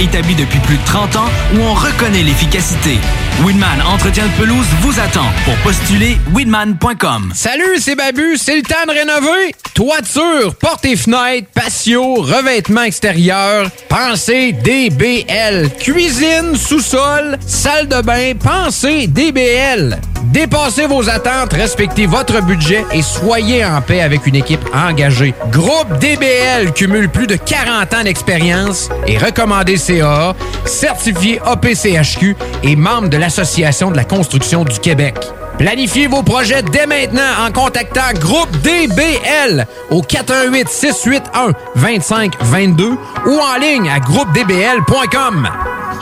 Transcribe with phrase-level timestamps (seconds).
[0.00, 2.98] Établi depuis plus de 30 ans où on reconnaît l'efficacité.
[3.40, 7.32] Winman Entretien de pelouse vous attend pour postuler winman.com.
[7.34, 9.54] Salut, c'est Babu, c'est le temps de rénover.
[9.74, 15.70] Toiture, portes et fenêtres, patio, revêtement extérieur, pensez DBL.
[15.80, 19.98] Cuisine, sous-sol, salle de bain, pensez DBL.
[20.24, 25.34] Dépassez vos attentes, respectez votre budget et soyez en paix avec une équipe engagée.
[25.50, 33.08] Groupe DBL cumule plus de 40 ans d'expérience et recommandé CA, certifié APCHQ et membre
[33.08, 35.14] de de la construction du Québec.
[35.56, 42.98] Planifiez vos projets dès maintenant en contactant Groupe DBL au 418 681 2522 ou
[43.30, 45.48] en ligne à groupedbl.com.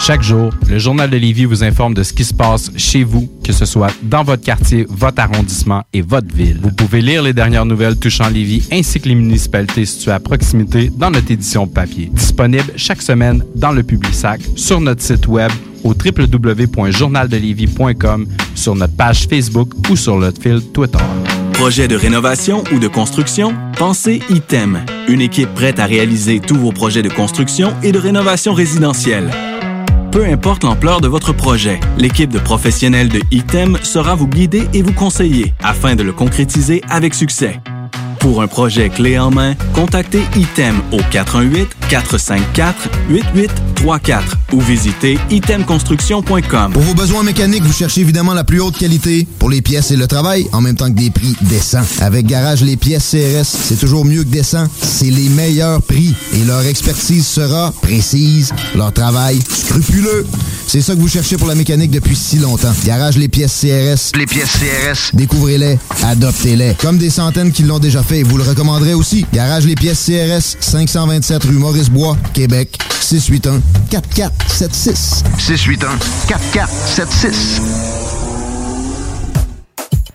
[0.01, 3.29] Chaque jour, le Journal de Lévis vous informe de ce qui se passe chez vous,
[3.45, 6.59] que ce soit dans votre quartier, votre arrondissement et votre ville.
[6.61, 10.91] Vous pouvez lire les dernières nouvelles touchant Lévis ainsi que les municipalités situées à proximité
[10.97, 12.11] dans notre édition papier.
[12.13, 15.53] Disponible chaque semaine dans le Publisac, sur notre site web
[15.85, 20.97] au www.journaldelévis.com, sur notre page Facebook ou sur notre fil Twitter.
[21.53, 23.53] Projet de rénovation ou de construction?
[23.77, 28.55] Pensez ITEM, une équipe prête à réaliser tous vos projets de construction et de rénovation
[28.55, 29.31] résidentielle.
[30.11, 34.83] Peu importe l'ampleur de votre projet, l'équipe de professionnels de ITEM sera vous guider et
[34.83, 37.61] vous conseiller afin de le concrétiser avec succès.
[38.21, 41.01] Pour un projet clé en main, contactez ITEM au
[41.91, 44.23] 418-454-8834
[44.53, 46.73] ou visitez itemconstruction.com.
[46.73, 49.97] Pour vos besoins mécaniques, vous cherchez évidemment la plus haute qualité pour les pièces et
[49.97, 51.81] le travail, en même temps que des prix décents.
[52.01, 54.67] Avec Garage Les Pièces CRS, c'est toujours mieux que décent.
[54.83, 60.27] C'est les meilleurs prix et leur expertise sera précise, leur travail scrupuleux.
[60.67, 62.73] C'est ça que vous cherchez pour la mécanique depuis si longtemps.
[62.85, 64.17] Garage Les Pièces CRS.
[64.17, 65.11] Les pièces CRS.
[65.15, 66.75] Découvrez-les, adoptez-les.
[66.75, 69.25] Comme des centaines qui l'ont déjà fait, vous le recommanderez aussi.
[69.33, 73.61] Garage Les Pièces CRS, 527 rue Maurice-Bois, Québec, 681
[73.91, 75.23] 4476.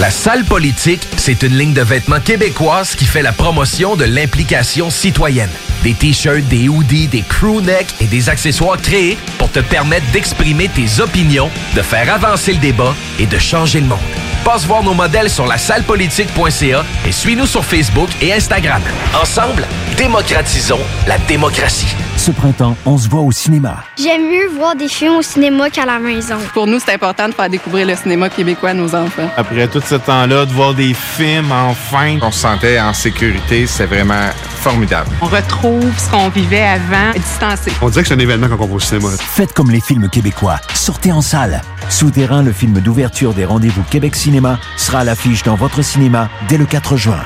[0.00, 4.88] La salle politique, c'est une ligne de vêtements québécoise qui fait la promotion de l'implication
[4.88, 5.50] citoyenne.
[5.82, 11.02] Des t-shirts, des hoodies, des crewnecks et des accessoires créés pour te permettre d'exprimer tes
[11.02, 13.98] opinions, de faire avancer le débat et de changer le monde.
[14.42, 18.80] Passe voir nos modèles sur la sallepolitique.ca et suis-nous sur Facebook et Instagram.
[19.20, 19.68] Ensemble,
[19.98, 21.94] démocratisons la démocratie.
[22.20, 23.82] Ce printemps, on se voit au cinéma.
[23.96, 26.36] J'aime mieux voir des films au cinéma qu'à la maison.
[26.52, 29.26] Pour nous, c'est important de faire découvrir le cinéma québécois à nos enfants.
[29.38, 33.66] Après tout ce temps-là, de voir des films, enfin, on se sentait en sécurité.
[33.66, 35.08] C'est vraiment formidable.
[35.22, 37.72] On retrouve ce qu'on vivait avant, distancé.
[37.80, 39.08] On dirait que c'est un événement quand on va au cinéma.
[39.18, 40.60] Faites comme les films québécois.
[40.74, 41.62] Sortez en salle.
[41.88, 46.58] Souterrain, le film d'ouverture des rendez-vous Québec Cinéma, sera à l'affiche dans votre cinéma dès
[46.58, 47.24] le 4 juin.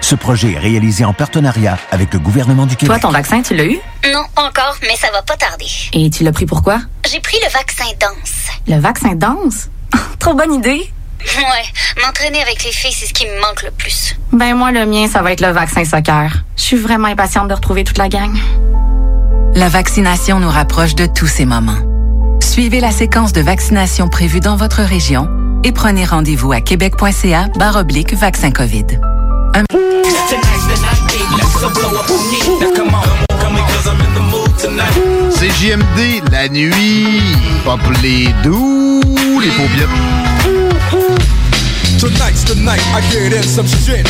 [0.00, 3.00] Ce projet est réalisé en partenariat avec le gouvernement du Québec.
[3.00, 3.78] Toi, ton vaccin, tu l'as eu?
[4.12, 5.66] Non, pas encore, mais ça va pas tarder.
[5.92, 6.80] Et tu l'as pris pourquoi?
[7.10, 8.32] J'ai pris le vaccin danse.
[8.68, 9.68] Le vaccin danse?
[10.18, 10.90] Trop bonne idée!
[11.20, 14.14] Ouais, m'entraîner avec les filles, c'est ce qui me manque le plus.
[14.32, 16.30] Ben moi, le mien, ça va être le vaccin soccer.
[16.56, 18.36] Je suis vraiment impatiente de retrouver toute la gang.
[19.54, 21.78] La vaccination nous rapproche de tous ces moments.
[22.42, 25.28] Suivez la séquence de vaccination prévue dans votre région
[25.64, 28.86] et prenez rendez-vous à québec.ca oblique vaccin COVID.
[29.56, 29.64] Un-
[35.30, 37.22] C'est JMD, la nuit.
[37.64, 39.00] Pour les doux,
[39.40, 39.88] les paupiètes.
[41.98, 44.06] Tonight's the night I get in some shit.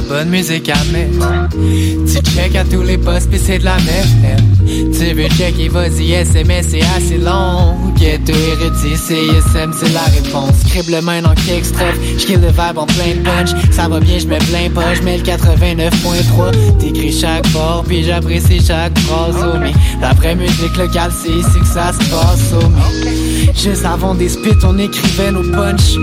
[0.00, 1.48] La bonne musique à mettre.
[1.50, 4.40] Tu check à tous les postes pis c'est de la merde.
[4.66, 7.76] Tu veux checker, vas-y, SMS, c'est assez long.
[7.98, 10.54] Ghetto érudit, CSM, c'est la réponse.
[10.66, 13.50] Scribble main dans extrait, j'kill le vibe en plein punch.
[13.72, 16.78] Ça va bien, j'mets plein pas, j'mets le 89.3.
[16.78, 21.60] T'écris chaque fort, puis j'apprécie chaque phrase, oh mais La vraie musique locale, c'est ici
[21.60, 22.66] que ça se passe, oh
[23.04, 23.20] mais
[23.54, 25.96] Juste avant des spits, on écrivait nos punch.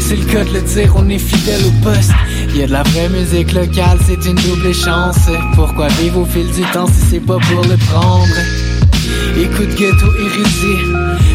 [0.00, 2.12] C'est le cas de le dire, on est fidèle au poste.
[2.56, 5.28] Y'a de la vraie musique locale, c'est une double chance.
[5.54, 8.34] Pourquoi vivre au fil du temps si c'est pas pour le prendre?
[9.38, 10.82] Écoute ghetto érudit.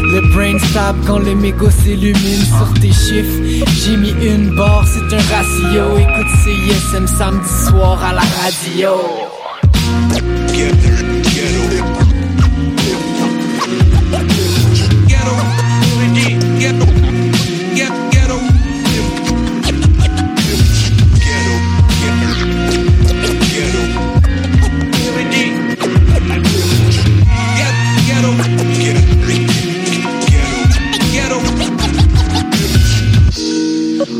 [0.02, 3.40] Le brain stop quand le mégot s'illumine sur tes chiffres.
[3.84, 5.96] J'ai mis une barre, c'est un ratio.
[5.96, 8.90] Écoute CISM samedi soir à la radio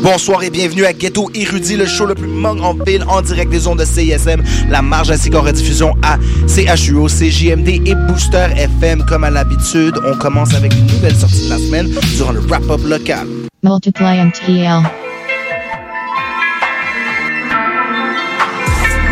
[0.03, 3.49] Bonsoir et bienvenue à Ghetto Érudit, le show le plus mong en ville en direct
[3.49, 9.05] des ondes de CISM, la marge ainsi qu'en rediffusion à CHUO, CJMD et Booster FM.
[9.05, 12.81] Comme à l'habitude, on commence avec une nouvelle sortie de la semaine durant le wrap-up
[12.85, 13.25] local.
[13.63, 14.81] Multiply MTL.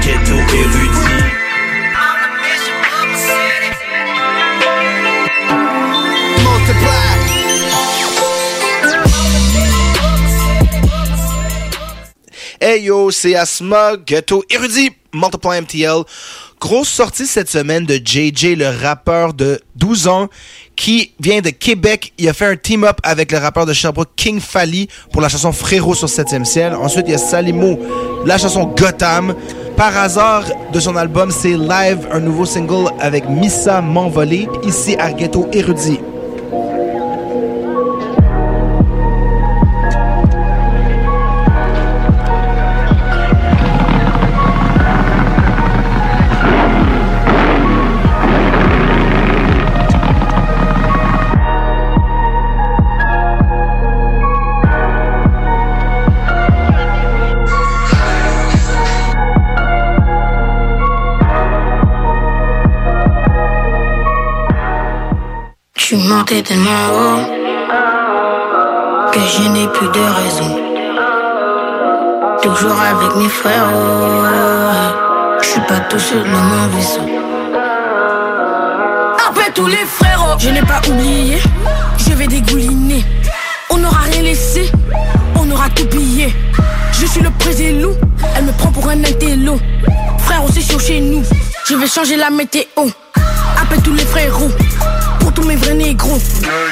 [0.01, 0.80] Ghetto Érudit.
[12.81, 16.03] Yo, c'est Asma, Ghetto Érudit, Multiply MTL.
[16.59, 20.29] Grosse sortie cette semaine de JJ, le rappeur de 12 ans,
[20.75, 22.13] qui vient de Québec.
[22.17, 25.51] Il a fait un team-up avec le rappeur de Sherbrooke, King Fally, pour la chanson
[25.51, 26.73] Frérot sur 7e ciel.
[26.73, 27.79] Ensuite, il y a Salimo,
[28.25, 29.35] la chanson Gotham.
[29.77, 35.11] Par hasard, de son album, c'est Live, un nouveau single avec Missa M'envolé, ici à
[35.13, 35.99] Ghetto Érudit.
[66.31, 67.23] Monté tellement haut
[69.11, 70.55] que je n'ai plus de raison.
[72.41, 73.67] Toujours avec mes frères,
[75.41, 77.01] je suis pas tout seul dans mon vaisseau.
[79.27, 81.37] Après tous les frérots, je n'ai pas oublié,
[81.97, 83.03] je vais dégouliner.
[83.69, 84.71] On n'aura rien laissé,
[85.35, 86.33] on aura tout pillé.
[86.93, 87.91] Je suis le président,
[88.37, 89.59] elle me prend pour un intello.
[90.19, 91.23] Frère, c'est chaud chez nous,
[91.67, 92.87] je vais changer la météo.
[93.61, 94.51] Appelle tous les frérots,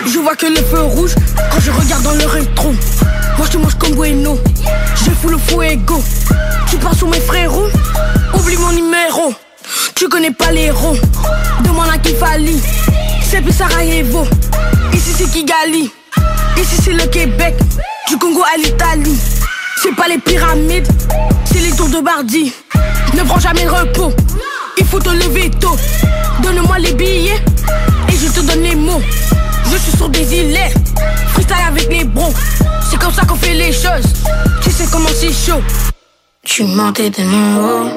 [0.08, 1.14] Je vois que le feu rouge
[1.52, 2.72] quand je regarde dans le rétro.
[3.38, 4.40] Moi je te mange comme Bueno,
[4.96, 6.02] je fous le fuego.
[6.68, 7.70] Tu pars sur mes frérots,
[8.34, 9.34] oublie mon numéro.
[9.96, 10.98] Tu connais pas les héros,
[11.64, 12.60] demande à qui Fali.
[13.30, 14.26] C'est plus Sarajevo,
[14.94, 15.92] ici c'est Kigali.
[16.58, 17.56] Ici c'est le Québec,
[18.08, 19.20] du Congo à l'Italie.
[19.84, 20.88] C'est pas les pyramides,
[21.46, 22.52] c'est les tours de Bardi.
[23.14, 24.12] Ne prends jamais repos,
[24.78, 25.78] il faut te lever tôt.
[26.42, 27.42] Donne-moi les billets
[28.08, 29.02] et je te donne les mots.
[29.72, 30.74] Je suis sur des îlets,
[31.34, 32.34] freestyle avec les bros.
[32.90, 34.14] C'est comme ça qu'on fait les choses,
[34.62, 35.62] tu sais comment c'est chaud.
[36.44, 37.90] Je suis monté tellement haut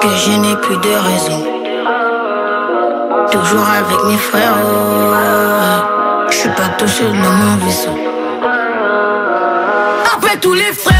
[0.00, 1.44] que je n'ai plus de raison.
[3.32, 4.54] Toujours avec mes frères,
[6.30, 7.96] je suis pas tout seul dans mon vaisseau.
[10.14, 10.99] Après tous les frérots,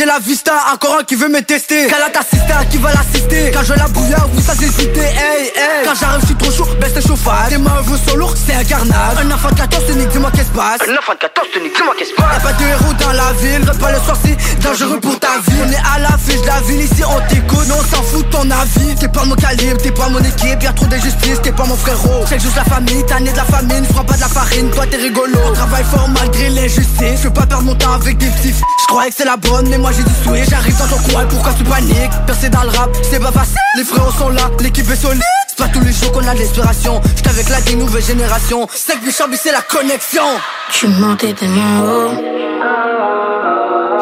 [0.00, 3.62] j'ai la vista, encore un qui veut me tester Calate assista, qui va l'assister Quand
[3.62, 6.94] je la bouillard, vous ça hésiter, hey, hey Quand j'arrive je suis trop chaud, baisse
[6.94, 7.50] tes chauffeurs face.
[7.50, 9.18] Tes meufs sont lourds, c'est un carnage.
[9.22, 10.80] Un enfant de 14, te nique, dis-moi qu'est-ce passe.
[10.88, 12.32] Un enfant de 14, te nique, dis-moi qu'est-ce passe.
[12.32, 15.60] Y'a pas de héros dans la ville, repas le soir, c'est dangereux pour ta vie.
[15.66, 18.24] On est à la fiche de la ville, ici on t'écoute, non on s'en fout
[18.24, 18.94] de ton avis.
[18.98, 22.24] T'es pas mon calibre, t'es pas mon équipe, y'a trop d'injustice, t'es pas mon frérot.
[22.26, 24.86] C'est juste la famille, t'as né de la famine, prends pas de la farine, toi
[24.90, 25.36] t'es rigolo.
[25.46, 28.54] On travaille fort malgré l'injustice, je veux pas perdre mon temps avec des petits.
[28.80, 30.48] Je croyais que c'est la bonne, mais moi j'ai du switch.
[30.50, 32.10] J'arrive dans ton coin, pourquoi tu paniques?
[32.26, 33.56] Percer dans le rap, c'est pas facile.
[33.76, 35.22] Les frérots sont là, l'équipe est solide.
[35.48, 37.00] C'est pas tous les jours qu'on a l'inspiration.
[37.16, 38.66] J'étais avec la des nouvelle génération.
[38.74, 40.22] C'est que Bichambi, c'est la connexion.
[40.70, 42.14] Tu montais tellement haut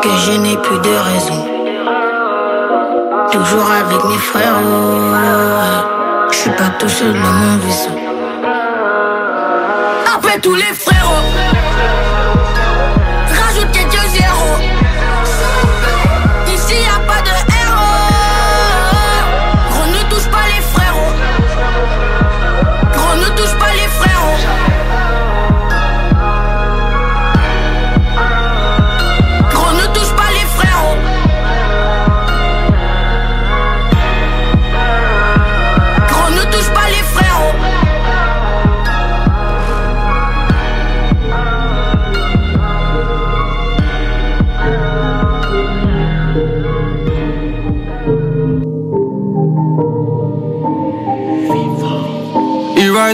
[0.03, 1.49] que je n'ai plus de raison.
[3.31, 4.61] Toujours avec mes frères,
[6.31, 7.91] je suis pas tout seul dans mon vaisseau.
[10.15, 11.38] Appelle tous les frérots.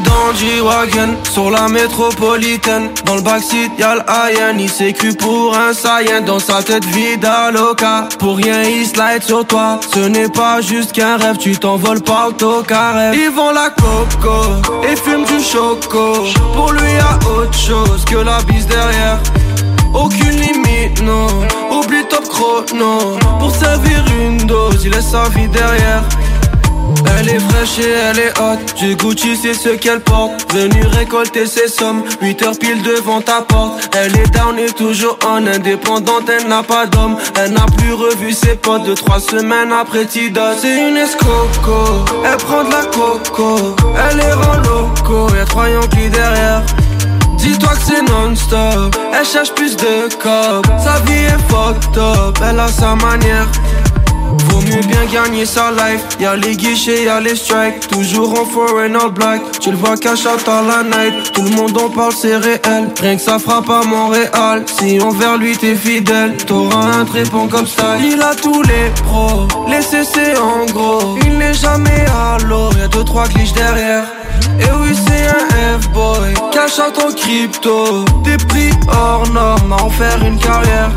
[0.01, 2.91] Dans G-Wagon sur la métropolitaine.
[3.05, 6.21] Dans le backseat y'a l'Ayen Il cru pour un saïen.
[6.23, 9.81] Dans sa tête vide à loca Pour rien il slide sur toi.
[9.93, 14.97] Ce n'est pas juste qu'un rêve Tu t'envoles pas autocarré Ils vont la coco Et
[14.97, 16.25] fument du choco.
[16.55, 19.19] Pour lui y'a autre chose que la bise derrière.
[19.93, 21.27] Aucune limite, non.
[21.71, 23.17] Oublie top chrono.
[23.39, 26.03] Pour servir une dose, il laisse sa vie derrière
[27.19, 28.75] elle est fraîche et elle est haute.
[28.77, 30.53] Du Gucci c'est ce qu'elle porte.
[30.53, 32.03] Venu récolter ses sommes.
[32.21, 33.91] 8 heures pile devant ta porte.
[33.97, 35.47] Elle est down et toujours on.
[35.47, 37.17] Indépendante elle n'a pas d'homme.
[37.37, 38.85] Elle n'a plus revu ses potes.
[38.85, 43.77] De trois semaines après Tidal C'est une escoco Elle prend de la coco.
[44.11, 45.35] Elle est en loco.
[45.35, 46.63] Y'a trois Yankees derrière.
[47.37, 48.97] Dis-toi que c'est non-stop.
[49.13, 52.39] Elle cherche plus de cop Sa vie est fucked up.
[52.43, 53.49] Elle a sa manière
[54.49, 56.03] Vaut mieux bien gagner sa life.
[56.21, 57.89] Y'a les guichets, y'a les strikes.
[57.89, 59.41] Toujours en foreign all black.
[59.61, 61.33] Tu le vois cash out à la night.
[61.33, 62.91] Tout le monde en parle, c'est réel.
[63.01, 64.65] Rien que ça frappe à Montréal.
[64.79, 67.97] Si envers lui t'es fidèle, t'auras un trépon comme ça.
[67.99, 71.17] Il a tous les pros, les CC en gros.
[71.25, 74.05] Il n'est jamais à l'eau, y'a deux trois glitches derrière.
[74.61, 76.35] Et oui, c'est un F-boy.
[76.53, 78.05] Cash out en crypto.
[78.23, 80.91] Des prix hors normes à en faire une carrière.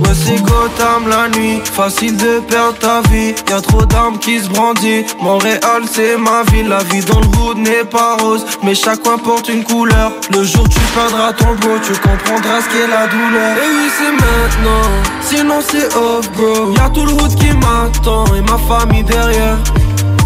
[0.00, 3.34] Ouais c'est Gotham la nuit, facile de perdre ta vie.
[3.48, 5.16] Y'a trop d'armes qui se brandissent.
[5.22, 8.44] Montréal c'est ma ville, la vie dans le hood n'est pas rose.
[8.62, 10.12] Mais chaque coin porte une couleur.
[10.30, 13.56] Le jour tu perdras ton beau, tu comprendras ce qu'est la douleur.
[13.56, 14.88] Et oui c'est maintenant,
[15.22, 16.72] sinon c'est off bro.
[16.72, 18.26] Y'a tout le hood qui m'attend.
[18.34, 19.56] Et ma famille derrière.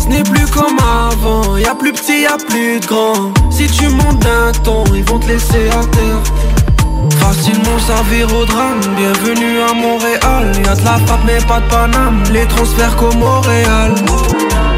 [0.03, 3.33] Ce n'est plus comme avant, y'a plus petit, y'a plus grand.
[3.51, 6.23] Si tu montes d'un ton, ils vont te laisser à terre
[7.19, 10.53] Facilement servir au drame, bienvenue à Montréal.
[10.65, 13.95] Y'a de la frappe mais pas de Paname, les transferts qu'au Montréal.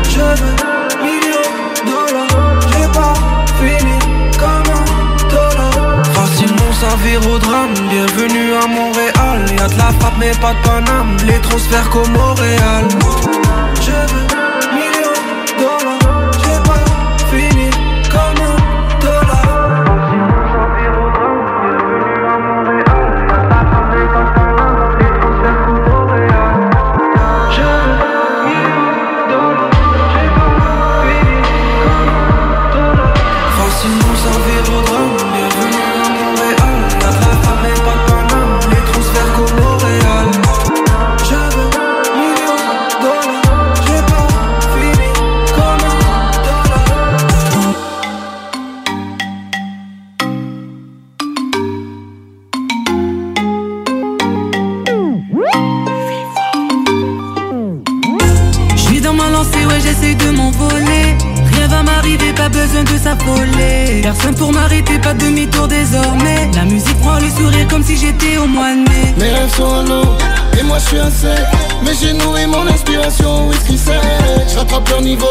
[0.04, 0.56] Je veux
[1.02, 3.14] millions de dollars, j'ai pas
[3.60, 3.98] fini
[4.38, 9.46] comme un Facilement servir au drame, bienvenue à Montréal.
[9.58, 12.88] Y'a de la frappe mais pas de Paname, les transferts qu'au Montréal.
[13.80, 14.41] Je veux
[63.22, 64.00] s'affoler.
[64.02, 66.50] Personne pour m'arrêter, pas de demi-tour désormais.
[66.54, 69.14] La musique prend le sourire comme si j'étais au mois de mai.
[69.16, 70.16] Mes rêves sont en eau,
[70.58, 71.44] et moi je suis un sec
[71.84, 74.00] Mes genoux et mon inspiration, whisky sec
[74.52, 75.26] Je rattrape leur niveau,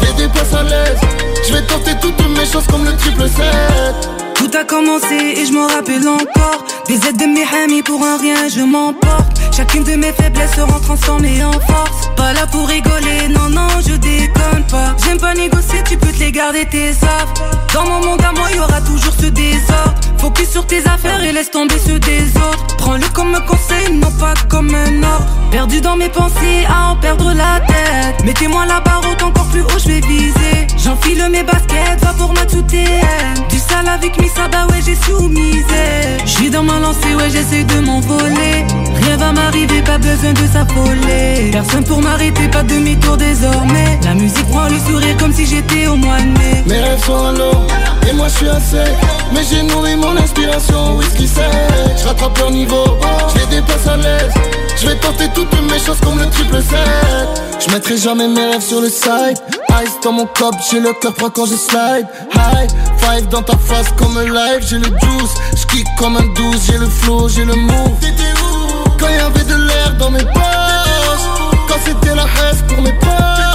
[0.00, 0.98] je les déplace à l'aise
[1.46, 5.52] Je vais tenter toutes mes choses comme le triple 7 Tout a commencé et je
[5.52, 6.64] m'en rappelle encore.
[6.86, 9.36] Des aides de mes amis pour un rien, je m'emporte.
[9.54, 12.08] Chacune de mes faiblesses sera transformée en force.
[12.16, 14.94] Pas là pour rigoler, non, non, je déconne pas.
[15.04, 17.42] J'aime pas négocier, tu peux te les garder tes offres.
[17.74, 20.07] Dans mon monde à moi, y aura toujours ce désordre.
[20.18, 22.76] Focus sur tes affaires et laisse tomber ceux des autres.
[22.78, 25.26] Prends-le comme un conseil, non pas comme un ordre.
[25.50, 28.24] Perdu dans mes pensées, à en perdre la tête.
[28.24, 30.66] Mettez-moi la barre encore plus haut, je vais viser.
[30.76, 36.18] J'enfile mes baskets, va pour ma tout Du sale avec Missa, bah ouais, j'ai soumisé.
[36.24, 38.66] J'suis dans ma lancée, ouais, j'essaie de m'envoler.
[39.02, 41.50] Rien va m'arriver, pas besoin de s'affoler.
[41.52, 43.98] Personne pour m'arrêter, pas demi-tour désormais.
[44.04, 46.62] La musique prend le sourire comme si j'étais au mois de mai.
[46.66, 47.32] Mes rêves sont à
[48.08, 48.94] et moi je suis à sec.
[49.32, 51.44] Mais j'ai nourri mon inspiration, whisky sec.
[51.96, 52.84] Je rattrape leur niveau,
[53.34, 54.32] je les dépasse à l'aise.
[54.80, 56.78] Je vais tenter toutes mes choses comme le triple 7
[57.66, 59.38] Je mettrai jamais mes rêves sur le side.
[59.82, 62.06] Ice dans mon cop, j'ai le cœur froid quand je slide.
[62.34, 64.60] High five dans ta face comme un live.
[64.68, 67.90] J'ai le juice, j'kick comme un douce J'ai le flow, j'ai le move.
[68.98, 71.26] Quand y'avait de l'air dans mes poches.
[71.68, 73.47] Quand c'était la haine pour mes poches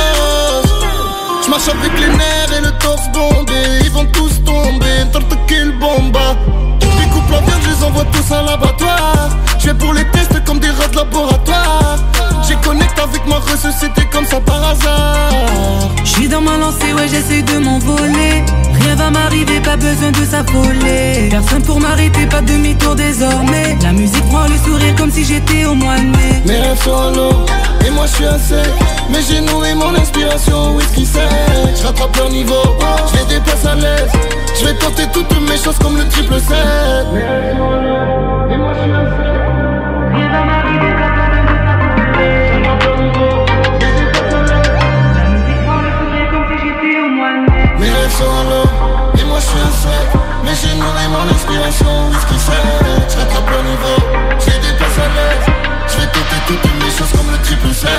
[1.53, 6.35] J'marche avec les nerfs et le torse bombé Ils vont tous tomber, torte kill bomba.
[6.79, 9.29] Découpe la viande, je les envoie tous à l'abattoir.
[9.59, 11.97] Je vais pour les tests comme des rats de laboratoire.
[12.47, 13.39] J'ai connecté avec ma
[13.71, 15.91] c'était comme ça par hasard.
[16.03, 18.43] Je suis dans ma lancée, ouais j'essaie de m'envoler.
[18.81, 21.29] Rien va m'arriver, pas besoin de s'affoler.
[21.29, 23.77] Personne pour m'arrêter, pas demi-tour désormais.
[23.83, 26.41] La musique prend le sourire comme si j'étais au mois de mai.
[26.47, 27.45] Mes rêves sont à l'eau,
[27.85, 28.73] et moi je suis sec
[29.09, 31.23] Mais j'ai nourri mon inspiration, whisky sec
[31.75, 32.63] Je rattrape leur niveau,
[33.11, 34.11] je les dépasse à l'aise.
[34.59, 36.57] Je vais tenter toutes mes choses comme le triple 7
[37.13, 39.43] Mes rêves sont à l'eau, et moi je suis sec
[47.79, 48.65] mes rêves sont à l'eau,
[49.19, 50.07] et moi je suis un sec
[50.45, 52.55] Mais j'ai nourri mon inspiration, whisky sec
[53.09, 54.02] Je rattrape le niveau,
[56.47, 57.89] toutes mes choses comme le triple 7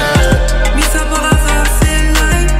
[0.76, 2.52] Mais ça par hasard c'est live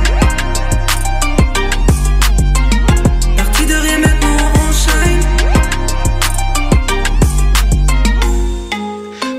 [3.36, 5.24] Parti de rien maintenant on shine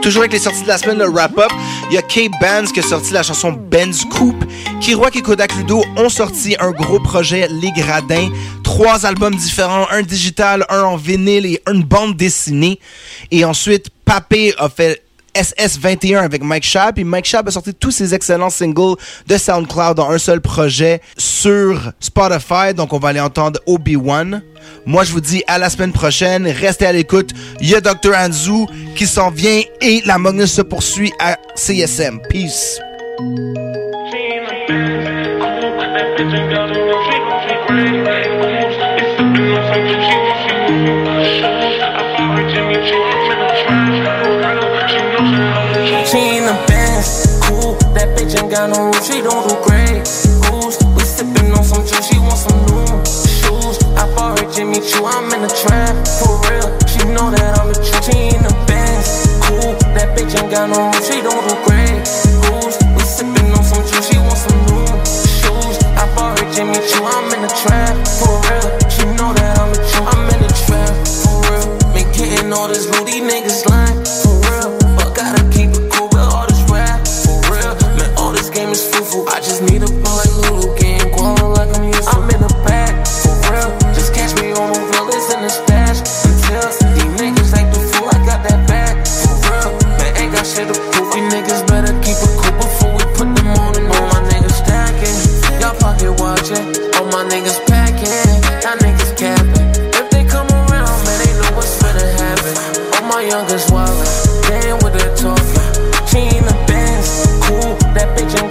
[0.01, 1.51] Toujours avec les sorties de la semaine, le wrap-up,
[1.89, 4.45] il y a Kate Benz qui a sorti la chanson Benz Coupe.
[4.79, 8.29] Kiroak et Kodak Ludo ont sorti un gros projet, Les Gradins.
[8.63, 12.79] Trois albums différents, un digital, un en vinyle et une bande dessinée.
[13.31, 15.04] Et ensuite, Papé a fait
[15.35, 16.97] SS21 avec Mike Schaap.
[16.97, 18.95] Et Mike Schaap a sorti tous ses excellents singles
[19.27, 22.73] de SoundCloud dans un seul projet sur Spotify.
[22.75, 24.41] Donc, on va aller entendre Obi-Wan.
[24.85, 26.47] Moi, je vous dis à la semaine prochaine.
[26.47, 27.31] Restez à l'écoute.
[27.59, 28.15] Il y a Dr.
[28.15, 32.19] Anzu qui s'en vient et la Magnus se poursuit à CSM.
[32.29, 32.79] Peace.
[46.05, 47.73] She in the Benz, cool.
[47.97, 50.05] That bitch ain't got no roof, she don't do great.
[50.45, 53.81] Goose, we sippin' on some juice, she want some new shoes.
[53.97, 56.69] I bought her Jimmy Choo, I'm in the trap, for real.
[56.85, 58.05] She know that I'm the truth.
[58.05, 59.73] She in the Benz, cool.
[59.97, 61.97] That bitch ain't got no roof, she don't do great.
[62.53, 65.75] Goose, we sippin' on some juice, she want some new shoes.
[65.97, 68.64] I bought her Jimmy Choo, I'm in the trap, for real.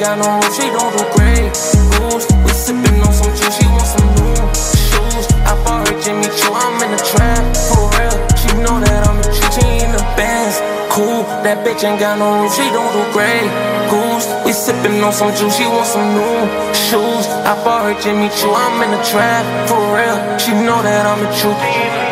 [0.04, 1.48] Got no roof, she don't do great.
[1.96, 4.36] Goose, we sippin' on some juice, she want some new
[4.76, 5.24] shoes.
[5.48, 7.40] I bought her Jimmy Choo, I'm in the trap,
[7.72, 8.12] for real.
[8.36, 9.56] She know that I'm the truth.
[9.56, 10.60] She in the Benz,
[10.92, 11.24] cool.
[11.40, 13.48] That bitch ain't got no roof, she don't do great.
[13.88, 16.36] Goose, we sippin' on some juice, she want some new
[16.76, 17.24] shoes.
[17.48, 20.20] I bought her Jimmy Choo, I'm in the trap, for real.
[20.36, 22.03] She know that I'm the truth.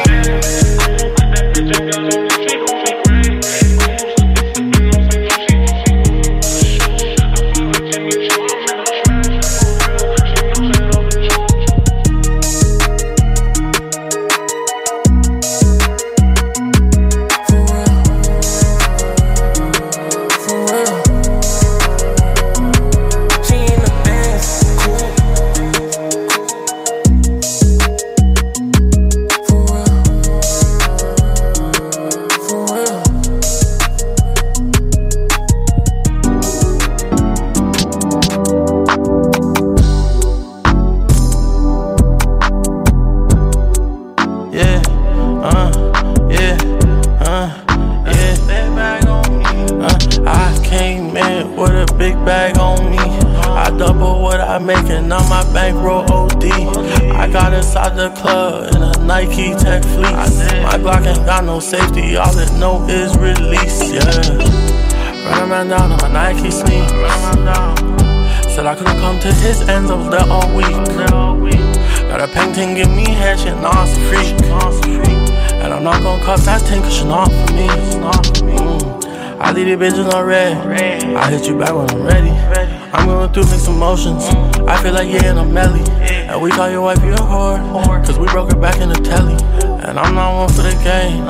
[86.55, 88.05] Call your wife your whore.
[88.05, 89.35] Cause we broke her back in the telly.
[89.83, 91.27] And I'm not one for the games.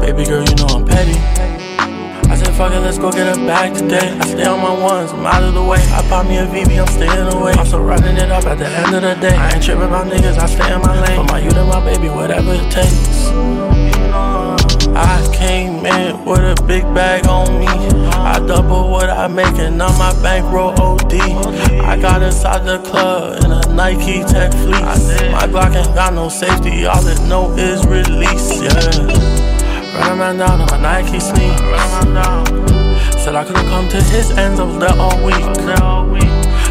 [0.00, 1.18] Baby girl, you know I'm petty.
[2.30, 4.10] I said, fuck it, let's go get a bag today.
[4.10, 5.78] I stay on my ones, I'm out of the way.
[5.92, 7.52] I pop me a VB, I'm staying away.
[7.52, 9.36] I'm still running it up at the end of the day.
[9.36, 11.16] I ain't tripping about niggas, I stay in my lane.
[11.16, 13.30] For my youth and my baby, whatever it takes.
[14.96, 17.66] I came in with a big bag on me.
[17.66, 21.14] I double what I make and now my bankroll OD.
[21.14, 25.10] I got inside the club in a Nike Tech fleece.
[25.32, 28.70] My Glock ain't got no safety, all it know is release, yeah.
[29.98, 31.60] Run a man down on my Nike sneaks.
[33.22, 35.34] Said I couldn't come to his ends, I was there all week.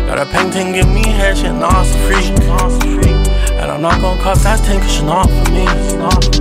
[0.08, 2.30] Got a painting, give me head, shit, nah, it's a freak.
[3.60, 5.68] And I'm not gonna cuff that thing, cause you're not for me.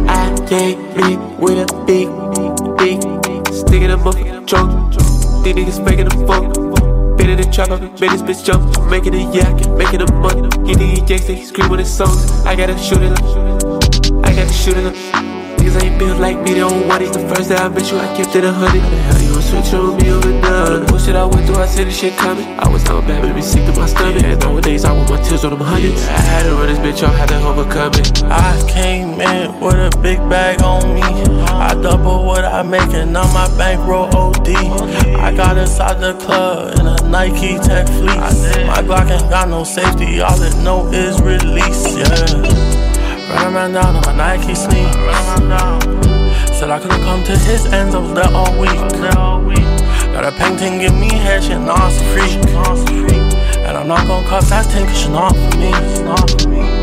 [0.08, 2.08] I get me with a big,
[2.78, 3.00] big,
[3.52, 4.94] stick in a motherfucking trunk.
[5.44, 6.61] These niggas making a fuck.
[7.32, 8.62] The trap, made this bitch jump.
[8.90, 10.48] Making it, yeah, make it a money.
[10.68, 12.30] He Jakes, he scream with his songs.
[12.44, 13.24] I gotta shoot it up.
[14.22, 14.94] I gotta shoot it up.
[15.56, 17.12] Niggas ain't built like me, they don't want it.
[17.14, 18.82] The first day I met you, I kept it a hundred.
[18.82, 20.78] How the hell you gon' switch on me over now?
[20.78, 22.46] The bullshit I went through, I said this shit coming.
[22.58, 24.22] I was down bad, baby, sick to my stomach.
[24.24, 26.04] And nowadays, I want my tears on them hundreds.
[26.08, 28.22] I had to run this bitch off, had to overcome it.
[28.24, 31.02] I came in with a big bag on me.
[31.48, 34.48] I double what I make and now my bankroll OD.
[35.16, 36.81] I got inside the club
[37.12, 38.40] Nike Tech fleece.
[38.66, 42.08] My Glock ain't got no safety, all it know is release, yeah.
[43.28, 44.96] Run a man down on my Nike sneaks.
[46.56, 48.80] Said I couldn't come to his ends, I was there all week.
[50.14, 52.32] Got a painting, give me head, shit, nah, it's a freak.
[53.58, 55.68] And I'm not gonna cuff that thing, cause you're not for me.
[55.68, 56.81] It's not for me.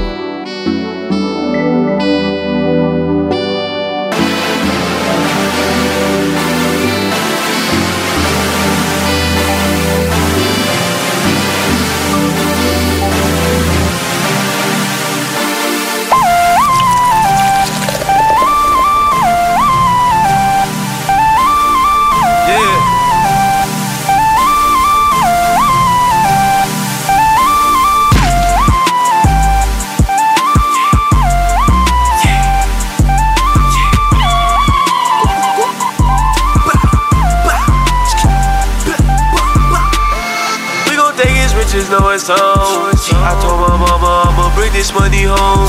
[41.80, 42.38] Riches, know it's on.
[42.38, 45.68] I told my mama I'ma bring this money home.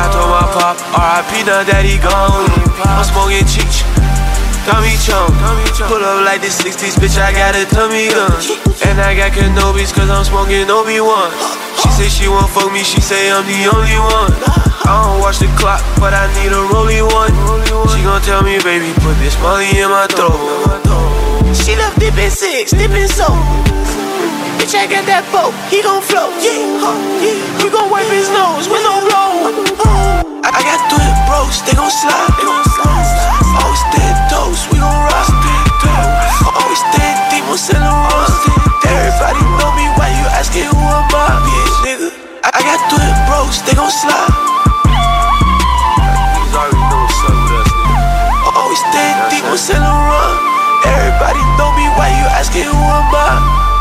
[0.00, 2.48] I told my pop, RIP, now he gone.
[2.84, 3.84] I'm smoking cheech.
[4.64, 5.34] Tommy Chong,
[5.90, 7.18] pull up like the 60s, bitch.
[7.18, 8.30] I got a tummy gun,
[8.86, 11.34] and I got Kenobis, cause I'm smoking Obi-Wan.
[11.82, 14.32] She say she won't fuck me, she say I'm the only one.
[14.86, 17.34] I don't watch the clock, but I need a rolly one.
[17.90, 20.38] She gon' tell me, baby, put this money in my throat.
[21.58, 23.81] She left dipping six, dipping soap.
[24.62, 26.30] Bitch, I got that boat, he gon' float.
[26.38, 27.34] Yeah, huh, yeah.
[27.58, 29.50] We gon' wipe his nose with no blow.
[30.46, 32.30] I, I got three bros, they gon' slide.
[32.38, 33.10] They gon' slide.
[33.58, 35.34] Always dead toast, we gon' rock.
[36.46, 38.30] Always dead demons in the run.
[38.86, 41.42] Everybody know me, why you asking who I'm I?
[41.42, 42.08] Bitch, nigga.
[42.46, 44.30] I, I got three bros, they gon' slide.
[46.38, 48.54] Niggas already know what's with us, nigga.
[48.54, 50.34] Always dead demons in the run.
[50.86, 53.71] Everybody know me, why you asking who I'm I?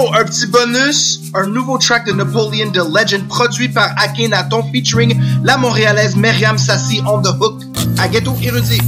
[0.00, 5.20] Yo, un petit bonus, un nouveau track de Napoleon the Legend produit par Akhenaton featuring
[5.44, 7.62] la montréalaise Myriam Sassi on the hook
[7.98, 8.80] à Ghetto Érudit.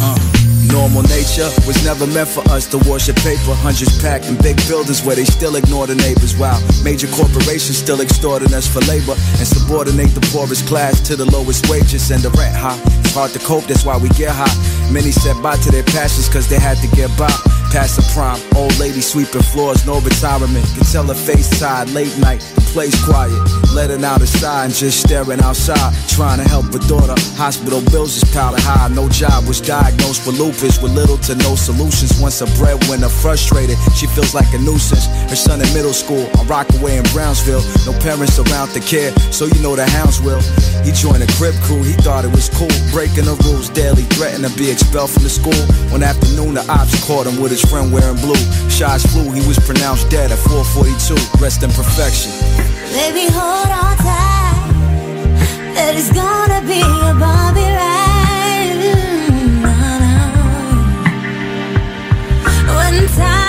[0.00, 0.16] Uh,
[0.72, 3.52] normal nature was never meant for us to worship paper.
[3.62, 6.34] Hundreds packed in big buildings where they still ignore the neighbors.
[6.38, 11.26] While major corporations still extorting us for labor and subordinate the poorest class to the
[11.26, 12.78] lowest wages and the rent high.
[13.14, 14.92] Hard to cope, that's why we get high.
[14.92, 17.32] Many set by to their passions cause they had to get by.
[17.68, 20.64] Past the prime, old lady sweeping floors, no retirement.
[20.72, 23.36] Can tell her face tired, late night, the place quiet.
[23.76, 27.12] Letting out a sigh and just staring outside, trying to help her daughter.
[27.36, 31.56] Hospital bills is powder high, no job was diagnosed with lupus with little to no
[31.56, 32.16] solutions.
[32.22, 35.04] Once a breadwinner frustrated, she feels like a nuisance.
[35.28, 39.44] Her son in middle school, on Rockaway in Brownsville, no parents around to care, so
[39.44, 40.40] you know the hounds will.
[40.88, 44.44] He joined a crib crew, he thought it was cool, breaking the rules daily, threatened
[44.44, 45.54] to be expelled from the school.
[45.94, 48.34] One afternoon, the ops caught him with his friend wearing blue.
[48.68, 51.14] Shots flew, he was pronounced dead at 442.
[51.40, 52.32] Rest in perfection.
[52.90, 54.74] Baby, hold on tight.
[55.78, 58.82] That it's gonna be a bumpy ride.
[58.82, 60.18] Mm, no, no.
[62.74, 63.47] When times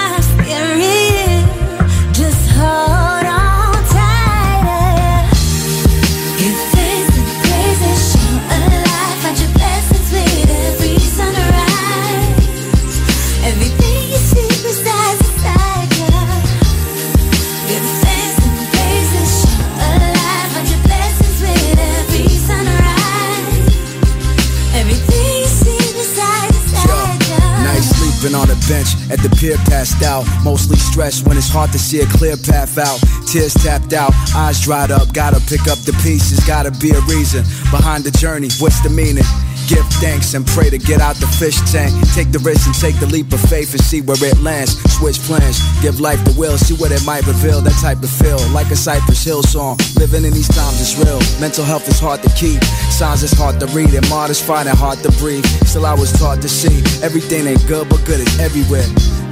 [28.70, 30.24] bench at the pier passed out.
[30.46, 33.02] Mostly stressed when it's hard to see a clear path out.
[33.28, 35.12] Tears tapped out, eyes dried up.
[35.12, 38.50] Gotta pick up the pieces, gotta be a reason behind the journey.
[38.62, 39.26] What's the meaning?
[39.70, 41.94] Give thanks and pray to get out the fish tank.
[42.18, 44.82] Take the risk and take the leap of faith and see where it lands.
[44.98, 47.62] Switch plans, give life the will, see what it might reveal.
[47.62, 49.78] That type of feel, like a Cypress Hill song.
[49.96, 51.22] Living in these times is real.
[51.40, 52.64] Mental health is hard to keep.
[52.90, 55.46] Signs is hard to read, and martyrs find it hard to breathe.
[55.70, 58.90] Still, I was taught to see everything ain't good, but good is everywhere.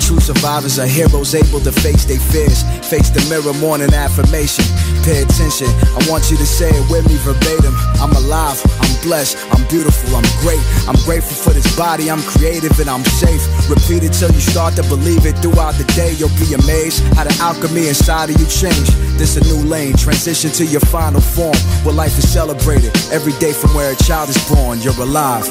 [0.07, 2.63] True survivors are heroes able to face their fears.
[2.87, 4.63] Face the mirror, morning affirmation.
[5.03, 7.75] Pay attention, I want you to say it with me verbatim.
[7.99, 10.63] I'm alive, I'm blessed, I'm beautiful, I'm great.
[10.87, 13.43] I'm grateful for this body, I'm creative and I'm safe.
[13.67, 16.15] Repeat it till you start to believe it throughout the day.
[16.15, 18.87] You'll be amazed how the alchemy inside of you change.
[19.19, 22.95] This a new lane, transition to your final form where life is celebrated.
[23.11, 25.43] Every day from where a child is born, you're alive.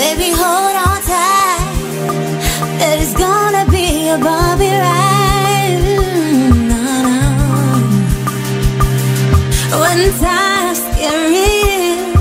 [0.00, 1.91] Baby, hold on tight.
[2.78, 5.22] That it's gonna be a bumpy ride.
[9.80, 12.12] When times get real,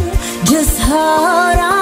[0.45, 1.80] just hold on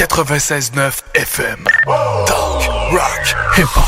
[0.00, 1.64] 96.9 FM.
[2.26, 3.20] Talk, rock,
[3.54, 3.84] hip-hop.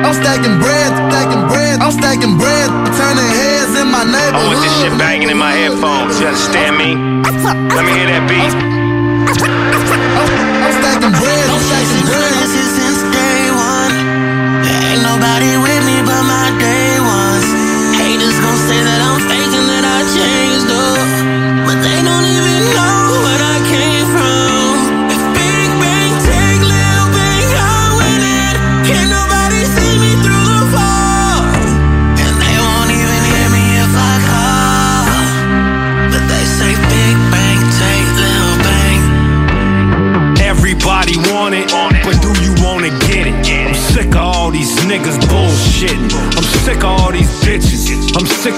[0.00, 4.46] I'm stacking bread, stacking bread, I'm stacking bread, turning heads in my I neighborhood.
[4.48, 6.18] want this shit banging in my headphones.
[6.18, 6.94] You understand me?
[7.76, 8.67] Let me hear that beat.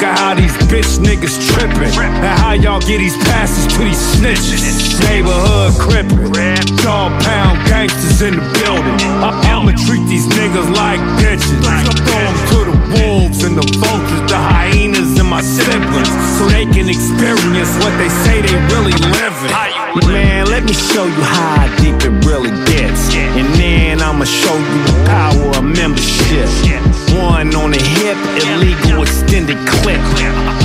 [0.00, 1.92] Sick of how these bitch niggas tripping.
[2.00, 4.98] And how y'all get these passes to these snitches.
[5.04, 6.76] Neighborhood crippin'.
[6.82, 8.98] Dog pound gangsters in the building.
[9.20, 11.60] I- I'ma treat these niggas like bitches.
[11.68, 16.08] I throw 'em to the wolves and the vultures, the hyenas and my siblings.
[16.38, 19.52] So they can experience what they say they really living.
[20.12, 23.02] Man, let me show you how deep it really gets.
[23.38, 26.48] And then I'ma show you the power of membership.
[27.16, 30.01] One on the hip, illegal extended clip.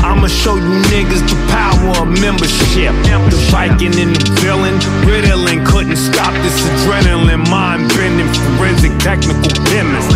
[0.06, 2.94] I'ma show you niggas the power of membership.
[3.32, 4.76] The Viking and the villain,
[5.08, 10.12] Ritalin couldn't stop this adrenaline, mind bending, forensic, technical chemist.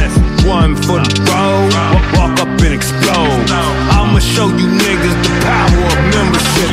[0.46, 3.50] One for the road, wa- walk up and explode.
[3.98, 6.70] I'ma show you niggas the power of membership.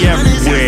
[0.00, 0.67] Everywhere.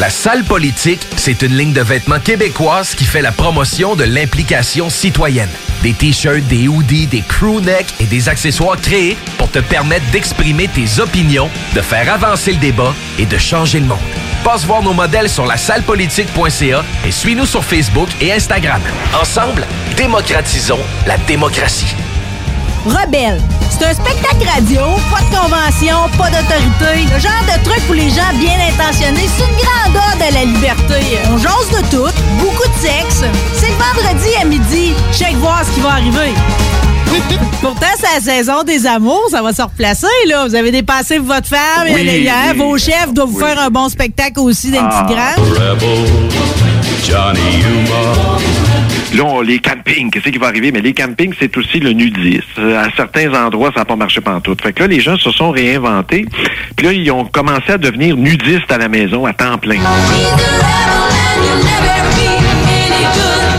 [0.00, 4.90] La salle politique, c'est une ligne de vêtements québécoise qui fait la promotion de l'implication
[4.90, 5.48] citoyenne.
[5.84, 10.66] Des t-shirts, des hoodies, des crew necks et des accessoires créés pour te permettre d'exprimer
[10.66, 13.98] tes opinions, de faire avancer le débat et de changer le monde.
[14.42, 18.82] Passe voir nos modèles sur la sallepolitique.ca et suis-nous sur Facebook et Instagram.
[19.20, 19.64] Ensemble,
[19.96, 21.94] démocratisons la démocratie.
[22.86, 23.40] Rebelle.
[23.70, 24.80] C'est un spectacle radio,
[25.10, 27.08] pas de convention, pas d'autorité.
[27.12, 29.28] Le genre de truc pour les gens bien intentionnés.
[29.36, 31.18] C'est une grande ode à la liberté.
[31.32, 33.22] On jase de tout, beaucoup de sexe.
[33.54, 34.92] C'est le vendredi à midi.
[35.12, 36.32] Check voir ce qui va arriver.
[37.60, 40.46] Pourtant, c'est la saison des amours, ça va se replacer, là.
[40.46, 42.28] Vous avez dépassé votre femme, Oui, oui.
[42.56, 45.04] vos chefs doivent vous faire un bon spectacle aussi d'un Ah.
[45.06, 45.44] petit grand.
[47.06, 48.38] Johnny Yuma.
[49.14, 50.72] Là, on- les campings, qu'est-ce qui va arriver?
[50.72, 52.42] Mais les campings, c'est aussi le nudisme.
[52.58, 54.60] Euh, À certains endroits, ça n'a pas marché pantoute.
[54.62, 56.26] Fait que là, les gens se sont réinventés.
[56.76, 59.78] Puis là, ils ont commencé à devenir nudistes à la maison à temps plein.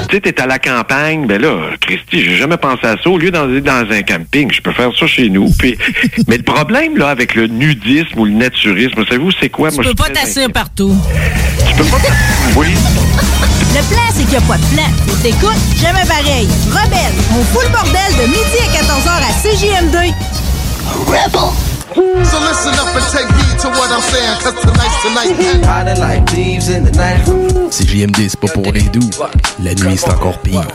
[0.09, 3.09] Tu sais, t'es à la campagne, ben là, Christy, j'ai jamais pensé à ça.
[3.09, 5.49] Au lieu d'aller dans un camping, je peux faire ça chez nous.
[5.57, 5.77] Puis,
[6.27, 9.69] mais le problème, là, avec le nudisme ou le naturisme, savez-vous, c'est quoi?
[9.69, 10.95] Tu Moi, je peux pas t'asseoir partout.
[11.67, 11.97] Tu peux pas
[12.55, 12.67] Oui.
[13.73, 14.89] Le plan, c'est qu'il n'y a pas de plan.
[15.07, 16.47] Et t'écoutes, jamais pareil.
[16.69, 20.13] Rebelle, mon full bordel de midi à 14h à CJM2.
[21.07, 21.74] Rebel.
[21.95, 25.65] So listen up and take heed to what I'm saying, cause tonight's tonight.
[25.65, 27.23] Riding like thieves in the night.
[27.71, 29.09] C'est JMD, c'est pas pour les doux.
[29.63, 30.67] La nuit, c'est encore pire.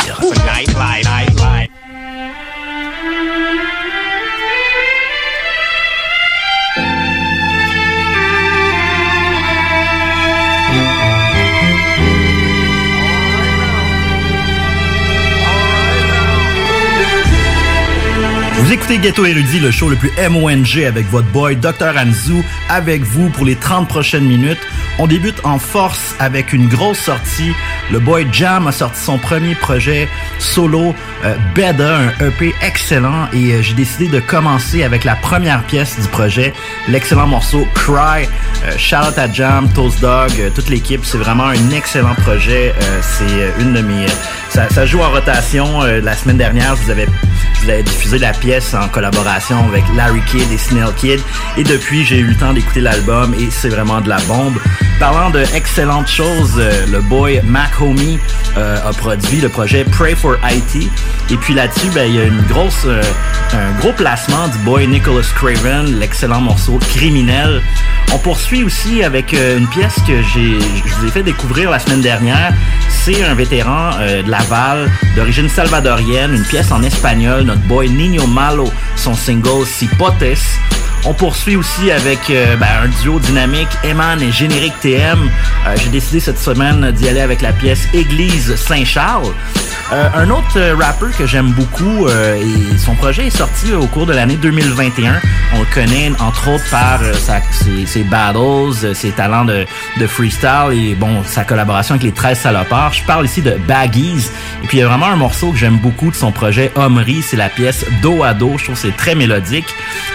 [18.70, 21.92] Vous écoutez Ghetto Érudit, le show le plus MONG avec votre boy Dr.
[21.96, 24.60] Anzu, avec vous pour les 30 prochaines minutes.
[25.02, 27.54] On débute en force avec une grosse sortie.
[27.90, 30.94] Le boy Jam a sorti son premier projet solo,
[31.24, 35.98] euh, Beda, un EP excellent, et euh, j'ai décidé de commencer avec la première pièce
[35.98, 36.52] du projet,
[36.86, 38.28] l'excellent morceau Cry.
[38.66, 42.74] Euh, shout out à Jam, Toast Dog, euh, toute l'équipe, c'est vraiment un excellent projet.
[43.00, 44.04] C'est une de mes...
[44.50, 45.80] Ça, joue en rotation.
[45.80, 47.06] La semaine dernière, vous avais
[47.84, 51.20] diffusé la pièce en collaboration avec Larry Kidd et Snail Kid.
[51.56, 54.58] Et depuis, j'ai eu le temps d'écouter l'album et c'est vraiment de la bombe.
[54.98, 58.18] Parlant de excellentes choses, euh, le boy Mac Homie
[58.56, 60.90] euh, a produit le projet Pray for IT.
[61.30, 63.02] Et puis là-dessus, ben, il y a euh,
[63.54, 67.62] un gros placement du boy Nicholas Craven, l'excellent morceau Criminel.
[68.12, 72.02] On poursuit aussi avec une pièce que j'ai, je vous ai fait découvrir la semaine
[72.02, 72.52] dernière.
[72.88, 78.68] C'est un vétéran de Laval, d'origine salvadorienne, une pièce en espagnol, notre boy Nino Malo,
[78.96, 80.58] son single Cipotes.
[81.06, 85.18] On poursuit aussi avec euh, ben, un duo dynamique, Eman et Générique TM.
[85.66, 89.32] Euh, J'ai décidé cette semaine d'y aller avec la pièce Église Saint-Charles.
[89.92, 94.06] Euh, un autre euh, rappeur que j'aime beaucoup, et son projet est sorti au cours
[94.06, 95.20] de l'année 2021.
[95.54, 97.00] On le connaît entre autres par
[97.86, 99.66] ses, battles, ses talents de,
[100.06, 102.92] freestyle et bon sa collaboration avec les 13 salopards.
[102.92, 104.28] Je parle ici de Baggies.
[104.62, 107.22] Et puis il y a vraiment un morceau que j'aime beaucoup de son projet Homery,
[107.22, 108.58] c'est la pièce Do à Do.
[108.58, 109.74] Je trouve c'est très mélodique.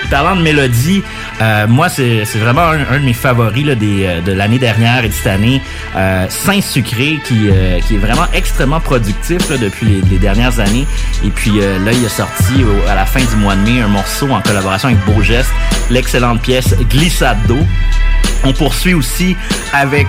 [0.10, 0.75] De mélodie,
[1.42, 5.28] euh, moi c'est vraiment un, de mes favoris euh, de l'année dernière et de cette
[5.28, 5.62] année.
[5.96, 10.86] Euh, Saint Sucré qui, est vraiment extrêmement productif depuis les, dernières années.
[11.24, 14.30] Et puis là, il a sorti à la fin du mois de mai un morceau
[14.32, 15.52] en collaboration avec Beau Geste,
[15.90, 17.60] l'excellente pièce Glissade d'eau.
[18.44, 19.36] On poursuit aussi
[19.74, 20.08] avec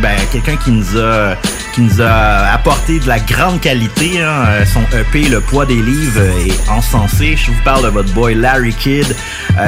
[0.00, 1.36] ben, quelqu'un qui nous a
[1.74, 4.22] qui nous a apporté de la grande qualité.
[4.22, 4.64] hein.
[4.64, 7.36] Son EP Le poids des livres est encensé.
[7.36, 9.14] Je vous parle de votre boy Larry Kidd.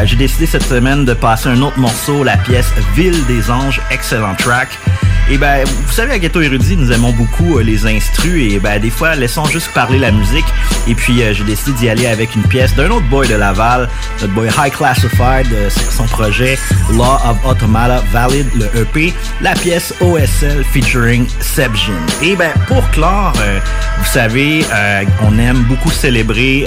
[0.05, 4.35] J'ai décidé cette semaine de passer un autre morceau, la pièce Ville des anges, excellent
[4.37, 4.69] track.
[5.31, 8.81] Et ben, vous savez, à Ghetto Érudit, nous aimons beaucoup euh, les instrus et ben,
[8.81, 10.47] des fois, laissons juste parler la musique.
[10.87, 13.91] Et puis, euh, j'ai décidé d'y aller avec une pièce d'un autre boy de Laval,
[14.23, 16.59] notre boy High Classified, euh, son projet
[16.95, 19.13] Law of Automata Valid, le EP,
[19.43, 21.93] la pièce OSL featuring Sebjin.
[22.23, 23.35] Et ben, pour clore,
[23.99, 24.65] vous savez,
[25.23, 26.67] on aime beaucoup célébrer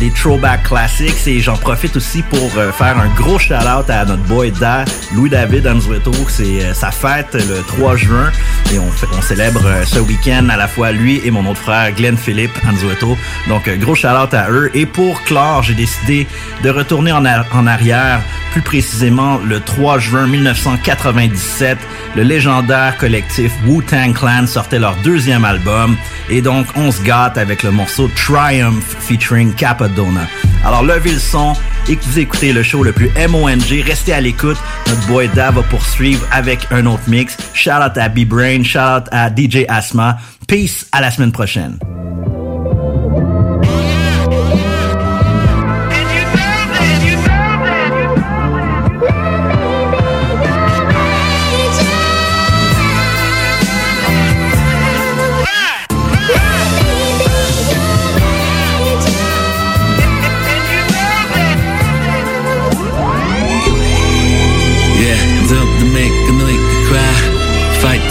[0.00, 4.50] les throwback classics et j'en profite aussi pour faire un gros shout-out à notre boy
[4.50, 4.84] Da,
[5.14, 6.12] Louis-David Anzueto.
[6.28, 8.32] C'est sa fête le 3 juin
[8.72, 8.90] et on,
[9.22, 13.16] célèbre euh, ce week-end à la fois lui et mon autre frère Glenn Philippe Anzueto.
[13.48, 14.70] Donc, euh, gros shout-out à eux.
[14.74, 16.26] Et pour clore, j'ai décidé
[16.64, 18.20] de retourner en arrière,
[18.52, 21.78] plus précisément le 3 juin 1997.
[22.16, 25.96] Le légendaire collectif Wu-Tang Clan sortait leur deuxième album
[26.30, 30.26] et donc on se gâte avec le morceau Triumph featuring Capadonna.
[30.66, 31.52] Alors levez le son
[31.88, 34.56] et que vous écoutez le show le plus MONG, restez à l'écoute.
[34.88, 37.36] Notre boy Da va poursuivre avec un autre mix.
[37.54, 40.18] Shout out à B-Brain, shout out à DJ Asma.
[40.48, 41.78] Peace, à la semaine prochaine.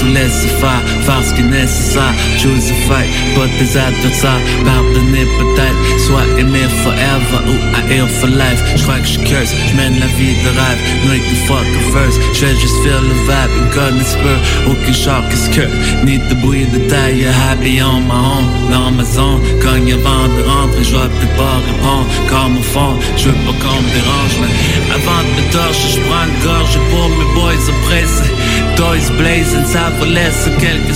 [0.08, 2.14] Yeah, it's up faire, faire ce qui est nécessaire.
[2.38, 4.42] Choose a fight, pas tes adversaires.
[4.64, 8.62] Pardonner peut-être, soit aimer forever ou haïr for life.
[8.76, 10.80] J'crois que j'curse, j'mène la vie de rêve.
[11.06, 13.52] No you fuck a first, j'fais juste feel le vibe.
[13.58, 15.66] Une connaisse peu, aucun char que.
[16.06, 18.46] Ni de bruit de taille, happy on my own.
[18.72, 22.08] Dans ma zone, cogne avant de rentrer, j'vois plus pas répondre.
[22.30, 24.54] Comme au fond, j'veux pas qu'on me dérange, mais
[24.98, 28.32] avant de me torcher, j'prends une gorge pour mes boys oppressés.
[28.76, 30.95] Toys blazing, ça va laisser quelques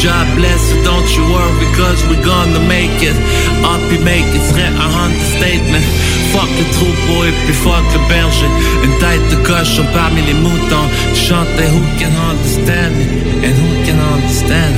[0.00, 3.16] job blessed, don't you worry, cause we gonna make it.
[3.62, 5.84] Up, you un understatement.
[6.32, 8.48] Fuck le troupeau et puis fuck le berger.
[8.82, 10.88] Une tête de cochon parmi les moutons.
[11.14, 13.04] Chanter who can understand me?
[13.44, 14.74] And who can understand?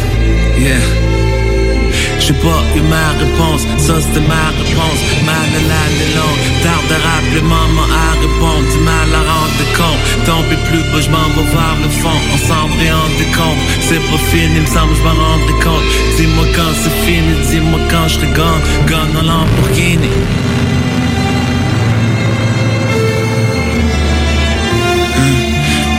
[0.59, 1.12] Yeah.
[2.25, 5.01] J'ai pas eu ma réponse, ça c'était ma réponse.
[5.27, 8.67] Mal à l'année longue, tarde à rappeler maman à répondre.
[8.71, 12.21] Du mal à rendre compte, tomber plus bas, j'm'en vais vers le fond.
[12.35, 15.87] Ensemble et en décompte, c'est pas fini, me semble j'm'en rendrai compte.
[16.17, 20.11] Dis-moi quand c'est fini, dis-moi quand j'serai gone, gone en Lamborghini.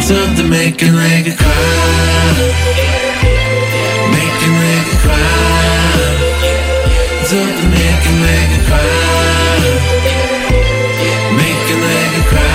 [0.07, 1.53] To make a nigga cry
[4.11, 5.52] Make a nigga cry
[7.33, 9.57] Time to make a nigga cry.
[11.35, 12.45] Make a nigga cry.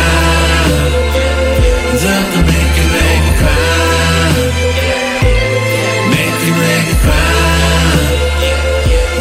[1.99, 4.39] Time to make a nigga cry.
[6.15, 7.35] Make a nigga cry.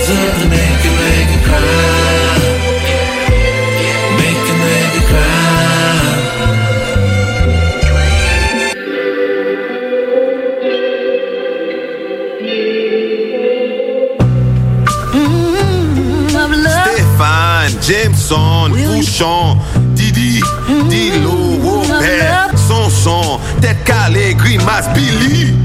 [0.05, 1.86] Time to make a nigga cry
[17.88, 19.57] Jameson, Bouchon,
[19.95, 20.41] Didi,
[20.89, 25.55] Dilo, Robert, Sanson, tête calée, grimace, Billy.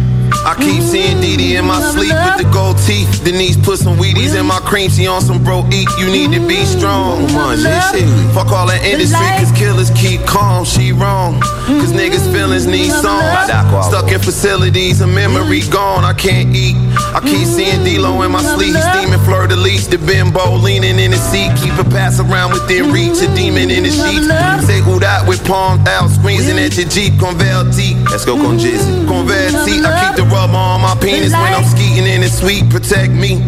[0.47, 3.25] I keep seeing Didi in my sleep with the gold teeth.
[3.25, 4.91] Denise put some Wheaties in my cream.
[4.91, 5.89] She on some bro eat.
[5.99, 7.27] You need to be strong.
[7.35, 7.59] Man,
[7.91, 8.07] shit.
[8.35, 10.65] Fuck all that industry, cause killers keep calm.
[10.65, 11.41] She wrong.
[11.41, 13.87] Cause niggas' feelings need songs.
[13.87, 16.05] Stuck in facilities, a memory gone.
[16.05, 16.77] I can't eat.
[17.13, 18.73] I keep seeing D-Lo in my sleep.
[18.73, 19.87] Steaming fleur de lis.
[19.87, 21.53] The bimbo leaning in the seat.
[21.61, 23.21] Keep a pass around within reach.
[23.21, 24.27] A demon in the sheets.
[24.67, 26.09] Say who that with palm out.
[26.09, 27.15] Squeezing at your Jeep.
[27.21, 28.01] Converti.
[28.11, 29.05] Let's go con Jizzy.
[29.05, 29.85] Converti.
[29.85, 32.69] I keep the rubber on my penis when I'm skeeting in the sweet.
[32.71, 33.45] Protect me.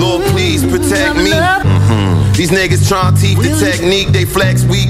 [0.00, 1.32] Lord, please protect me.
[1.32, 2.32] Mm-hmm.
[2.32, 4.08] These niggas trying teach the technique.
[4.08, 4.88] They flex weak.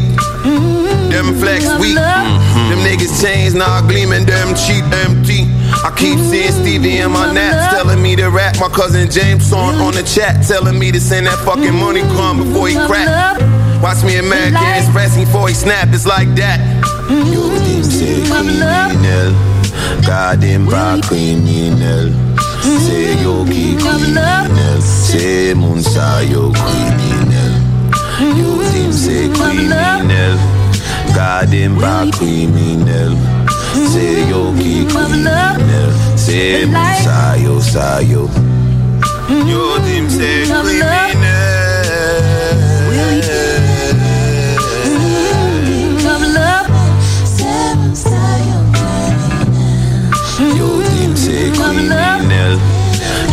[1.11, 1.99] Them flex weak.
[1.99, 2.71] Mm-hmm.
[2.71, 4.25] Them niggas chains now gleaming.
[4.25, 5.51] Them cheap empty.
[5.83, 8.57] I keep seeing Stevie in my naps telling me to rap.
[8.61, 12.45] My cousin James on on the chat telling me to send that fucking money come
[12.45, 13.41] before he crack.
[13.83, 15.89] Watch me and Mad Can express before he snap.
[15.93, 16.61] It's like that.
[17.11, 19.35] Yo, dim say criminal.
[20.07, 22.13] Garden bar criminal.
[22.63, 24.81] Say yo ki criminal.
[24.81, 27.53] Say Munsa yo criminal.
[28.39, 30.39] Yo dim say criminal.
[31.15, 33.34] Garden bar criminal.
[33.75, 35.39] Seyo kikine
[36.17, 38.31] Sebo sayo sayo.
[39.51, 41.35] Yo dim se kikine
[50.59, 52.59] Yo dim se kikine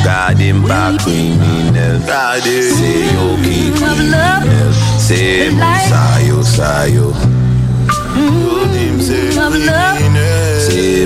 [0.03, 2.01] Ka dim pa kikine
[2.41, 4.25] Seyo kikine
[4.97, 7.07] Sebo sayo sayo.
[8.15, 8.60] Yo
[9.01, 9.17] Se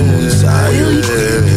[0.02, 1.55] moun sa yo.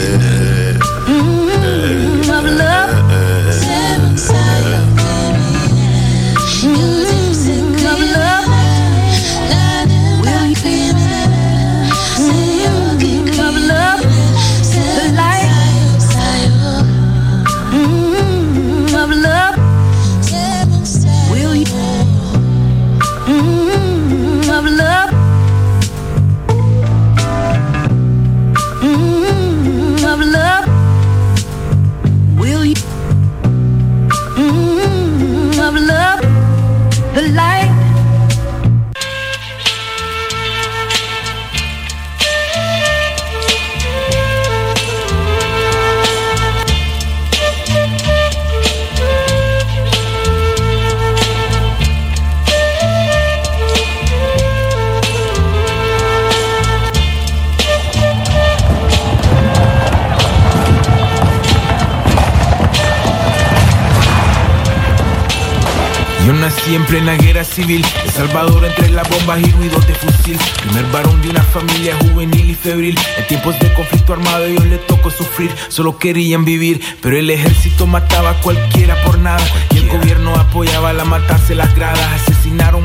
[66.69, 67.85] Nací en plena guerra civil.
[68.05, 70.39] El Salvador entre las bombas y ruidos de fusil.
[70.63, 72.99] Primer varón de una familia juvenil y febril.
[73.17, 75.51] En tiempos de conflicto armado ellos le tocó sufrir.
[75.69, 79.45] Solo querían vivir, pero el ejército mataba a cualquiera por nada.
[79.75, 82.28] Y el gobierno apoyaba la matarse las gradas.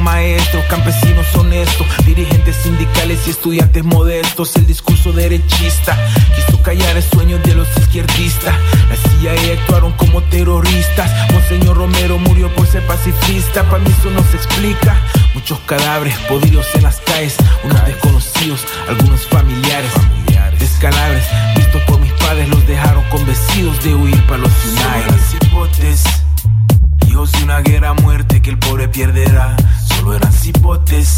[0.04, 4.56] Maestros, campesinos honestos, dirigentes sindicales y estudiantes modestos.
[4.56, 5.98] El discurso derechista
[6.36, 8.54] quiso callar el sueño de los izquierdistas.
[8.90, 11.12] La CIA actuaron como terroristas.
[11.32, 13.64] Monseñor Romero murió por ser pacifista.
[13.64, 15.00] Para mí eso no se explica.
[15.34, 19.92] Muchos cadáveres podridos en las calles, unos desconocidos, algunos familiares.
[20.60, 21.24] Descalabres,
[21.56, 26.23] vistos por mis padres, los dejaron convencidos de huir para los United.
[27.14, 29.56] Hijos de una guerra muerte que el pobre perderá.
[29.86, 31.18] Solo eran cipotes,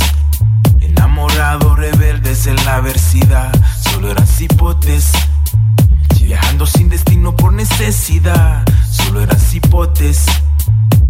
[0.82, 3.50] enamorados, rebeldes en la adversidad.
[3.82, 5.12] Solo eran cipotes,
[6.22, 8.66] viajando sin destino por necesidad.
[8.92, 10.26] Solo eran cipotes.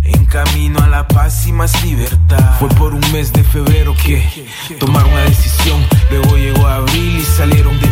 [0.03, 2.59] En camino a la paz y más libertad.
[2.59, 4.45] Fue por un mes de febrero que
[4.79, 5.83] tomaron una decisión.
[6.11, 7.87] Luego llegó abril y salieron de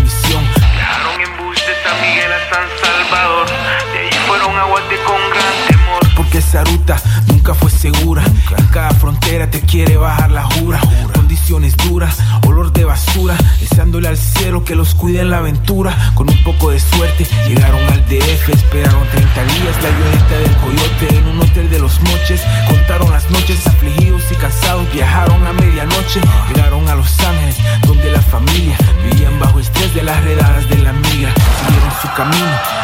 [6.54, 8.24] esa ruta nunca fue segura.
[8.56, 10.80] En cada frontera te quiere bajar la jura.
[11.12, 13.36] Condiciones duras, olor de basura.
[13.60, 16.12] Deseándole al cielo que los cuide en la aventura.
[16.14, 18.49] Con un poco de suerte llegaron al DF.
[18.49, 22.41] Esperaron 30 días la avioneta del coyote en un hotel de los moches.
[22.68, 24.86] Contaron las noches afligidos y cansados.
[24.93, 26.22] Viajaron a medianoche.
[26.54, 30.93] Llegaron a Los Ángeles, donde la familia vivían bajo estrés de las redadas de la
[30.93, 31.34] migra.
[31.34, 32.83] Siguieron su camino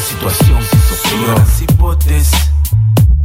[0.00, 1.46] la situación, se hizo peor.
[1.46, 2.30] cipotes,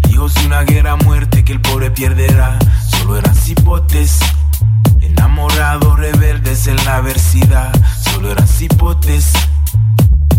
[0.09, 2.59] hijos de una guerra muerte que el pobre perderá.
[2.89, 4.19] Solo eran cipotes,
[4.99, 7.71] enamorados, rebeldes en la adversidad.
[8.03, 9.31] Solo eran cipotes,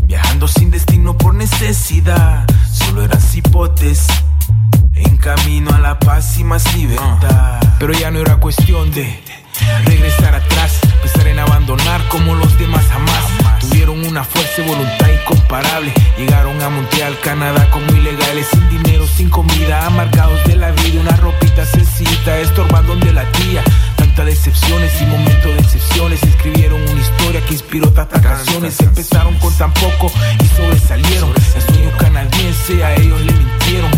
[0.03, 2.45] viajando sin destino por necesidad.
[2.70, 4.07] Solo eran cipotes.
[4.95, 7.61] En camino a la paz y más libertad.
[7.78, 9.22] Pero ya no era cuestión de
[9.85, 13.61] regresar atrás, pensar en abandonar como los demás jamás.
[13.61, 15.93] Tuvieron una fuerza y voluntad incomparable.
[16.17, 21.01] Llegaron a Montreal, Canadá como ilegales, sin dinero, sin comida, amargados de la vida.
[21.01, 23.63] Una ropita sencilla, estorbando donde la tía.
[23.97, 26.23] Tantas decepciones y momentos de excepciones.
[26.23, 28.79] Escribieron una historia que inspiró tantas canciones.
[28.81, 30.11] Empezaron con tan poco
[30.43, 31.33] y sobresalieron.
[31.55, 33.91] El sueño canadiense a ellos le mintieron.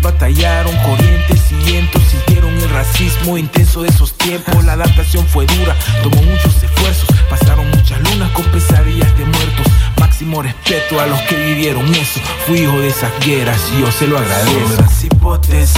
[0.00, 4.64] Batallaron, corrientes y vientos sintieron el racismo intenso de esos tiempos.
[4.64, 7.08] La adaptación fue dura, tomó muchos esfuerzos.
[7.28, 9.66] Pasaron muchas lunas con pesadillas de muertos.
[9.98, 12.20] Máximo respeto a los que vivieron eso.
[12.46, 14.74] Fui hijo de esas guerras y yo se lo agradezco.
[14.74, 15.72] Eran cipotes,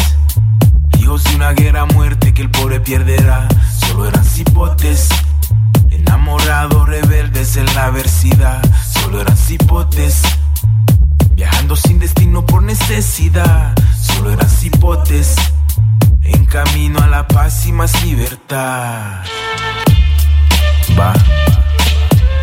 [0.98, 3.48] hijos de una guerra muerte que el pobre perderá.
[3.86, 5.08] Solo eran cipotes.
[5.90, 8.62] Enamorados, rebeldes en la adversidad.
[8.92, 10.22] Solo eran cipotes.
[11.44, 13.74] Viajando sin destino por necesidad.
[14.00, 15.34] Solo eran cipotes.
[16.22, 19.22] En camino a la paz y más libertad.
[20.98, 21.12] Va.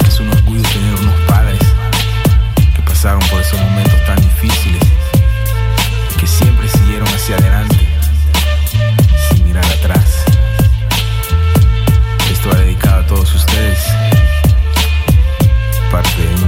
[0.07, 1.59] Es un orgullo tener unos padres
[2.75, 4.83] que pasaron por esos momentos tan difíciles.
[6.19, 7.87] Que siempre siguieron hacia adelante.
[9.29, 10.25] Sin mirar atrás.
[12.31, 13.79] Esto va dedicado a todos ustedes.
[15.89, 16.40] Parte de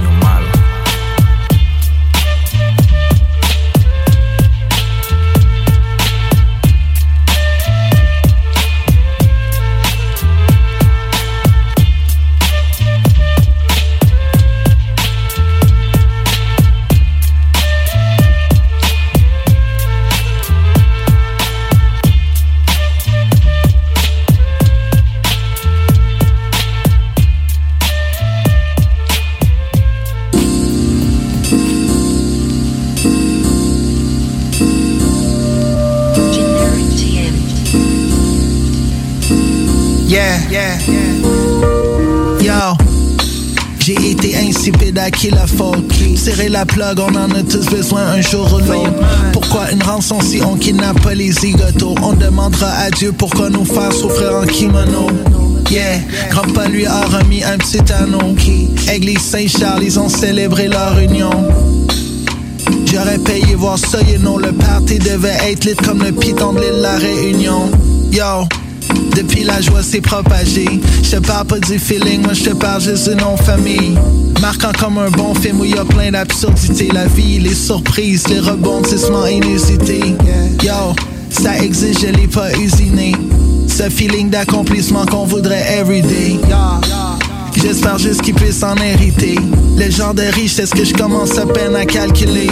[43.84, 48.00] J'ai été insipide à qui la faute Serrer la plug, on en a tous besoin
[48.00, 48.94] un jour ou l'autre.
[49.34, 51.94] Pourquoi une rançon si on kidnappe pas les zigotos?
[52.00, 55.08] On demandera à Dieu pourquoi nous faire souffrir en kimono.
[55.70, 55.98] Yeah,
[56.30, 58.34] grand-pa lui a remis un petit anneau.
[58.90, 61.30] Église Saint-Charles, ils ont célébré leur union.
[62.90, 66.80] J'aurais payé voir ça, you know Le party devait être lit comme le piton de
[66.80, 67.70] La Réunion.
[68.10, 68.48] Yo
[69.16, 70.80] depuis la joie s'est propagée.
[71.02, 73.96] Je te parle pas du feeling, moi je te parle juste de nos familles.
[74.40, 76.88] Marquant comme un bon film où y a plein d'absurdités.
[76.92, 80.14] La vie, les surprises, les rebondissements inusités.
[80.62, 80.94] Yo,
[81.30, 83.14] ça existe, je l'ai pas usiné.
[83.68, 86.38] Ce feeling d'accomplissement qu'on voudrait everyday.
[87.56, 89.36] J'espère juste qu'ils puissent en hériter.
[89.76, 92.50] Le genre de riche, c'est ce que je commence à peine à calculer.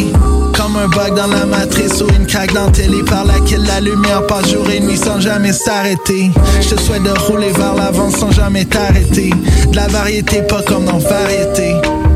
[0.73, 4.27] Comme un bug dans la matrice ou une craque dans télé par laquelle la lumière
[4.27, 6.31] passe jour et nuit sans jamais s'arrêter.
[6.63, 9.31] Je te souhaite de rouler vers l'avant sans jamais t'arrêter.
[9.71, 11.75] De la variété, pas comme dans variété.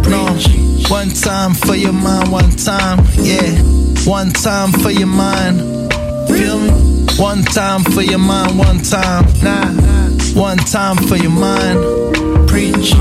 [0.09, 0.28] Non,
[0.88, 3.42] one time for your mind, one time, yeah.
[4.07, 5.61] One time for your mind.
[6.28, 6.70] Feel me?
[7.18, 9.66] One time for your mind, one time, nah.
[10.34, 11.78] One time for your mind.
[12.46, 12.94] Preach.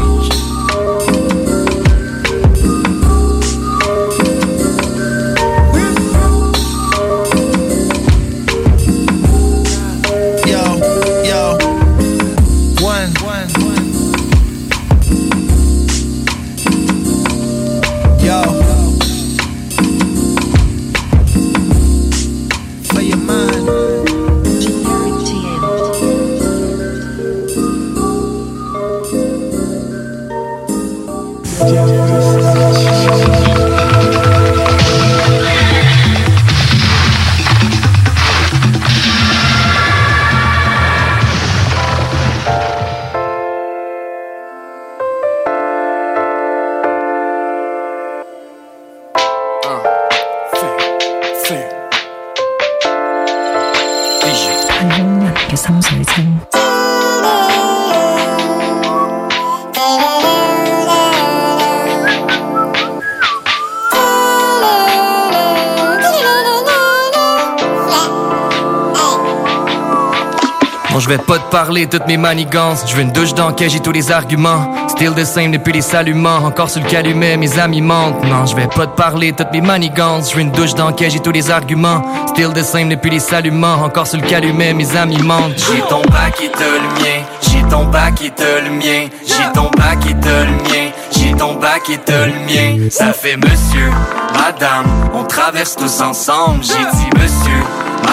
[71.55, 72.83] Parler toutes mes manigances.
[72.85, 74.89] Je veux une douche d'enquête, j'ai tous les arguments.
[74.89, 76.39] Still the same depuis les saluments.
[76.43, 78.21] Encore sur le calumet, mes amis mentent.
[78.25, 80.31] Non, je vais pas te parler toutes mes manigances.
[80.31, 82.01] Je veux une douche d'enquête, j'ai tous les arguments.
[82.27, 83.75] Still the same depuis les saluments.
[83.85, 85.57] Encore sur le calumet, mes amis mentent.
[85.57, 87.23] J'ai ton bac et t'as le mien.
[87.41, 89.07] J'ai ton bac et t'as le mien.
[89.25, 90.91] J'ai ton bac et t'as le mien.
[91.17, 92.89] J'ai ton bac et t'as le mien.
[92.91, 93.91] Ça fait monsieur,
[94.33, 96.65] madame, on traverse tous ensemble.
[96.65, 97.44] J'ai dit monsieur.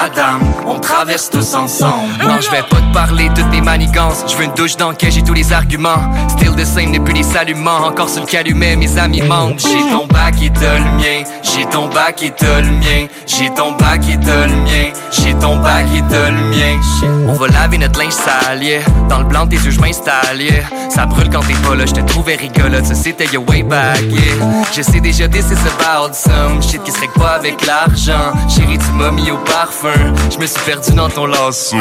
[0.03, 2.09] Madame, on traverse tous ensemble.
[2.27, 4.25] Non, je vais pas te parler de toutes mes manigances.
[4.27, 6.11] Je veux une douche d'enquête, j'ai tous les arguments.
[6.29, 7.87] Still the same depuis les saluments.
[7.87, 9.61] Encore sur le calumet, mes amis mentent.
[9.61, 11.25] J'ai ton bac et t'as le mien.
[11.43, 13.07] J'ai ton bac et t'as le mien.
[13.27, 14.93] J'ai ton bac et t'as le mien.
[15.11, 16.81] J'ai ton bac et t'as le mien.
[17.29, 18.83] On va laver notre linge sale, yeah.
[19.09, 20.63] Dans le blanc tes yeux, je m'installe, yeah.
[20.91, 22.87] Ça brûle quand t'es pas là, je te trouvais rigolote.
[22.87, 24.63] Ça c'était your way back, yeah.
[24.73, 28.33] Je sais déjà, this is about some shit qui serait pas avec l'argent.
[28.49, 30.15] Chérie, tu m'as mis au parfum.
[30.33, 31.77] Je me suis perdu dans ton lasso.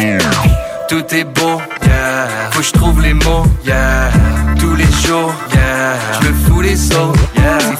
[0.89, 2.27] Tout est beau, yeah.
[2.51, 4.09] Faut que je trouve les mots, yeah.
[4.59, 5.93] Tous les jours, yeah.
[6.19, 7.70] Je me fous les sauts, yeah.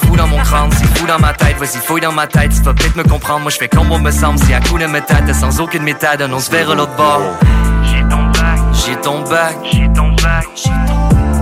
[0.52, 1.58] C'est fou dans mon crâne, c'est fou dans ma tête.
[1.58, 3.42] Vas-y, fouille dans ma tête, tu vas peut-être me comprendre.
[3.42, 4.38] Moi, je fais comme on me semble.
[4.40, 7.22] Si à coup de méthode, sans aucune méthode, on se verra l'autre bord.
[7.84, 10.48] J'ai ton bac, j'ai ton bac, j'ai ton bac,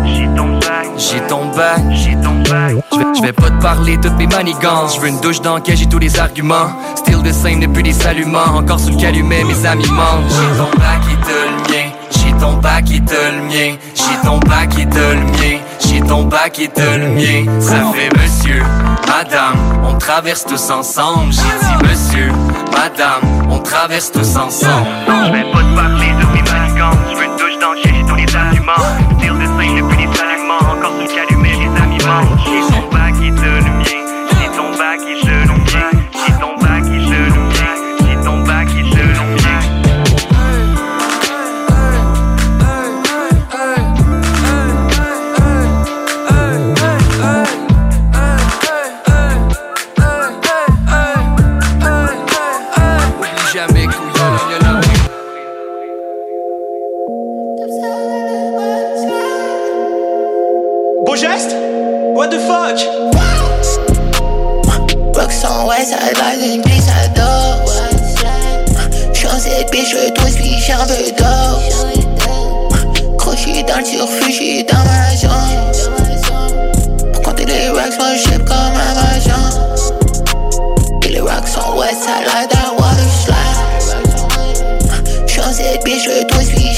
[0.06, 2.76] j'ai ton bac, j'ai ton bac, j'ai ton bac.
[3.16, 4.96] Je vais, pas te parler toutes mes manigances.
[4.96, 6.70] Je veux une douche d'enquête, j'ai tous les arguments.
[6.96, 8.56] Still the same depuis les saluments.
[8.56, 10.30] Encore sous le calumet, mes amis mentent.
[10.30, 11.92] J'ai ton bac et t'as le mien.
[12.12, 13.76] J'ai ton bac et t'as le mien.
[13.96, 15.58] J'ai ton bac et t'as le mien.
[16.08, 17.46] Ton bac t'as le mien.
[17.60, 18.64] Ça fait monsieur,
[19.08, 21.32] madame, on traverse tous ensemble.
[21.32, 22.32] J'ai dit monsieur,
[22.72, 24.88] madame, on traverse tous ensemble.
[25.08, 26.12] Non, je vais pas te parler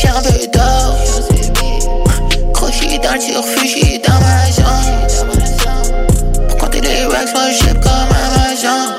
[0.01, 0.95] j'suis un peu d'or.
[2.53, 5.27] Crochet dans le surfuge, dans ma zone.
[6.47, 8.93] Pour compter les racks, moi j'aime comme un agent.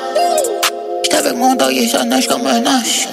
[1.02, 3.08] J'étais avec mon dog et ça nage comme un husky.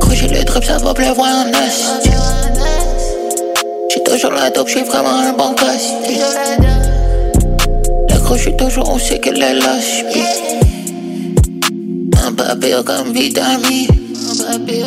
[0.00, 2.10] Crochet le drip, ça va pleuvoir en esti.
[3.88, 6.22] J'suis toujours la dope, j'suis vraiment un bon costume.
[8.10, 10.04] Le crochet toujours, on sait qu'elle est lâche.
[12.26, 13.88] Un papier comme vitamine.
[14.50, 14.84] Un papier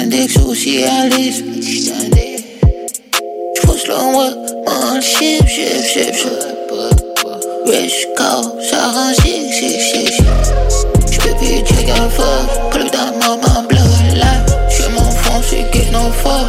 [0.00, 1.44] index socialiste.
[5.02, 6.14] Chip, chip, chip.
[7.66, 10.26] Rich cow, ça rend chic, chic, chic, chic.
[11.10, 13.78] J'peux plus check un fuck, club dans ma main bleue.
[14.70, 15.64] J'suis mon fond, c'est
[16.22, 16.48] fuck.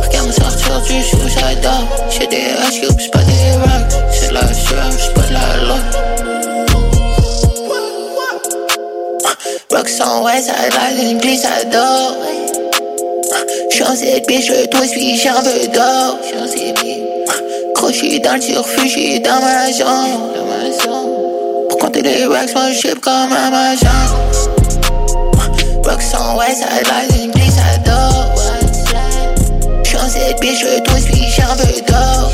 [0.00, 1.68] Regarde me sortir du suicide,
[2.10, 3.92] j'ai des ice cubes, pas des rocks.
[4.12, 4.42] C'est la
[5.66, 6.17] la.
[9.78, 12.16] Rocks on west side, like une d'or.
[13.70, 16.18] J'suis cette bitch, je toi suis j'en veux d'or.
[17.76, 20.18] Croché dans le j'suis dans ma zone.
[21.68, 23.86] Pour compter les racks, moi j'ship comme Amazon.
[25.84, 28.34] Rocks on west side, like une glissade d'or.
[29.84, 32.32] J'suis cette bitch, je toi suis j'en veux d'or.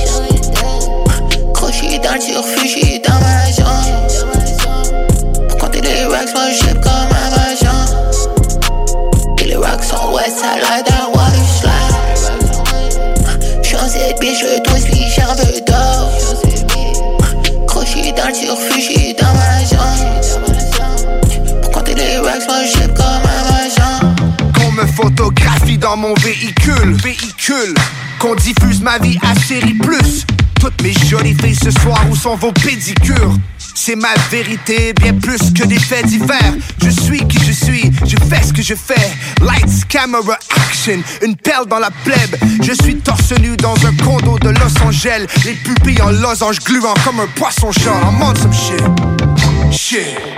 [1.52, 3.33] Croché dans le j'suis dans ma
[18.16, 21.60] dans le j'suis dans ma zone.
[21.62, 24.14] Pour compter les racks, moi j'ship comme Amazon.
[24.54, 27.74] Qu'on me photographie dans mon véhicule, véhicule.
[28.18, 30.24] Qu'on diffuse ma vie à série plus.
[30.60, 33.36] Toutes mes jolies filles ce soir, où sont vos pédicures?
[33.74, 36.54] C'est ma vérité, bien plus que des faits divers.
[36.82, 39.12] Je suis qui je suis, je fais ce que je fais.
[39.42, 42.36] Lights, camera, action, une perle dans la plèbe.
[42.62, 45.26] Je suis torse nu dans un condo de Los Angeles.
[45.44, 47.90] Les pupilles en losange gluant comme un poisson chat.
[47.90, 49.33] I'm on some shit.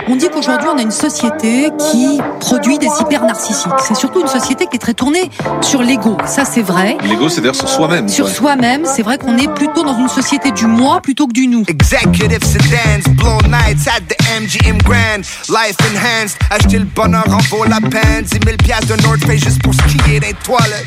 [0.07, 3.71] On dit qu'aujourd'hui, on a une société qui produit des hyper narcissiques.
[3.87, 5.29] C'est surtout une société qui est très tournée
[5.61, 6.17] sur l'ego.
[6.25, 6.97] Ça, c'est vrai.
[7.03, 8.09] L'ego, c'est-à-dire sur soi-même.
[8.09, 11.47] Sur soi-même, c'est vrai qu'on est plutôt dans une société du moi plutôt que du
[11.47, 11.63] nous.
[11.67, 15.21] Executive sedans, blow nights at the MGM Grand.
[15.49, 18.23] Life enhanced, acheter le bonheur en vaut la peine.
[18.23, 20.85] 10 000 piastres de North Face juste pour skier des toilettes.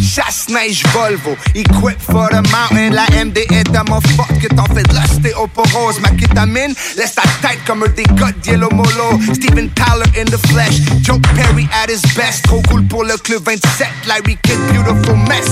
[0.00, 2.90] Chasse, neige, Volvo, equip for the mountain.
[2.90, 6.00] La MD est tellement forte que t'en fais de l'ostéoporose.
[6.00, 9.18] Ma kétamine laisse ta tête comme un Molo.
[9.34, 12.44] Steven Tyler in the flesh, Joe Perry at his best.
[12.44, 15.50] Trop cool pour le club 27, Larry Kid, beautiful mess.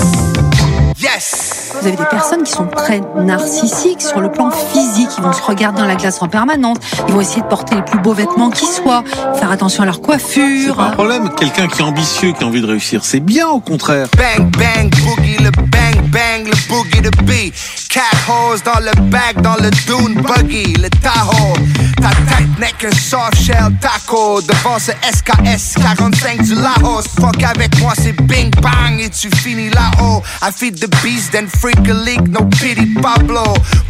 [0.98, 1.72] Yes!
[1.80, 5.08] Vous avez des personnes qui sont très narcissiques sur le plan physique.
[5.18, 6.76] Ils vont se regarder dans la glace en permanence.
[7.08, 9.02] Ils vont essayer de porter les plus beaux vêtements qui soient,
[9.38, 10.76] faire attention à leur C'est coiffure.
[10.76, 11.30] pas un problème.
[11.38, 14.08] Quelqu'un qui est ambitieux, qui a envie de réussir, c'est bien au contraire.
[14.16, 17.52] Bang, bang, boogie, le bang, bang, le boogie de B.
[17.88, 21.54] Cat hose dans le bag, dans le dune buggy, le Tahoe.
[22.00, 24.40] Ta tête n'est qu'un soft shell taco.
[24.42, 27.04] Devant ce SKS 45 du Laos.
[27.20, 30.22] Fuck avec moi, c'est bing bang et tu finis là-haut.
[30.42, 33.44] I feed the beast, then freak a league, no pity Pablo.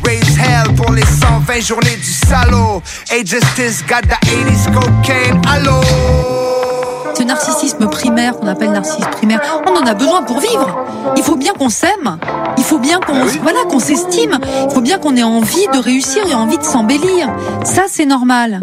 [0.05, 2.83] Raise hell pour les 120 journées du salaud.
[3.11, 6.70] Hey, Justice got the 80s cocaine, allô?
[7.15, 10.87] Ce narcissisme primaire qu'on appelle narcissisme primaire, on en a besoin pour vivre.
[11.17, 12.19] Il faut bien qu'on s'aime.
[12.57, 14.39] Il faut bien qu'on voilà qu'on s'estime.
[14.65, 17.29] Il faut bien qu'on ait envie de réussir et envie de s'embellir.
[17.65, 18.61] Ça c'est normal.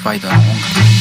[0.00, 0.99] spider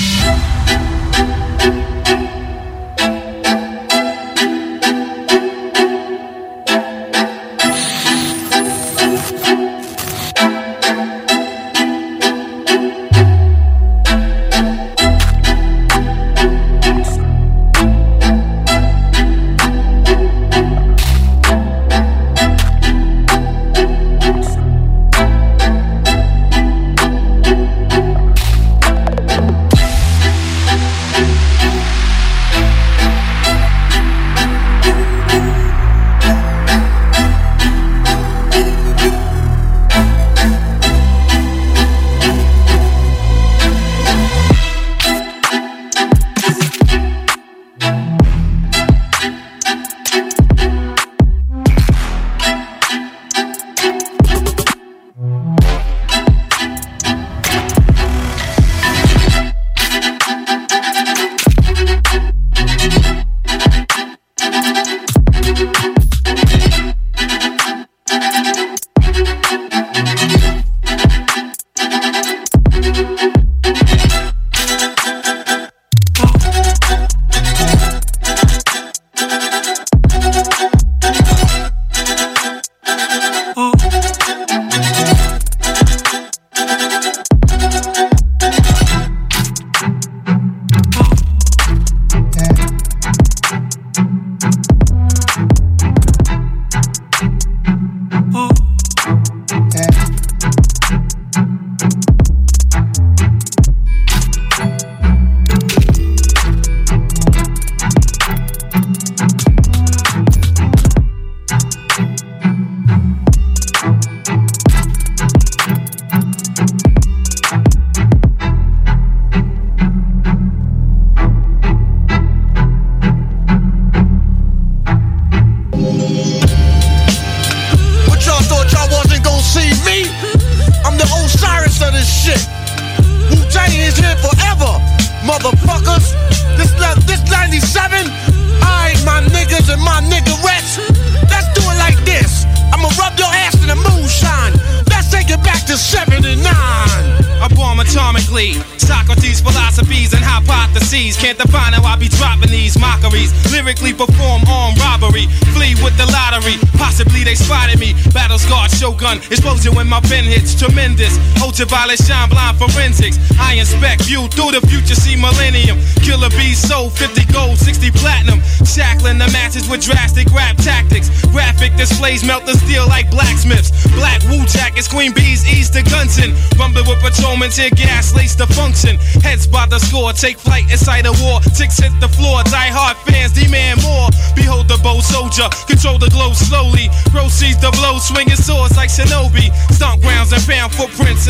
[161.59, 163.19] Ultraviolet shine blind forensics.
[163.37, 164.95] I inspect view through the future.
[164.95, 165.75] See millennium.
[165.99, 168.39] Killer bees sold 50 gold, 60 platinum.
[168.63, 171.11] Shackling the matches with drastic rap tactics.
[171.35, 173.75] Graphic displays melt the steel like blacksmiths.
[173.91, 176.31] Black Wu jackets, queen bees ease to Gunson.
[176.55, 178.95] Rumble with patrolmen, tear gas, lace the function.
[179.19, 181.38] Heads by the score, take flight inside a war.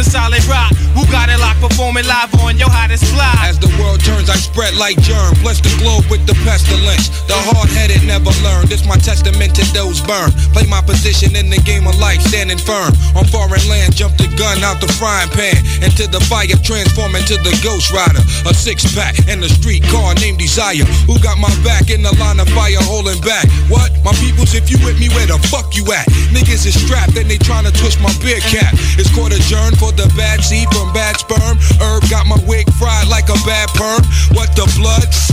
[0.03, 0.71] Solid rock.
[0.95, 3.31] Who got it locked, performing live on your hottest fly.
[3.45, 5.35] As the world turns, I spread like germ.
[5.41, 7.09] Bless the globe with the pestilence.
[7.29, 8.67] The hard headed never learn.
[8.67, 10.31] This my testament to those burn.
[10.51, 12.91] Play my position in the game of life, standing firm.
[13.15, 15.57] On foreign land, jump the gun out the frying pan.
[15.85, 18.23] Into the fire, transform into the ghost rider.
[18.49, 20.83] A six pack and a street car named Desire.
[21.05, 23.47] Who got my back in the line of fire holding back?
[23.69, 23.93] What?
[24.03, 26.07] My peoples, if you with me, where the fuck you at?
[26.33, 28.73] Niggas is strapped and they tryna twist my beer cap.
[33.49, 34.03] Fried like a bad perm.
[34.35, 35.28] What the blood?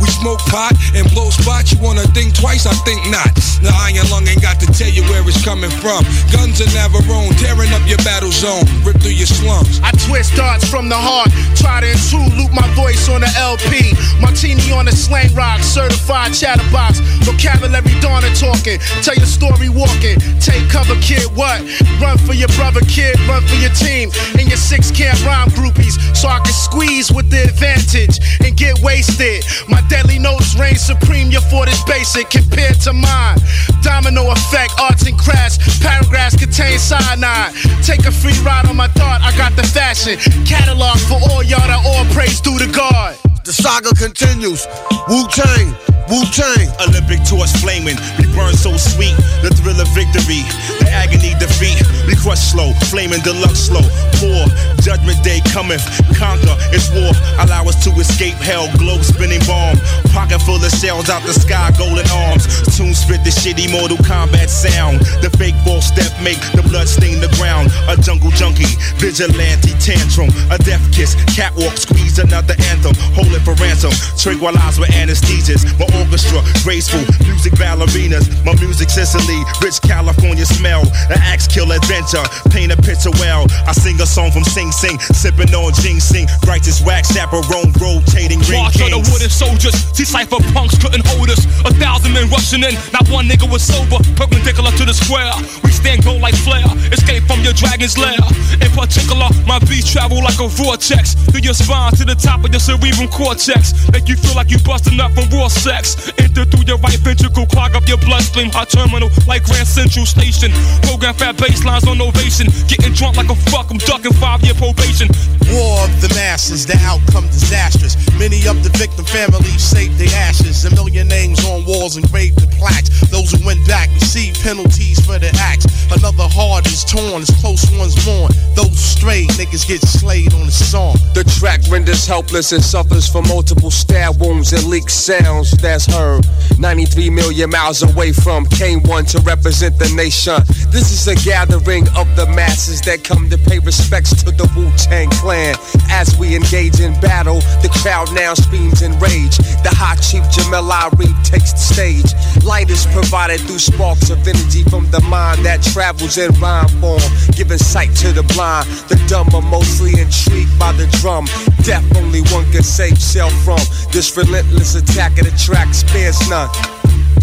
[0.00, 1.72] We smoke pot and blow spots.
[1.72, 2.66] You wanna think twice?
[2.66, 3.32] I think not.
[3.58, 6.06] The iron lung ain't got to tell you where it's coming from.
[6.30, 9.80] Guns in Navarone, tearing up your battle zone, rip through your slums.
[9.82, 13.96] I twist darts from the heart, try to intrude, loop my voice on the LP.
[14.20, 17.00] Martini on the slang rock, certified chatterbox.
[17.26, 20.22] Vocabulary dawning talking, tell your story walking.
[20.38, 21.58] Take cover, kid, what?
[21.98, 24.12] Run for your brother, kid, run for your team.
[24.38, 28.78] And your six camp rhyme groupies, so I can squeeze with the advantage and get
[28.80, 29.37] wasted.
[29.68, 33.38] My deadly notes reign supreme, your fort is basic compared to mine.
[33.82, 37.54] Domino effect, arts and crafts, paragraphs contain cyanide.
[37.82, 40.18] Take a free ride on my thought, I got the fashion.
[40.44, 43.16] Catalog for all y'all that all praise due to God.
[43.44, 44.66] The saga continues.
[45.08, 45.74] Wu Tang,
[46.08, 46.72] Wu Tang.
[46.80, 47.96] Olympic torch flaming.
[48.16, 49.12] We burn so sweet.
[49.44, 50.40] The thrill of victory.
[50.80, 51.84] The agony defeat.
[52.08, 52.72] We crush slow.
[52.88, 53.84] Flaming deluxe slow.
[54.16, 54.48] Poor.
[54.80, 55.84] Judgment day cometh.
[56.16, 56.56] Conquer.
[56.72, 57.12] It's war.
[57.44, 58.72] Allow us to escape hell.
[58.80, 59.76] Globe spinning bomb.
[60.16, 61.68] Pocket full of shells out the sky.
[61.76, 62.48] Golden arms.
[62.72, 65.04] Tune spit the shitty Mortal Kombat sound.
[65.20, 67.68] The fake ball step make the blood stain the ground.
[67.84, 68.80] A jungle junkie.
[68.96, 70.32] Vigilante tantrum.
[70.48, 71.12] A death kiss.
[71.36, 72.96] Catwalk squeeze another anthem.
[73.12, 73.92] Hold it for ransom.
[74.16, 75.68] Tranquilize with anesthesias.
[75.76, 78.26] My orchestra, graceful, music ballerinas.
[78.44, 80.82] My music Sicily, rich California smell.
[81.10, 83.46] An axe kill adventure, paint a picture well.
[83.66, 86.26] I sing a song from Sing Sing, sipping on ginseng.
[86.46, 91.44] Righteous wax, chaperone, rotating ring March of the wooden soldiers, decipher punks couldn't hold us.
[91.66, 93.98] A thousand men rushing in, not one nigga was sober.
[94.14, 95.32] Perpendicular to the square,
[95.64, 96.66] we stand gold like flare.
[96.92, 98.18] Escape from your dragon's lair.
[98.60, 102.50] In particular, my beats travel like a vortex through your spine to the top of
[102.50, 103.74] your cerebral cortex.
[103.92, 105.87] Make you feel like you busting up from raw sex.
[106.18, 108.50] Enter through your right ventricle, clog up your bloodstream.
[108.50, 110.50] Hot terminal like Grand Central Station.
[110.82, 112.48] Program fat baselines on ovation.
[112.66, 115.08] Getting drunk like a fuck, I'm ducking five year probation.
[115.48, 117.96] War of the masses, the outcome disastrous.
[118.18, 120.64] Many of the victim families saved their ashes.
[120.64, 122.88] A million names on walls engraved in plaques.
[123.10, 125.66] Those who went back receive penalties for their acts.
[125.90, 128.30] Another heart is torn as close ones mourn.
[128.54, 130.96] Those strayed niggas get slayed on the song.
[131.14, 135.56] The track renders helpless and suffers from multiple stab wounds and leaked sounds
[135.86, 136.26] heard.
[136.58, 140.42] 93 million miles away from K1 to represent the nation.
[140.70, 144.70] This is a gathering of the masses that come to pay respects to the Wu
[144.76, 145.54] Tang Clan.
[145.90, 149.36] As we engage in battle, the crowd now screams in rage.
[149.62, 152.10] The high chief Jamel Ari takes the stage.
[152.44, 157.02] Light is provided through sparks of energy from the mind that travels in rhyme form,
[157.36, 158.66] giving sight to the blind.
[158.88, 161.26] The dumb are mostly intrigued by the drum.
[161.62, 163.60] Death only one can save self from.
[163.92, 166.48] This relentless attack of the track spares none.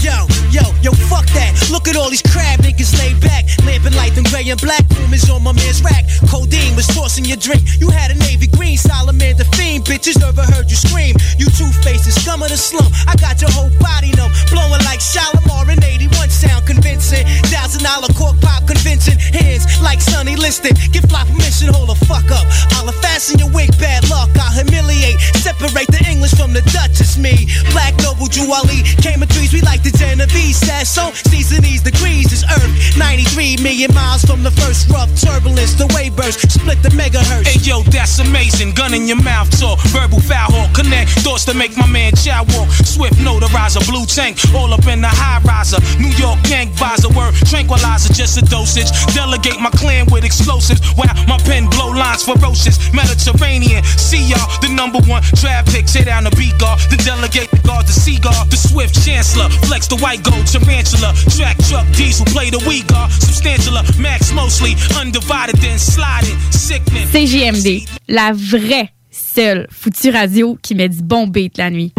[0.01, 1.51] Yo, yo, yo, fuck that.
[1.71, 3.45] Look at all these crab niggas laid back.
[3.65, 4.85] Lamping light, them gray and black
[5.15, 6.03] is on my man's rack.
[6.27, 7.63] Codeine was tossing your drink.
[7.79, 9.85] You had a navy green, Solomon the fiend.
[9.85, 11.15] Bitches never heard you scream.
[11.39, 12.91] You two faces, scum of the slum.
[13.07, 14.31] I got your whole body numb.
[14.51, 17.25] Blowing like Shalimar in 81 sound convincing.
[17.47, 19.17] Thousand dollar cork pop convincing.
[19.17, 20.75] Hands like Sonny Liston.
[20.91, 22.45] Give fly permission, hold the fuck up.
[22.75, 24.29] I'll fasten your wig, bad luck.
[24.35, 25.19] I'll humiliate.
[25.39, 27.01] Separate the English from the Duchess.
[27.01, 27.47] it's me.
[27.71, 29.53] Black Noble Juwali came in threes.
[29.53, 30.57] We like the Genovese.
[30.57, 31.13] Says so.
[31.29, 32.25] Season these degrees.
[32.33, 35.77] This Earth 93 million miles from the first rough turbulence.
[35.77, 37.45] The wave burst split the megahertz.
[37.45, 38.73] Hey yo, that's amazing.
[38.73, 39.79] Gun in your mouth talk.
[39.93, 40.73] Verbal foul hawk.
[40.73, 42.69] Connect thoughts to make my man chow walk.
[42.83, 43.85] Swift notarizer.
[43.85, 44.41] Blue tank.
[44.57, 45.77] All up in the high riser.
[46.01, 47.13] New York gang visor.
[47.13, 48.11] Word tranquilizer.
[48.13, 48.89] Just a dosage.
[49.13, 50.81] Delegate my clan with explosives.
[50.97, 52.81] Wow, my pen blow lines ferocious.
[52.91, 53.83] Mediterranean.
[54.01, 54.49] See y'all.
[54.65, 55.85] The number one draft pick.
[55.85, 56.81] Tear down the beat guard.
[56.89, 57.85] The delegate the guard.
[57.85, 58.33] The seagull.
[58.49, 59.45] The swift chancellor.
[59.83, 61.13] The white gold tarantula.
[61.35, 62.25] Track truck diesel.
[62.25, 63.11] Play the weak guard.
[63.11, 63.73] Substantial.
[63.99, 64.75] Max mostly.
[64.97, 66.37] Undivided then sliding.
[66.51, 67.07] Sickening.
[67.07, 71.93] CJMD, la vraie seule foutue radio qui met du bon beat la nuit.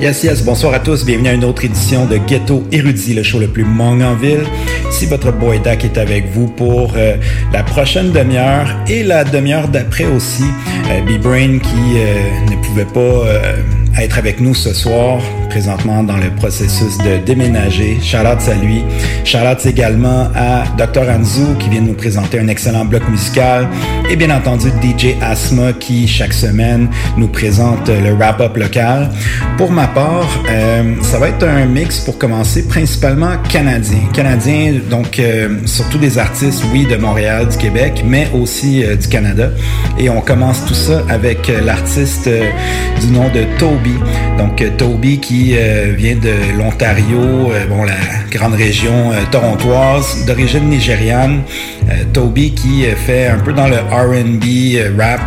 [0.00, 3.38] Yes, yes, bonsoir à tous, bienvenue à une autre édition de Ghetto Érudit, le show
[3.38, 4.46] le plus mong en ville.
[4.88, 7.18] Ici votre boy Dak est avec vous pour euh,
[7.52, 10.44] la prochaine demi-heure et la demi-heure d'après aussi.
[10.90, 13.26] Euh, B-Brain qui euh, ne pouvait pas
[14.02, 15.20] être avec nous ce soir,
[15.50, 17.98] présentement dans le processus de déménager.
[18.14, 18.84] Out à lui.
[19.34, 21.08] Out également à Dr.
[21.10, 23.68] Anzu qui vient de nous présenter un excellent bloc musical
[24.08, 29.10] et bien entendu DJ Asma qui chaque semaine nous présente le wrap-up local.
[29.58, 34.00] Pour ma part, euh, ça va être un mix pour commencer principalement canadien.
[34.12, 39.08] Canadien, donc euh, surtout des artistes, oui, de Montréal, du Québec, mais aussi euh, du
[39.08, 39.50] Canada.
[39.98, 42.28] Et on commence tout ça avec l'artiste
[43.00, 43.94] du nom de Toby.
[44.38, 47.94] Donc Toby qui euh, vient de l'Ontario, euh, bon la
[48.30, 51.42] grande région euh, torontoise, d'origine nigériane.
[52.12, 55.20] Toby qui fait un peu dans le R&B rap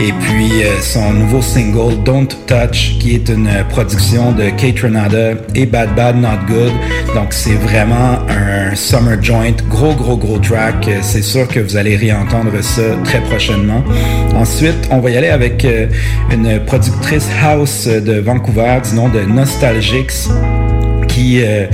[0.00, 0.50] et puis
[0.80, 6.16] son nouveau single Don't Touch qui est une production de Kate Renada et Bad Bad
[6.16, 6.72] Not Good.
[7.14, 10.90] Donc c'est vraiment un summer joint, gros gros gros track.
[11.02, 13.84] C'est sûr que vous allez réentendre ça très prochainement.
[14.34, 15.64] Ensuite, on va y aller avec
[16.32, 19.20] une productrice house de Vancouver du nom de
[19.58, 20.28] Nostalgics
[21.08, 21.66] qui euh,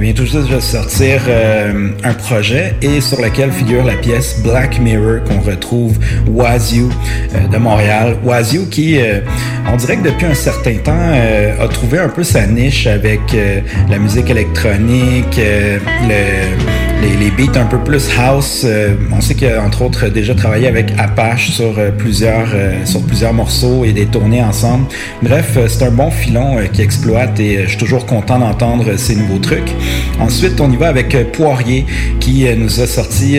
[0.00, 4.80] vient tout juste de sortir euh, un projet et sur lequel figure la pièce Black
[4.80, 6.88] Mirror qu'on retrouve Wazoo
[7.36, 8.16] euh, de Montréal.
[8.24, 8.98] Wazoo qui,
[9.72, 11.12] on dirait que depuis un certain temps,
[11.60, 13.20] a trouvé un peu sa niche avec
[13.88, 18.62] la musique électronique, le, les, les beats un peu plus house.
[18.64, 22.84] Euh, on sait qu'il a entre autres déjà travaillé avec Apache sur euh, plusieurs euh,
[22.84, 24.86] sur plusieurs morceaux et des tournées ensemble.
[25.22, 28.96] Bref, euh, c'est un bon filon euh, qui exploite et je suis toujours content d'entendre
[28.96, 29.72] ces nouveaux trucs.
[30.20, 31.86] Ensuite, on y va avec Poirier
[32.20, 33.38] qui nous a sorti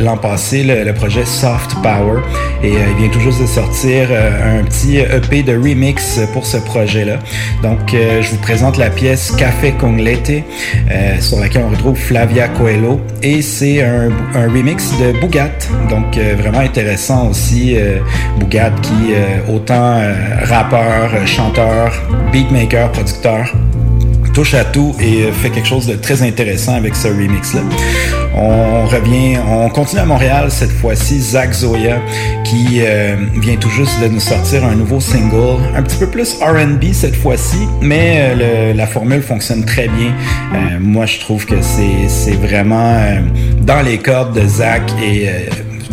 [0.00, 2.20] l'an passé le, le projet Soft Power
[2.62, 7.18] et il vient juste de sortir un petit EP de remix pour ce projet-là.
[7.62, 10.42] Donc, je vous présente la pièce Café con Leite
[10.90, 15.50] euh, sur laquelle on retrouve Flavia Coelho et c'est un, remix de Bougat.
[15.90, 17.76] Donc, euh, vraiment intéressant aussi.
[17.76, 17.98] euh,
[18.38, 20.00] Bougat qui, euh, autant
[20.44, 21.92] rappeur, chanteur,
[22.32, 23.52] beatmaker, producteur,
[24.36, 27.62] touche à tout et euh, fait quelque chose de très intéressant avec ce remix-là.
[28.34, 32.02] On revient, on continue à Montréal cette fois-ci, Zach Zoya
[32.44, 36.34] qui euh, vient tout juste de nous sortir un nouveau single, un petit peu plus
[36.42, 40.12] R&B cette fois-ci, mais euh, la formule fonctionne très bien.
[40.80, 42.98] Moi, je trouve que c'est vraiment
[43.62, 45.28] dans les cordes de Zach et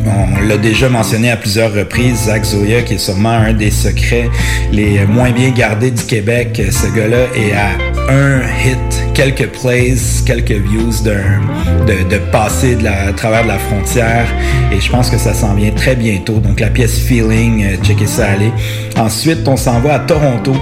[0.06, 4.30] on l'a déjà mentionné à plusieurs reprises, Zach Zoya, qui est sûrement un des secrets
[4.72, 6.62] les moins bien gardés du Québec.
[6.72, 9.96] Ce gars-là est à un hit, quelques plays,
[10.26, 14.26] quelques views de, de passer de la, à travers de la frontière.
[14.72, 16.40] Et je pense que ça s'en vient très bientôt.
[16.40, 18.52] Donc la pièce Feeling, euh, checkez ça aller.
[18.98, 20.54] Ensuite, on s'en va à Toronto.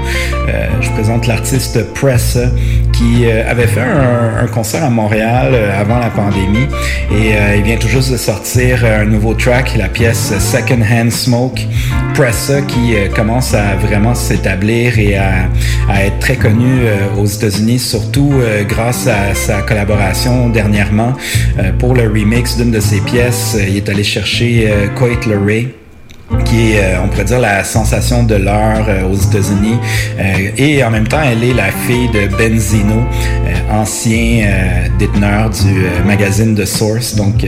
[0.49, 2.47] Euh, je présente l'artiste Pressa
[2.91, 6.67] qui euh, avait fait un, un concert à Montréal avant la pandémie
[7.11, 11.61] et il vient tout juste de sortir un nouveau track, la pièce Second Hand Smoke.
[12.13, 15.49] Pressa qui euh, commence à vraiment s'établir et à,
[16.03, 21.13] être très connu euh, aux États-Unis, surtout euh, grâce à sa collaboration dernièrement
[21.79, 23.57] pour le remix d'une de ses pièces.
[23.67, 25.69] Il est allé chercher Coit Ray
[26.45, 29.77] qui est, euh, on pourrait dire, la sensation de l'heure euh, aux États-Unis.
[30.19, 33.03] Euh, et en même temps, elle est la fille de Benzino,
[33.71, 34.47] ancien
[34.99, 37.15] déteneur du magazine The Source.
[37.15, 37.45] Donc,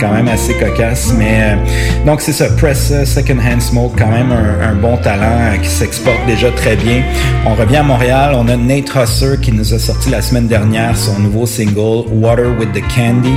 [0.00, 1.12] quand même assez cocasse.
[1.18, 1.56] Mais
[2.04, 2.46] donc, c'est ça.
[2.50, 7.02] Press Second Hand Smoke, quand même un, un bon talent qui s'exporte déjà très bien.
[7.46, 8.34] On revient à Montréal.
[8.36, 12.46] On a Nate Husser qui nous a sorti la semaine dernière son nouveau single Water
[12.58, 13.36] with the Candy.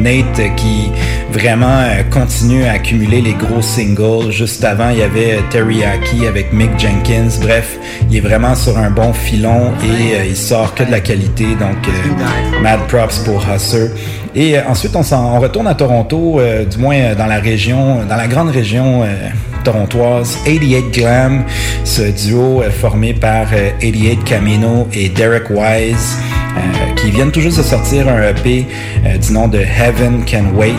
[0.00, 0.90] Nate euh, qui
[1.30, 4.30] vraiment euh, continue à accumuler les gros singles.
[4.30, 7.38] Juste avant, il y avait Teriyaki avec Mick Jenkins.
[7.40, 7.78] Bref,
[8.10, 11.44] il est vraiment sur un bon filon et euh, il sort que de la qualité.
[11.44, 13.90] Donc, euh, mad props pour Husser.
[14.34, 16.40] Et ensuite, on, on, retourne à Toronto,
[16.70, 19.04] du moins dans la région, dans la grande région
[19.64, 21.44] torontoise, 88 Glam,
[21.82, 26.16] ce duo formé par 88 Camino et Derek Wise,
[26.96, 28.66] qui viennent toujours de sortir un EP
[29.20, 30.74] du nom de Heaven Can Wait.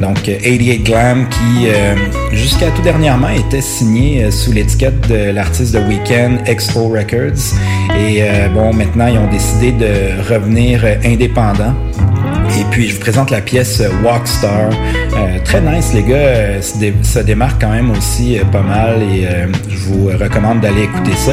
[0.00, 1.94] Donc 88 Glam qui euh,
[2.32, 7.54] jusqu'à tout dernièrement était signé euh, sous l'étiquette de l'artiste de Weekend Expo Records.
[7.98, 11.74] Et euh, bon, maintenant ils ont décidé de revenir indépendants.
[12.58, 14.70] Et puis je vous présente la pièce Walkstar.
[14.70, 16.60] Euh, très nice, les gars.
[17.02, 19.26] ça démarque quand même aussi pas mal et
[19.68, 21.32] je vous recommande d'aller écouter ça.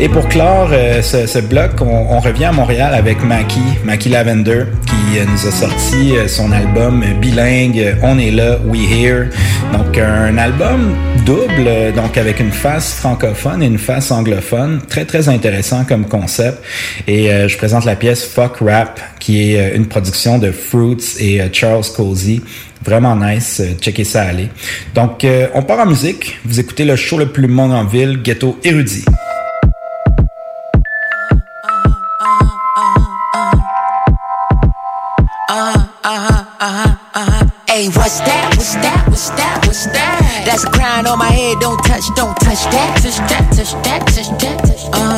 [0.00, 0.70] Et pour clore
[1.02, 6.52] ce, bloc, on, revient à Montréal avec Mackie, Mackie Lavender, qui nous a sorti son
[6.52, 9.26] album bilingue On est là, We Here.
[9.72, 10.94] Donc un album
[11.26, 14.80] double, donc avec une face francophone et une face anglophone.
[14.88, 16.62] Très très intéressant comme concept.
[17.06, 21.48] Et je présente la pièce Fuck Rap, qui est une production de Fruits et euh,
[21.52, 22.42] Charles Cozy.
[22.84, 24.48] Vraiment nice, euh, checkez ça aller.
[24.94, 26.38] Donc, euh, on part en musique.
[26.44, 29.04] Vous écoutez le show le plus monde en ville, Ghetto Érudit.
[37.78, 38.54] Hey, what's that?
[38.56, 39.06] What's that?
[39.06, 39.62] What's that?
[39.64, 40.42] What's that?
[40.44, 41.60] That's a crown on my head.
[41.60, 42.98] Don't touch, don't touch that.
[42.98, 44.58] Touch that, touch that, touch that.
[44.92, 45.17] Uh huh, uh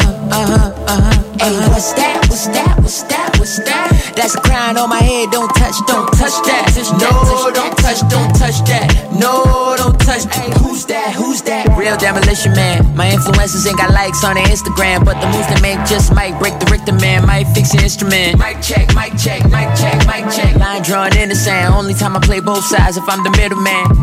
[4.30, 5.32] That's a crown on my head.
[5.32, 6.70] Don't touch, don't touch that.
[7.02, 9.10] No, don't touch, don't touch that.
[9.18, 10.32] No, don't touch.
[10.32, 11.14] Hey, who's that?
[11.16, 11.69] Who's that?
[11.80, 12.94] Real demolition man.
[12.94, 16.38] My influences ain't got likes on their Instagram, but the moves they make just might
[16.38, 17.24] break the Richter man.
[17.24, 18.38] Might fix your instrument.
[18.38, 20.54] Mic check, mic check, mic check, mic check.
[20.56, 21.72] Line drawn in the sand.
[21.72, 23.96] Only time I play both sides if I'm the middleman.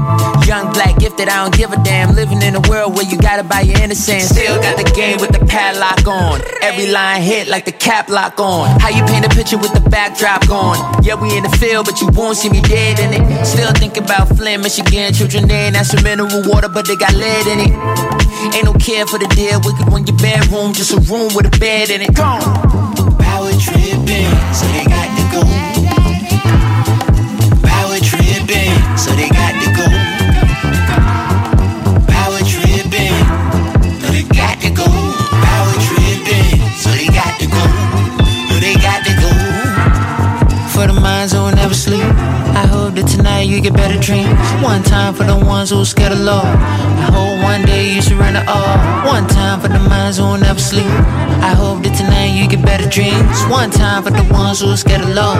[0.49, 2.15] Young black gifted, I don't give a damn.
[2.15, 4.25] Living in a world where you gotta buy your innocence.
[4.25, 6.41] Still got the game with the padlock on.
[6.63, 8.79] Every line hit like the cap lock on.
[8.81, 10.81] How you paint a picture with the backdrop going?
[11.05, 13.45] Yeah, we in the field, but you won't see me dead in it.
[13.45, 15.69] Still think about Flint, Michigan, children there.
[15.69, 17.66] That's some mineral water, but they got lead in it.
[17.67, 21.59] Ain't no care for the dead wicked when your bedroom, just a room with a
[21.59, 22.13] bed in it.
[22.15, 22.41] Gone.
[23.19, 25.41] Power tripping, so they got to go.
[27.67, 29.36] Power tripping, so they
[43.47, 44.37] you get better dreams.
[44.61, 46.43] One time for the ones who scared of law.
[46.43, 48.75] I hope one day you surrender all.
[49.07, 50.91] One time for the minds who never sleep.
[51.39, 53.37] I hope that tonight you get better dreams.
[53.47, 55.35] One time for the ones who scared of law.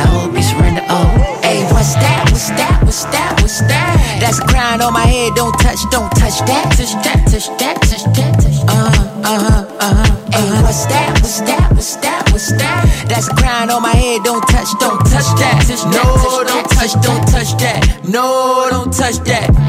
[0.00, 1.06] I hope you surrender all.
[1.46, 2.26] Hey, what's that?
[2.30, 2.82] What's that?
[2.82, 3.38] What's that?
[3.40, 4.18] What's that?
[4.20, 5.34] That's a crown on my head.
[5.36, 6.74] Don't touch, don't touch that.
[6.74, 8.32] Touch that, touch that, touch that.
[8.42, 8.68] Touch that.
[8.68, 10.10] Uh huh, uh huh, uh huh.
[10.34, 11.10] Hey, what's that?
[11.22, 11.70] What's that?
[11.70, 12.13] What's that?
[12.34, 13.06] What's that?
[13.08, 14.24] That's a crown on my head.
[14.24, 15.70] Don't touch, don't touch that.
[15.94, 18.00] No, don't touch, don't touch that.
[18.08, 19.63] No, don't touch that.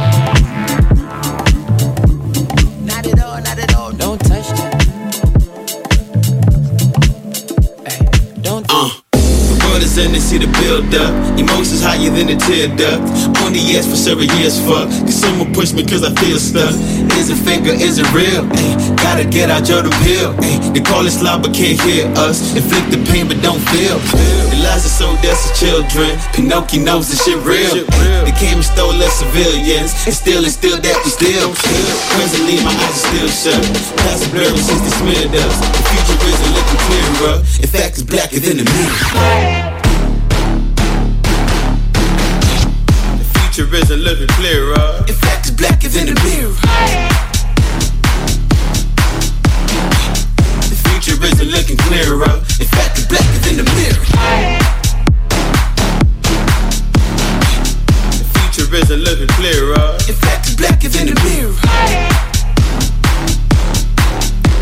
[10.91, 11.14] The up.
[11.40, 13.02] Emotions higher than a tear duct.
[13.44, 14.90] On the yes for several years, fuck.
[15.06, 16.74] Cause someone push me cause I feel stuck.
[17.20, 18.45] Is it fake or is it real?
[18.56, 20.36] Ay, gotta get out your pill.
[20.41, 22.56] Ay, they call it slob but can't hear us.
[22.56, 23.98] Inflict the pain but don't feel.
[24.52, 26.18] The lies are so dead to children.
[26.34, 27.86] Pinocchio knows the shit real.
[28.26, 29.94] They came and stole us civilians.
[30.06, 31.53] And still, and still that we still.
[32.18, 33.62] Presently, my eyes are still shut.
[34.02, 35.56] Past the blurry since they smeared us.
[35.60, 37.36] The future isn't looking clearer.
[37.64, 39.75] In fact, it's blacker than the mirror.
[43.56, 45.06] Future isn't looking clearer.
[45.07, 46.52] In fact, it's blacker than the mirror.
[50.68, 52.36] The future isn't looking clearer.
[52.60, 54.03] In fact, it's blacker than the mirror.
[58.19, 59.95] The future isn't looking clearer.
[60.03, 61.56] In fact, it's blacker than the mirror.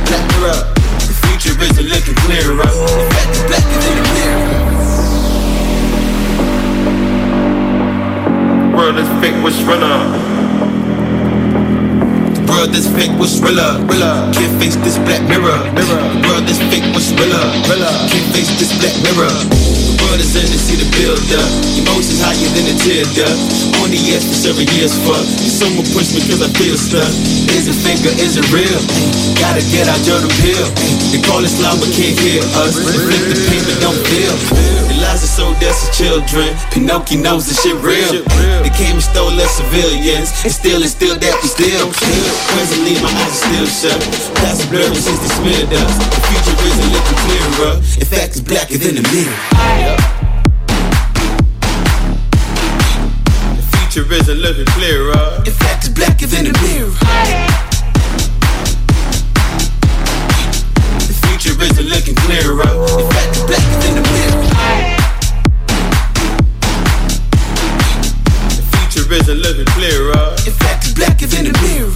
[0.06, 0.76] Blacker up.
[1.02, 2.62] The future isn't looking clearer.
[2.62, 4.13] In fact, it's blacker than the mirror.
[8.84, 10.12] World is fake, what's realer?
[12.36, 13.80] The world is fake, realer?
[13.88, 14.34] realer.
[14.34, 15.56] Can't face this black mirror.
[15.72, 16.04] mirror.
[16.12, 17.48] The world is fake, what's realer?
[17.72, 17.96] realer.
[18.12, 19.83] Can't face this black mirror.
[20.20, 21.50] Is in to see the build up.
[21.78, 23.38] Emotions higher than a tear duct.
[23.82, 25.24] On the yes for several years, fuck.
[25.44, 27.10] Someone push me cause I feel stuck.
[27.54, 28.80] Is it fake or is it real?
[29.38, 30.68] Gotta get out your pill.
[31.12, 32.80] They call it Islam but can't hear us.
[32.80, 34.34] Reflect the pain but don't feel.
[34.90, 36.50] The lies are so dead to children.
[36.72, 38.24] Pinocchio knows the shit real.
[38.64, 40.32] They came and stole us civilians.
[40.46, 41.90] And still, it's still that we still.
[42.54, 44.00] Presently, my eyes are still shut.
[44.42, 45.94] Past blurry since they smeared us.
[46.00, 47.74] The future isn't looking clearer.
[48.00, 49.83] In fact, it's blacker than the mirror.
[53.56, 55.44] The future isn't looking clearer.
[55.46, 56.90] In fact, it's blacker than the mirror.
[61.08, 62.64] The future isn't looking clearer.
[62.64, 64.42] In fact, it's blacker than the mirror.
[68.56, 70.24] The future isn't looking clearer.
[70.48, 71.92] In fact, it's blacker than the mirror.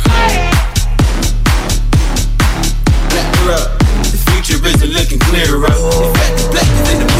[3.09, 3.79] Blacker up.
[4.11, 5.65] The future isn't looking clearer.
[5.65, 5.71] In
[6.13, 7.16] fact, it's blacker than the mirror.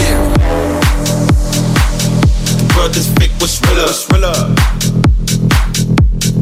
[2.77, 3.85] World is fake, what's realer?
[3.85, 4.33] What's realer?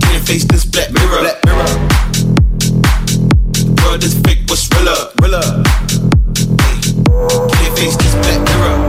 [0.01, 1.21] Can't face this black mirror.
[1.21, 1.65] Black mirror.
[3.53, 5.11] The world is fake, what's realer?
[5.21, 5.63] Realer.
[7.55, 8.84] Can't face this black mirror.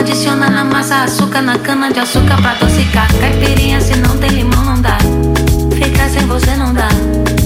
[0.00, 3.06] Adiciona na massa açúcar na cana de açúcar pra adocicar.
[3.20, 4.96] Caipirinha se não tem limão não dá.
[5.74, 6.88] Ficar sem você não dá.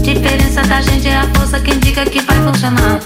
[0.00, 3.00] Diferença da gente é a força que indica que vai funcionar.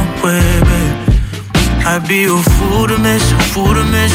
[0.00, 0.96] Wrong way, babe.
[1.84, 4.14] I'd be a fool to miss, a fool to miss.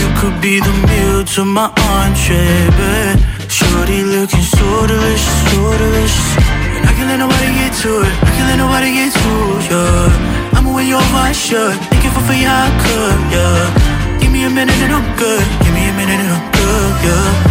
[0.00, 3.18] You could be the meal to my entree, babe.
[3.48, 6.36] Shorty looking so delicious, so delicious.
[6.76, 8.14] And I can't let nobody get to it.
[8.26, 10.56] I can't let nobody get to it.
[10.56, 11.76] I'ma win your my shirt.
[11.92, 14.20] It for free, how I could, yeah.
[14.20, 15.44] Give me a minute and I'm good.
[15.64, 17.47] Give me a minute and I'm good, yeah.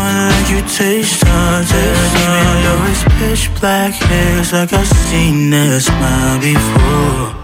[0.00, 2.16] Someone like you taste her, taste.
[2.64, 7.36] Your it's pitch black haze like I've seen that smile before.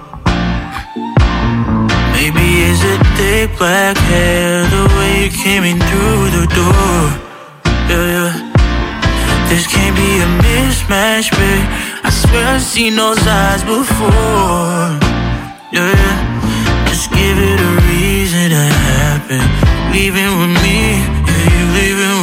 [2.17, 7.01] Maybe it's a thick black hair, the way you came in through the door.
[7.93, 8.33] Yeah, yeah.
[9.51, 11.67] This can't be a mismatch, babe.
[12.09, 14.97] I swear I've seen those eyes before.
[15.77, 16.87] Yeah, yeah.
[16.89, 19.45] Just give it a reason to happen.
[19.93, 22.16] Leaving with me, yeah, you leaving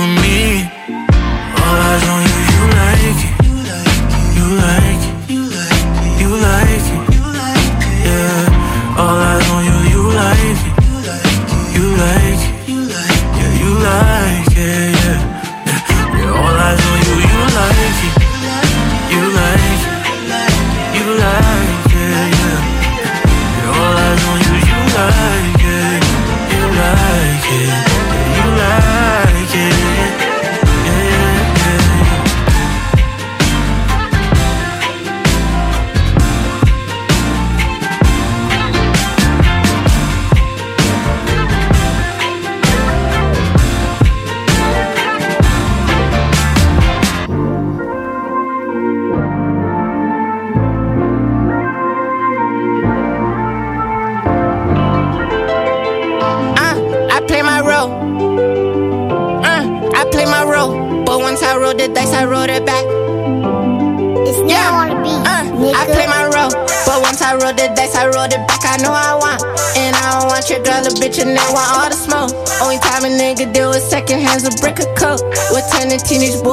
[76.14, 76.53] teenage boy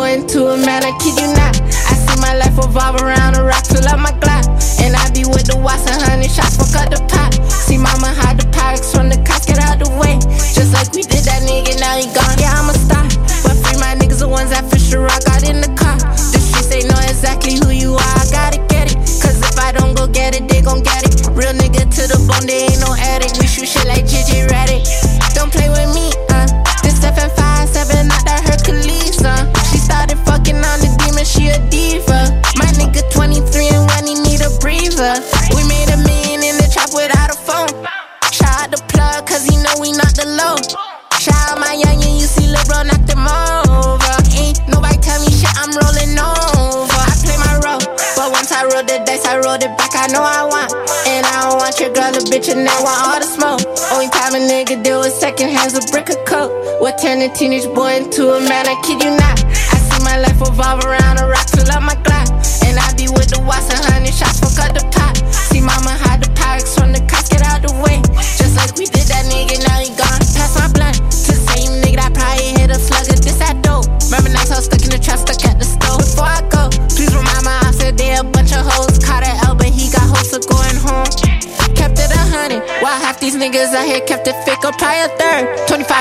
[57.31, 57.80] What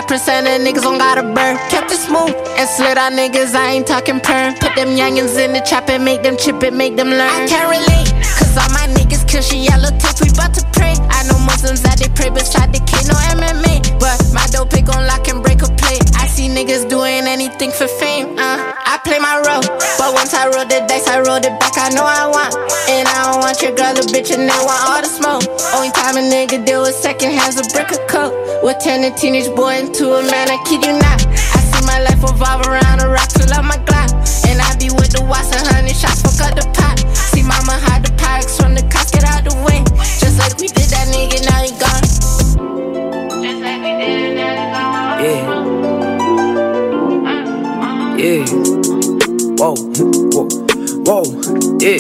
[0.10, 1.56] 25% of niggas don't got a burn.
[1.70, 3.54] Kept it smooth and slid our niggas.
[3.54, 4.56] I ain't talking perm.
[4.56, 7.30] Put them youngins in the trap and make them chip it, make them learn.
[7.30, 8.10] I can't relate.
[8.42, 10.18] Cause all my niggas kill she yellow tape.
[10.26, 10.98] We bout to pray.
[11.14, 14.02] I know Muslims that they pray but beside the K, no MMA.
[14.02, 16.02] But my dope pick on lock and break a play.
[16.18, 18.09] I see niggas doing anything for fame.
[21.20, 21.76] I rolled it back.
[21.76, 22.56] I know I want.
[22.88, 25.44] And I don't want your girl, a bitch, and I want all the smoke.
[25.76, 28.32] Only time a nigga deal with second hands, a brick of coke.
[28.64, 31.20] What turn a teenage boy into a man, I kid you not.
[31.28, 34.16] I see my life revolve around a rock, fill up my Glock.
[34.48, 37.04] And I be with the Watson, hundred shots, fuck up the pot.
[37.36, 39.84] See mama hide the packs from the cops, get out the way.
[40.24, 42.08] Just like we did that nigga, now he gone.
[43.44, 44.56] Just like we did that,
[45.20, 45.52] Yeah.
[45.52, 45.68] Uh,
[47.28, 47.44] uh,
[47.84, 48.16] uh.
[48.16, 48.48] Yeah.
[49.60, 49.76] Whoa,
[51.10, 51.98] whoa, whoa, yeah.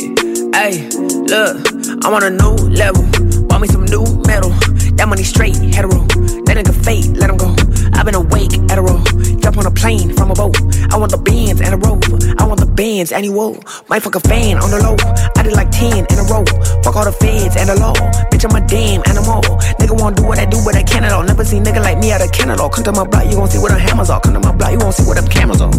[0.53, 0.85] Hey,
[1.25, 1.57] look,
[2.05, 3.01] I'm on a new level.
[3.49, 4.53] Want me some new metal.
[4.97, 6.05] That money straight, hetero.
[6.45, 7.49] That nigga fake, let him go.
[7.97, 9.01] I've been awake hetero.
[9.41, 10.57] Jump on a plane from a boat.
[10.93, 12.05] I want the bands and a robe.
[12.37, 13.65] I want the bands and he woke.
[13.89, 14.95] Might fuck a fan on the low.
[15.35, 16.45] I did like 10 in a row.
[16.83, 17.97] Fuck all the feds and the law.
[18.29, 19.41] Bitch, I'm a damn animal.
[19.81, 21.23] Nigga wanna do what I do, but I can't at all.
[21.23, 22.69] Never seen nigga like me out of Canada.
[22.69, 24.21] Come to my block, you gon' see where the hammers are.
[24.21, 25.73] Come to my block, you gon' see where them cameras are.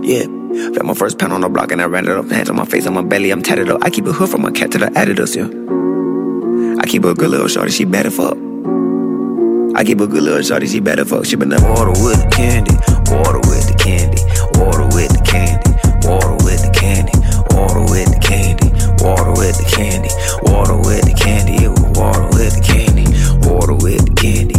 [0.00, 0.41] Yeah.
[0.52, 2.28] Felt my first pound on the block and I ran it up.
[2.30, 3.82] Hands on my face, on my belly, I'm tatted up.
[3.82, 5.48] I keep a hood from my cat to the Adidas, yeah.
[6.82, 8.36] I keep a good little shorty, she better fuck.
[9.74, 11.24] I keep a good little shorty, she better fuck.
[11.24, 12.76] She been that water with the candy,
[13.08, 14.20] water with the candy,
[14.60, 15.72] water with the candy,
[16.04, 17.16] water with the candy,
[17.56, 18.68] water with the candy,
[19.00, 20.10] water with the candy,
[20.44, 21.64] water with the candy,
[21.96, 23.08] water with the candy,
[23.48, 24.51] water with the candy,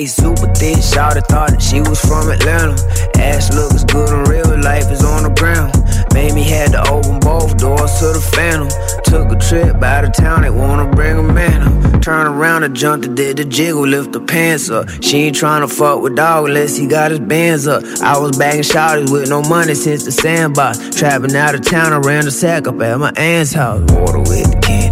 [0.00, 2.72] Super thick, shawty thought that she was from Atlanta.
[3.20, 5.70] Ass looks good in real life, is on the ground.
[6.14, 8.68] Made me had to open both doors to the phantom.
[9.04, 12.02] Took a trip out of town, they wanna bring a man up.
[12.02, 14.88] Turn around and jump and did the jiggle, lift the pants up.
[15.02, 17.84] She ain't tryna fuck with dog unless he got his bands up.
[18.02, 20.96] I was bagging shawties with no money since the sandbox.
[20.96, 23.82] Trapping out of town, I ran the sack up at my aunt's house.
[23.92, 24.91] Water with the candy,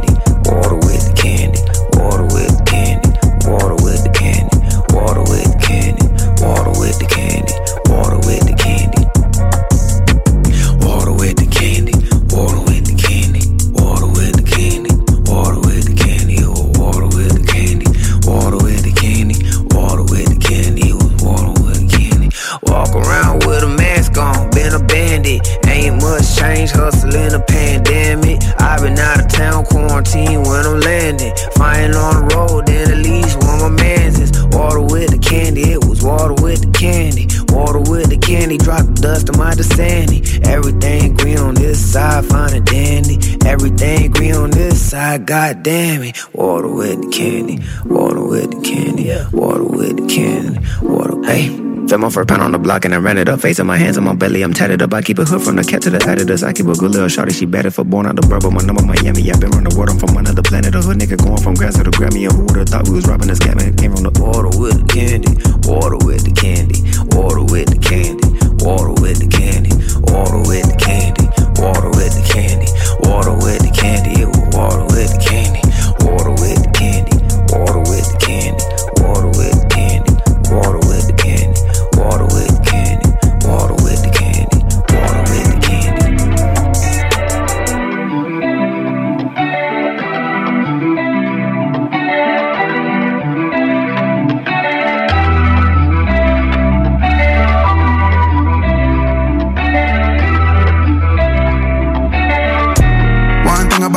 [43.61, 46.17] Everything green on this side, god damn it.
[46.35, 51.21] Water with the candy, water with the candy, water with the candy, water.
[51.29, 51.53] Hey.
[51.87, 53.41] Felt my first pound on the block and I ran it up.
[53.41, 54.95] Face in my hands on my belly, I'm tatted up.
[54.95, 56.43] I keep a hood from the cat to the editors.
[56.43, 58.55] I keep a good little shorty, she better for born out the bourbon.
[58.55, 59.91] My number Miami, i been around the world.
[59.91, 60.73] I'm from another planet.
[60.75, 62.25] A hood nigga going from grass to the Grammy.
[62.25, 63.69] And who would've thought we was robbing this gamma?
[63.77, 65.35] Came from the water with the candy,
[65.69, 66.81] water with the candy,
[67.13, 68.25] water with the candy,
[68.65, 69.75] water with the candy,
[70.09, 71.27] water with the candy,
[71.59, 72.70] water with the candy,
[73.03, 75.61] water with the candy, it was water with the candy,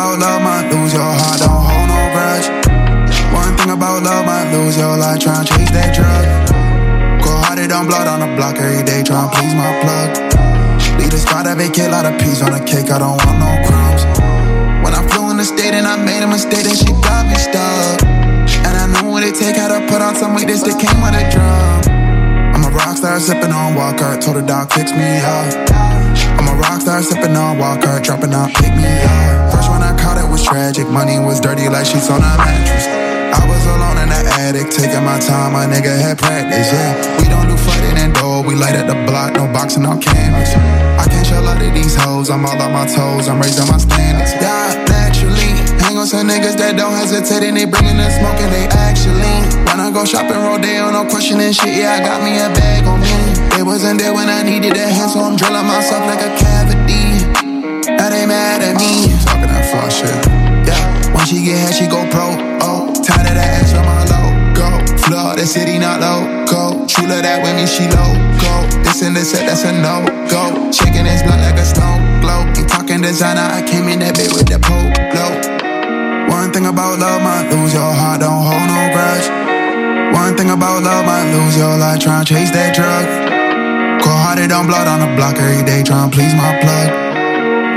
[0.03, 2.47] about love might lose your heart, don't hold no grudge.
[3.31, 6.27] One thing about love might lose your life, try and chase that drug.
[7.23, 10.11] Go hearted on blood on the block every day, try and please my plug.
[10.99, 13.47] Leave the spot, I vacate, lot of peas on the cake, I don't want no
[13.63, 14.03] crumbs.
[14.83, 17.39] When I flew in the state and I made a mistake, then she got me
[17.39, 18.03] stuck.
[18.67, 20.99] And I knew what it take, had to put on some weight, this that came
[20.99, 21.79] with a drum.
[22.51, 25.47] I'm a rock star sipping on Walker, told the doc fix me up.
[26.35, 29.52] I'm a rock star sipping on Walker, dropping out, pick me up.
[29.97, 32.85] Caught it was tragic, money was dirty like sheets on a mattress.
[33.33, 36.93] I was alone in the attic, taking my time, my nigga had practice, yeah.
[37.17, 40.53] We don't do fighting and door, we light at the block, no boxing on canvas.
[40.99, 43.77] I can't show love to these hoes, I'm all on my toes, I'm raising my
[43.77, 44.35] standards.
[44.37, 48.51] Yeah, naturally, hang on some niggas that don't hesitate and they bringing the smoke and
[48.53, 49.33] they actually.
[49.71, 53.01] When I go shopping, rodeo, no questioning shit, yeah, I got me a bag on
[53.01, 53.15] me.
[53.55, 57.25] They wasn't there when I needed a hand, so I'm drilling myself like a cavity.
[57.97, 59.12] Now they mad at me.
[59.73, 60.05] Shit.
[60.69, 60.77] Yeah,
[61.17, 62.37] when she get head, she go pro.
[62.61, 64.85] Oh, tired of that ass on my logo.
[65.01, 66.85] Flood the city, not loco.
[66.85, 68.69] True love that with me, she loco.
[68.85, 70.69] This in the set, that's a no go.
[70.69, 72.45] Chicken is blood like a stone glow.
[72.53, 75.25] You talking designer, I came in that bit with the polo.
[76.29, 79.27] One thing about love, might lose your heart, don't hold no grudge.
[80.13, 83.09] One thing about love, might lose your life, try and chase that drug.
[84.05, 87.12] Cold hearted on blood on the block every day, try and please my plug.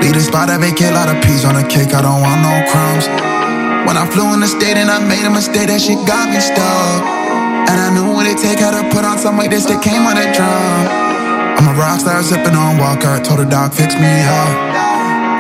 [0.03, 2.53] Leave the spot, I vacate, lot of peas on the cake, I don't want no
[2.71, 3.07] crumbs.
[3.87, 6.41] When I flew in the state and I made a mistake, that shit got me
[6.41, 7.01] stuck.
[7.71, 10.07] And I knew what it take, had to put on some weight, this that came
[10.07, 11.07] on a drum.
[11.57, 14.53] I'm a rock star sipping on Walker, told the doc fix me up.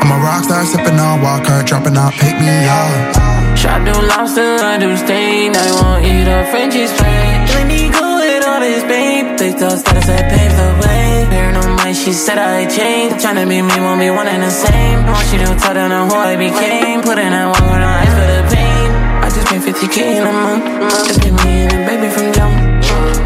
[0.06, 3.26] I'm a rock star sipping on Walker, dropping out, pick me up.
[3.58, 4.92] Shot do lobster, I do.
[4.92, 7.48] Now they won't eat a Frenchie straight.
[7.50, 9.36] Plenty good with all the is pain.
[9.36, 10.95] Thought status I paved the way.
[11.28, 13.24] Paranoid, she said I changed.
[13.24, 14.98] Tryna be me won't be one and the same.
[15.04, 17.02] I want you to tell them who I became.
[17.02, 18.88] Putting that one on ice for the pain.
[19.22, 20.64] I just paid 50k in a month.
[21.06, 22.54] Just give me and a baby from jump.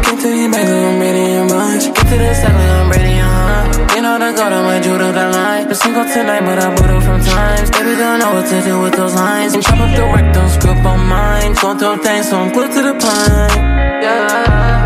[0.05, 1.85] Get to the back, I'm ready and bunch.
[1.93, 3.95] Get to the seven, I'm ready and huh.
[3.95, 5.67] You know the god, I'm a Jude of the line.
[5.67, 7.69] The single tonight, but I it from times.
[7.71, 9.53] Baby, don't know what to do with those lines.
[9.53, 11.53] And chop up the work, don't screw up on mine.
[11.61, 13.57] Going through things, so I'm glued to the pine.
[14.01, 14.80] Yeah.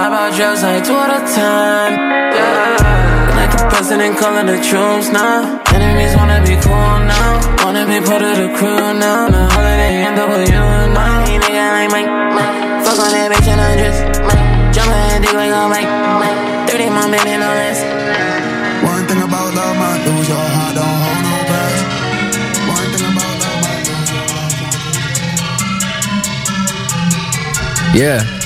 [0.00, 1.92] I lie about drugs like two at a time.
[2.32, 3.36] Yeah.
[3.36, 5.60] Like the president calling the troops now.
[5.76, 7.36] Enemies wanna be cool now.
[7.60, 9.28] Wanna be part of the crew now.
[9.28, 11.28] The holiday NW now.
[11.28, 12.08] Hey, nigga like Mike.
[12.32, 12.80] Mike.
[12.80, 14.72] Fuck on that bitch and I just Mike.
[14.72, 15.92] Jump and dig like a Mike.
[16.16, 16.72] Mike.
[16.72, 17.84] 30 more minutes on this.
[18.80, 21.84] One thing about love, my lose your heart, don't hold no grudge.
[22.72, 23.84] One thing about love, man,
[27.92, 28.00] lose.
[28.00, 28.39] Yeah.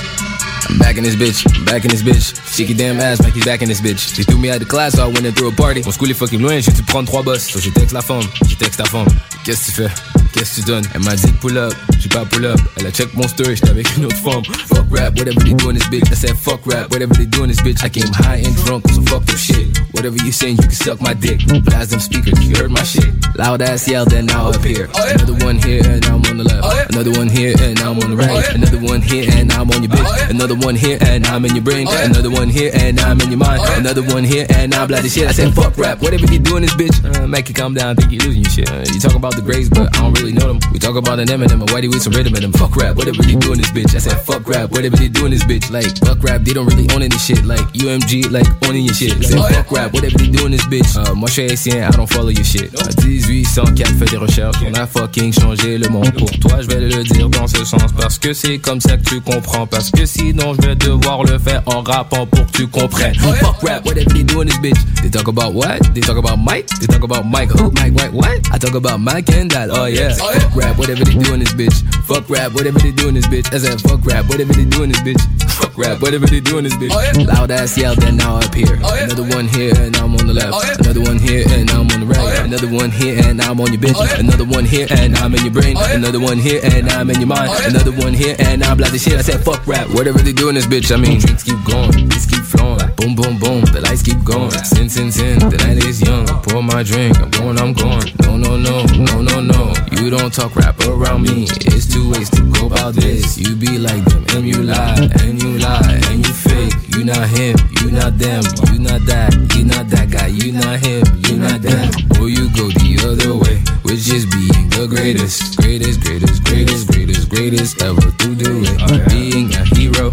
[0.79, 2.35] Back in this bitch, back in this bitch.
[2.55, 4.15] Shake your damn ass, mec, he's back in this bitch.
[4.15, 5.81] J'ai tout mis à de classe, so I went and threw a party.
[5.83, 7.49] Mon school est fucking loin, j'ai dû prendre trois bosses.
[7.49, 9.07] So j'ai texte la femme, j'ai texte ta femme.
[9.43, 10.34] Qu'est-ce que tu fais?
[10.35, 10.83] Qu'est-ce que tu donnes?
[10.93, 12.59] Elle m'a dit pull up, j'ai pas pull up.
[12.75, 14.43] Elle a check mon story, j'étais avec une autre femme.
[14.67, 16.11] Fuck rap, whatever they do in this bitch.
[16.11, 17.81] I said fuck rap, whatever they do in this bitch.
[17.85, 19.79] I came high and drunk, so fuck your shit.
[19.93, 21.39] Whatever you saying, you can suck my dick.
[21.63, 23.07] Blast them speakers, you heard my shit.
[23.37, 24.89] Loud ass yell, then now up here.
[24.93, 26.91] Another one here, and now I'm on the left.
[26.91, 28.55] Another one here, and now I'm on the right.
[28.55, 30.29] Another one here, and now I'm on your bitch.
[30.29, 31.87] Another one here, and now I'm in your brain.
[31.87, 33.61] Another one here, and now I'm in your mind.
[33.77, 35.29] Another one here, and now I'm bloody shit.
[35.29, 36.95] I said fuck rap, whatever you do in this bitch.
[37.05, 38.69] Uh, make you calm down, think you losing your shit.
[38.69, 40.59] Uh, you talk about the grades, but I don't really know them.
[40.71, 42.53] We talk about an Eminem and Whitey with some rhythm in them?
[42.53, 43.95] Fuck rap, whatever they do in this bitch?
[43.95, 45.69] I said fuck rap, whatever they do in this bitch?
[45.71, 47.43] Like fuck rap, they don't really own any shit.
[47.45, 49.13] Like UMG, like owning your shit.
[49.17, 50.95] I said fuck rap, whatever they do in this bitch?
[50.95, 52.73] Uh, moi je suis haïtien, I don't follow your shit.
[52.81, 54.57] À 1804, fais des recherches.
[54.65, 56.11] On a fucking changé le monde.
[56.13, 57.91] Pour toi, je vais le dire dans ce sens.
[57.97, 59.67] Parce que c'est comme ça que tu comprends.
[59.67, 63.15] Parce que sinon, je vais devoir le faire en rappant pour que tu comprennes.
[63.15, 64.77] Fuck rap, whatever they do in this bitch?
[65.01, 65.79] They talk about what?
[65.93, 66.67] They talk about Mike?
[66.79, 67.71] They talk about Mike who?
[67.71, 68.39] Mike, Mike, what?
[68.51, 69.69] I talk about Mike and that.
[69.71, 70.14] Oh yeah.
[70.17, 71.77] Fuck rap, whatever they do in this bitch.
[72.05, 73.53] Fuck rap, whatever they do in this bitch.
[73.53, 75.21] I said fuck rap, whatever they do in this bitch.
[75.51, 76.91] Fuck rap, whatever they do in this bitch.
[76.91, 78.75] Oh, Loud ass yell, then now up here.
[78.75, 80.51] Another one here, and now I'm on the left.
[80.53, 82.19] Oh, Another one here, and now I'm on the right.
[82.19, 84.19] Oh, Another one here, and now I'm on your bitch.
[84.19, 85.77] Another one here, and now I'm in your brain.
[85.77, 87.51] Another one here, and now I'm in your mind.
[87.65, 89.13] Another one here, and now I'm like the shit.
[89.13, 90.91] I said fuck rap, whatever they do in this bitch.
[90.91, 92.89] I mean, drinks keep going, keep flowing.
[92.97, 94.51] Boom, boom, boom, the lights keep going.
[94.51, 96.25] Sin, sin, sin, the night is young.
[96.43, 98.07] Pour my drink, I'm going, I'm going.
[98.23, 99.73] No, no, no, no, no, no.
[99.91, 101.47] You don't talk rap around me.
[101.71, 103.37] It's two ways to go about this.
[103.37, 106.73] You be like them, and you lie, and you lie, and you fake.
[106.95, 110.79] You not him, you not them, you not that, you not that guy, you not
[110.79, 111.91] him, you not that.
[112.19, 117.29] Or you go the other way, which is being the greatest, greatest, greatest, greatest, greatest,
[117.29, 118.81] greatest ever to do it.
[118.81, 120.11] Oh, being a hero,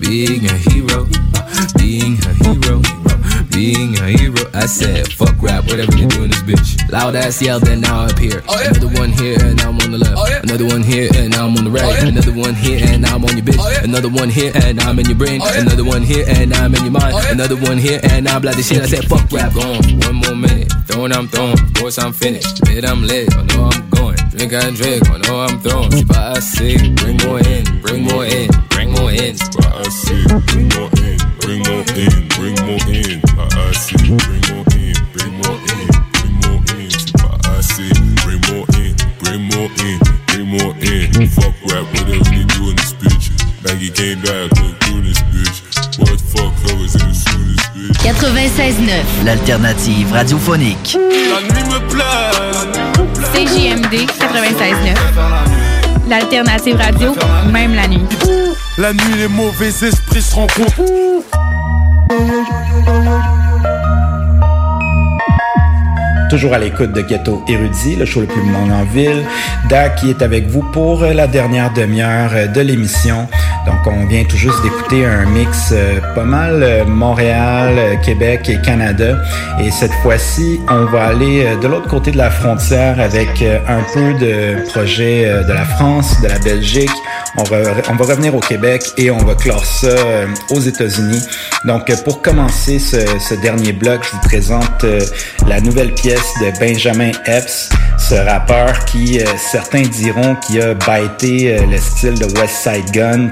[0.00, 3.05] being a hero, uh, being a hero.
[3.56, 6.92] Being a hero, I said, fuck rap, whatever you do in this bitch.
[6.92, 8.42] Loud ass yell, then now up here.
[8.46, 10.44] Another one here, and now I'm on the left.
[10.44, 12.02] Another one here, and now I'm on the right.
[12.04, 13.82] Another one here, and now I'm on your bitch.
[13.82, 15.40] Another one here, and now I'm in your brain.
[15.40, 17.16] Another one here, and now I'm in your mind.
[17.30, 18.82] Another one here, and I'm like the shit.
[18.82, 19.80] I said, fuck rap, gone.
[20.04, 20.70] One more minute.
[20.84, 21.56] Throwing, I'm throwing.
[21.80, 22.60] Course, I'm finished.
[22.68, 23.34] Lit, I'm lit.
[23.34, 24.20] I know I'm going.
[24.36, 25.08] Drink, I drink.
[25.08, 25.92] I know I'm throwing.
[25.92, 26.76] See, but I see.
[26.92, 27.64] Bring more in.
[27.80, 28.50] Bring more in.
[28.68, 29.32] Bring more in.
[29.56, 30.24] But I see.
[30.52, 31.05] Bring more in.
[31.46, 32.26] Bring more in.
[32.34, 33.20] Bring more in.
[33.36, 33.94] But I see.
[33.94, 34.98] Bring more in.
[35.14, 35.86] Bring more in.
[36.18, 36.90] Bring more in.
[37.22, 37.86] But I see.
[38.26, 38.98] Bring more in.
[39.22, 39.98] Bring more in.
[40.26, 41.28] Bring more in.
[41.30, 41.86] Fuck rap.
[41.94, 43.30] Whatever they do in this bitch?
[43.62, 44.50] Maggie came back.
[44.58, 45.62] Look through this bitch.
[46.00, 46.52] What the fuck?
[46.66, 48.02] I was in the this bitch.
[48.02, 50.98] 96.9, l'alternative radiophonique.
[50.98, 52.34] La nuit me plaît.
[53.32, 55.75] CJMD 96.9.
[56.08, 57.14] L'alternative radio,
[57.52, 58.04] même la nuit.
[58.78, 60.82] La nuit, les mauvais esprits se rencontrent.
[66.28, 69.24] Toujours à l'écoute de Ghetto Érudit, le show le plus monde en ville.
[69.68, 73.28] Dak qui est avec vous pour la dernière demi-heure de l'émission.
[73.66, 78.48] Donc on vient tout juste d'écouter un mix euh, pas mal euh, Montréal, euh, Québec
[78.48, 79.18] et Canada.
[79.60, 84.14] Et cette fois-ci, on va aller de l'autre côté de la frontière avec un peu
[84.14, 86.90] de projets de la France, de la Belgique.
[87.38, 89.94] On, va revenir au Québec et on va clore ça
[90.50, 91.22] aux États-Unis.
[91.64, 94.84] Donc pour commencer ce, dernier bloc, je vous présente
[95.46, 101.78] la nouvelle pièce de Benjamin Epps, ce rappeur qui, certains diront, qui a bâté le
[101.78, 103.28] style de West Side Gun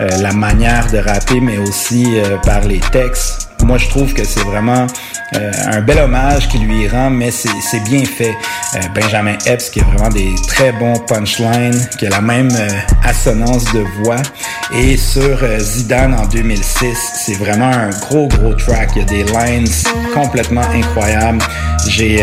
[0.00, 3.47] euh, la manière de rapper, mais aussi euh, par les textes.
[3.64, 4.86] Moi, je trouve que c'est vraiment
[5.34, 8.36] euh, un bel hommage qui lui rend, mais c'est bien fait.
[8.74, 12.68] Euh, Benjamin Epps qui a vraiment des très bons punchlines, qui a la même euh,
[13.04, 14.22] assonance de voix.
[14.74, 18.90] Et sur Zidane en 2006, c'est vraiment un gros, gros track.
[18.96, 19.68] Il y a des lines
[20.14, 21.42] complètement incroyables.
[21.88, 22.18] J'ai,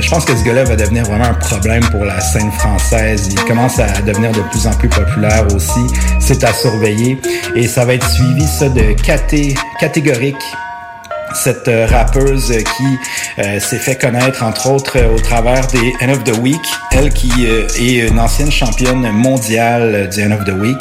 [0.00, 3.28] je pense que ce gars-là va devenir vraiment un problème pour la scène française.
[3.30, 5.86] Il commence à devenir de plus en plus populaire aussi.
[6.20, 7.20] C'est à surveiller.
[7.54, 10.36] Et ça va être suivi, ça, de caté catégorique
[11.34, 12.98] cette euh, rappeuse qui
[13.38, 16.60] euh, s'est fait connaître entre autres euh, au travers des End of the Week,
[16.92, 20.78] elle qui est une ancienne championne mondiale du End of the Week,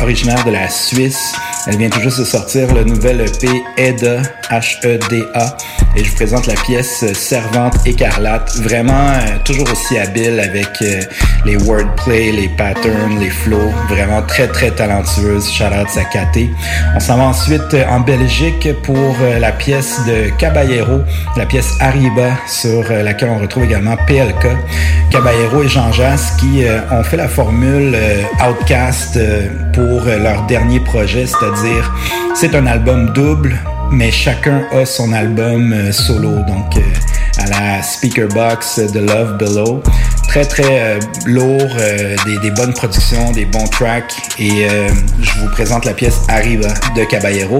[0.00, 1.32] originaire de la Suisse.
[1.66, 5.56] Elle vient tout juste de sortir le nouvel EP EDA, H-E-D-A,
[5.96, 10.68] et je vous présente la pièce Servante écarlate, vraiment toujours aussi habile avec
[11.44, 15.50] les wordplay, les patterns, les flows, vraiment très très talentueuse.
[15.50, 16.50] Shout out Sakaté.
[16.96, 21.02] On s'en va ensuite en Belgique pour la de Caballero,
[21.36, 24.48] la pièce Arriba, sur euh, laquelle on retrouve également PLK.
[25.08, 29.20] Caballero et Jean Jas qui euh, ont fait la formule euh, Outcast
[29.72, 31.94] pour leur dernier projet, c'est-à-dire
[32.34, 33.56] c'est un album double,
[33.92, 36.82] mais chacun a son album solo, donc
[37.38, 39.80] à la speaker box de Love Below.
[40.26, 41.68] Très très lourd,
[42.42, 44.66] des, bonnes productions, des bons tracks et
[45.20, 47.58] je vous présente la pièce Arriba de Caballero.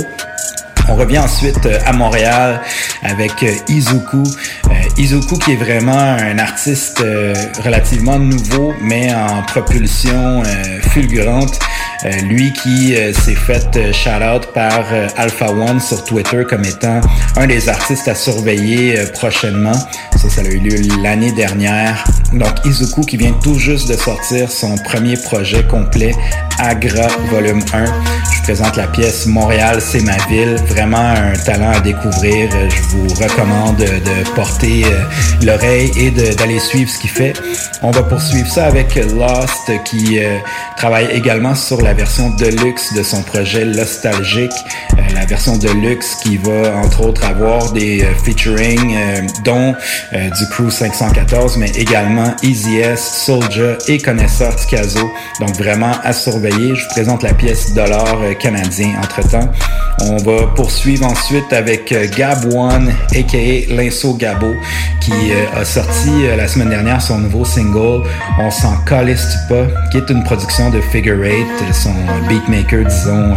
[0.89, 2.61] On revient ensuite euh, à Montréal
[3.03, 4.23] avec euh, Izuku.
[4.23, 7.03] Euh, Izuku qui est vraiment un artiste
[7.65, 10.43] relativement nouveau, mais en propulsion
[10.93, 11.59] fulgurante.
[12.25, 14.85] lui qui s'est fait shout-out par
[15.17, 17.01] Alpha One sur Twitter comme étant
[17.37, 19.77] un des artistes à surveiller prochainement.
[20.17, 22.05] Ça, ça a eu lieu l'année dernière.
[22.33, 26.15] Donc Izuku qui vient tout juste de sortir son premier projet complet,
[26.59, 27.85] Agra Volume 1.
[28.43, 32.51] Je présente la pièce Montréal, c'est ma ville vraiment un talent à découvrir.
[32.51, 35.05] Je vous recommande de porter euh,
[35.45, 37.35] l'oreille et d'aller suivre ce qu'il fait.
[37.83, 40.39] On va poursuivre ça avec Lost qui euh,
[40.77, 44.51] travaille également sur la version deluxe de son projet Nostalgique.
[44.95, 48.97] Euh, la version deluxe qui va entre autres avoir des featuring
[49.45, 49.75] dont
[50.13, 55.13] du Crew 514 mais également Easy S, Soldier et Connaisseur Ticazo.
[55.39, 56.75] Donc vraiment à surveiller.
[56.75, 59.51] Je vous présente la pièce dollar canadien entre temps.
[60.01, 63.73] On va poursuivre ensuite avec euh, Gab One, a.k.a.
[63.73, 64.55] Linso Gabo,
[65.01, 68.03] qui euh, a sorti euh, la semaine dernière son nouveau single
[68.39, 71.95] On s'en calisse pas, qui est une production de Figure Eight, son
[72.29, 73.35] beatmaker, disons,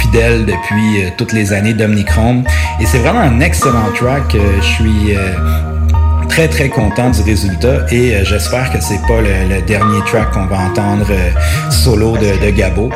[0.00, 2.44] fidèle depuis toutes les années d'Omnichrome.
[2.80, 4.36] Et c'est vraiment un excellent track.
[4.60, 5.16] Je suis
[6.34, 10.46] très très content du résultat et euh, j'espère que c'est pas le, dernier track qu'on
[10.46, 11.30] va entendre euh,
[11.70, 12.90] solo de, Gabo.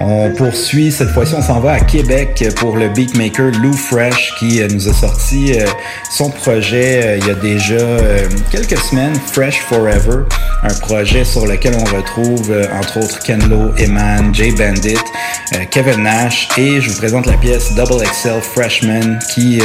[0.00, 4.60] On poursuit cette fois-ci, on s'en va à Québec pour le beatmaker Lou Fresh qui
[4.60, 5.52] euh, nous a sorti
[6.10, 7.78] son projet il y a déjà
[8.50, 10.24] quelques semaines, Fresh Forever,
[10.64, 14.96] un projet sur lequel on retrouve entre autres Ken Lo, Eman, Jay Bandit,
[15.70, 19.60] Kevin Nash et je vous présente la pièce Double XL Freshman qui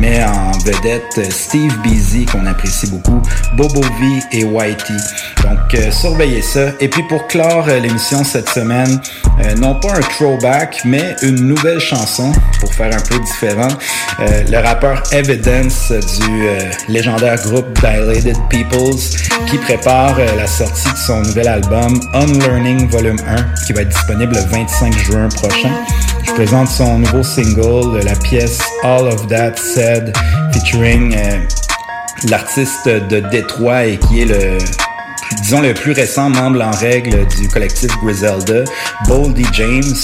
[0.00, 3.22] met en vedette Steve Beasy qu'on apprécie beaucoup,
[3.56, 4.94] Bobo V et Whitey.
[5.42, 6.72] Donc euh, surveillez ça.
[6.80, 9.00] Et puis pour clore euh, l'émission cette semaine,
[9.44, 13.68] euh, non pas un throwback, mais une nouvelle chanson pour faire un peu différent.
[14.18, 16.48] le rappeur Evidence du
[16.88, 18.98] légendaire groupe Dilated Peoples
[19.46, 24.34] qui prépare la sortie de son nouvel album Unlearning Volume 1 qui va être disponible
[24.34, 25.70] le 25 juin prochain.
[26.24, 30.12] Je présente son nouveau single, la pièce All of That Said,
[30.52, 31.14] featuring
[32.24, 34.58] l'artiste de Détroit et qui est le
[35.42, 38.64] disons le plus récent membre en règle du collectif Griselda,
[39.06, 39.94] Boldy James.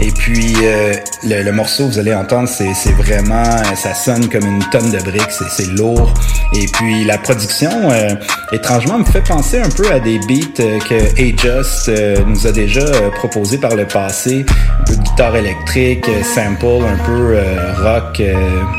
[0.00, 3.44] Et puis euh, le, morceau vous allez entendre, c'est vraiment,
[3.74, 6.12] ça sonne comme une tonne de briques, c'est lourd.
[6.54, 8.14] Et puis la production, euh,
[8.52, 11.90] étrangement, me fait penser un peu à des beats euh, que A-Just
[12.26, 14.44] nous a déjà proposé par le passé,
[14.80, 17.38] un peu de guitare électrique, sample, un peu
[17.82, 18.22] rock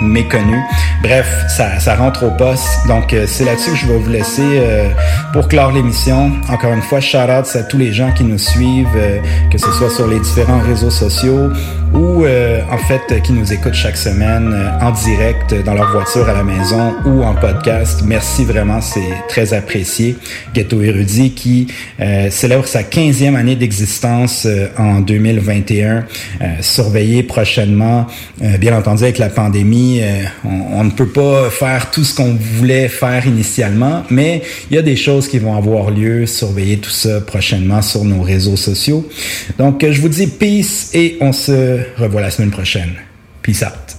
[0.02, 0.61] méconnu.
[1.02, 2.68] Bref, ça, ça rentre au poste.
[2.88, 4.61] Donc c'est là-dessus que je vais vous laisser
[5.34, 5.94] pour clore l'émission.
[6.49, 8.88] Encore une fois, shout out à tous les gens qui nous suivent,
[9.51, 11.49] que ce soit sur les différents réseaux sociaux
[11.95, 16.27] ou euh, en fait qui nous écoutent chaque semaine euh, en direct dans leur voiture
[16.27, 18.01] à la maison ou en podcast.
[18.05, 20.17] Merci vraiment, c'est très apprécié.
[20.53, 21.67] Ghetto Érudit qui
[22.01, 24.47] euh, célèbre sa 15e année d'existence
[24.77, 26.05] en 2021,
[26.61, 28.07] surveillé prochainement.
[28.59, 30.01] bien entendu, avec la pandémie,
[30.43, 34.80] on, on, ne peut pas faire tout ce qu'on voulait faire initialement, mais il y
[34.80, 36.26] a des choses qui vont avoir lieu.
[36.26, 39.07] Surveillez tout ça prochainement sur nos réseaux sociaux.
[39.57, 42.99] Donc, je vous dis peace et on se revois la semaine prochaine.
[43.41, 43.95] Peace out.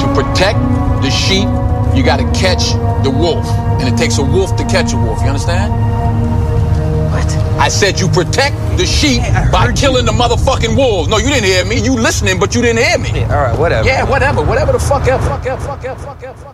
[0.00, 0.58] To protect
[1.02, 1.48] the sheep,
[1.96, 2.72] you got to catch
[3.02, 3.46] the wolf.
[3.80, 5.20] And it takes a wolf to catch a wolf.
[5.20, 5.72] You understand?
[7.12, 7.26] What?
[7.60, 9.22] I said you protect the sheep
[9.52, 11.08] by killing the motherfucking wolves.
[11.08, 11.80] No, you didn't hear me.
[11.80, 13.20] You listening, but you didn't hear me.
[13.20, 13.86] Yeah, all right, whatever.
[13.86, 14.42] Yeah, whatever.
[14.44, 15.22] Whatever the fuck ever.
[15.24, 15.60] Fuck ever.
[15.60, 16.00] Fuck ever.
[16.00, 16.34] Fuck ever.
[16.38, 16.53] Fuck.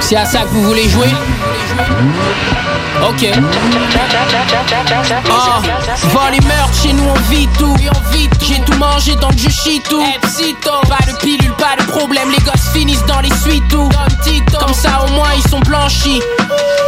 [0.00, 1.08] C'est à ça que vous voulez jouer?
[3.08, 3.28] Ok.
[5.30, 5.60] Ah,
[6.08, 7.76] vend les meurtres, chez nous on vit tout.
[8.40, 9.50] J'ai tout mangé dans le jus
[9.88, 10.02] tout.
[10.88, 13.88] Pas de pilule, pas de problème, les gosses finissent dans les suites tout.
[14.58, 16.22] Comme ça au moins ils sont blanchis.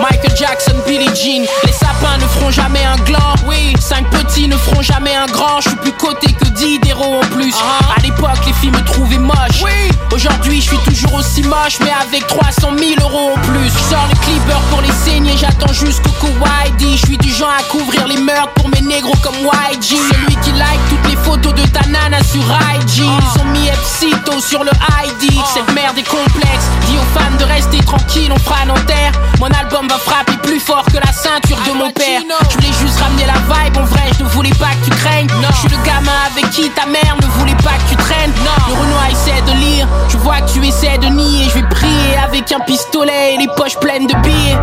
[0.01, 1.45] Michael Jackson, Billie Jean.
[1.65, 3.35] Les sapins ne feront jamais un gland.
[3.47, 5.61] Oui, cinq petits ne feront jamais un grand.
[5.61, 7.55] Je suis plus coté que 10 d'héros en plus.
[7.97, 9.63] À l'époque, les filles me trouvaient moche.
[9.65, 13.71] Oui, aujourd'hui je suis toujours aussi moche, mais avec 300 000 euros en plus.
[13.71, 16.97] Je sors le clipper pour les saigner, j'attends juste Coco Whitey.
[16.97, 19.97] Je suis du genre à couvrir les meurtres pour mes négros comme YG.
[20.11, 23.05] Celui qui like toutes les photos de ta nana sur IG.
[23.05, 25.33] Ils ont mis Epsito sur le ID.
[25.53, 26.67] Cette merde est complexe.
[26.87, 29.13] Dis aux fans de rester tranquille, on fera terre.
[29.41, 32.23] Mon album va frapper plus fort que la ceinture de mon père.
[32.51, 35.29] Je voulais juste ramener la vibe, en vrai, je ne voulais pas que tu craignes.
[35.51, 38.33] Je suis le gamin avec qui ta mère ne voulait pas que tu traînes.
[38.69, 41.49] Le Renoir essaie de lire, je vois que tu essaies de nier.
[41.49, 44.57] Je vais prier avec un pistolet et les poches pleines de billets.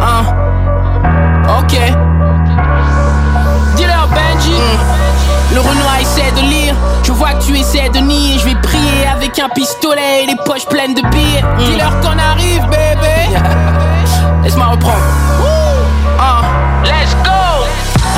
[0.00, 0.24] Hein.
[1.60, 1.76] Ok.
[3.76, 4.60] Dis-leur Benji.
[5.54, 8.38] Le Renoir essaie de lire, je vois que tu essaies de nier.
[8.38, 11.44] Je vais prier avec un pistolet et les poches pleines de billets.
[11.58, 13.38] Dis-leur qu'on arrive, bébé.
[14.44, 14.96] Laisse-moi reprendre.
[16.18, 16.42] Ah.
[16.84, 17.64] Let's go!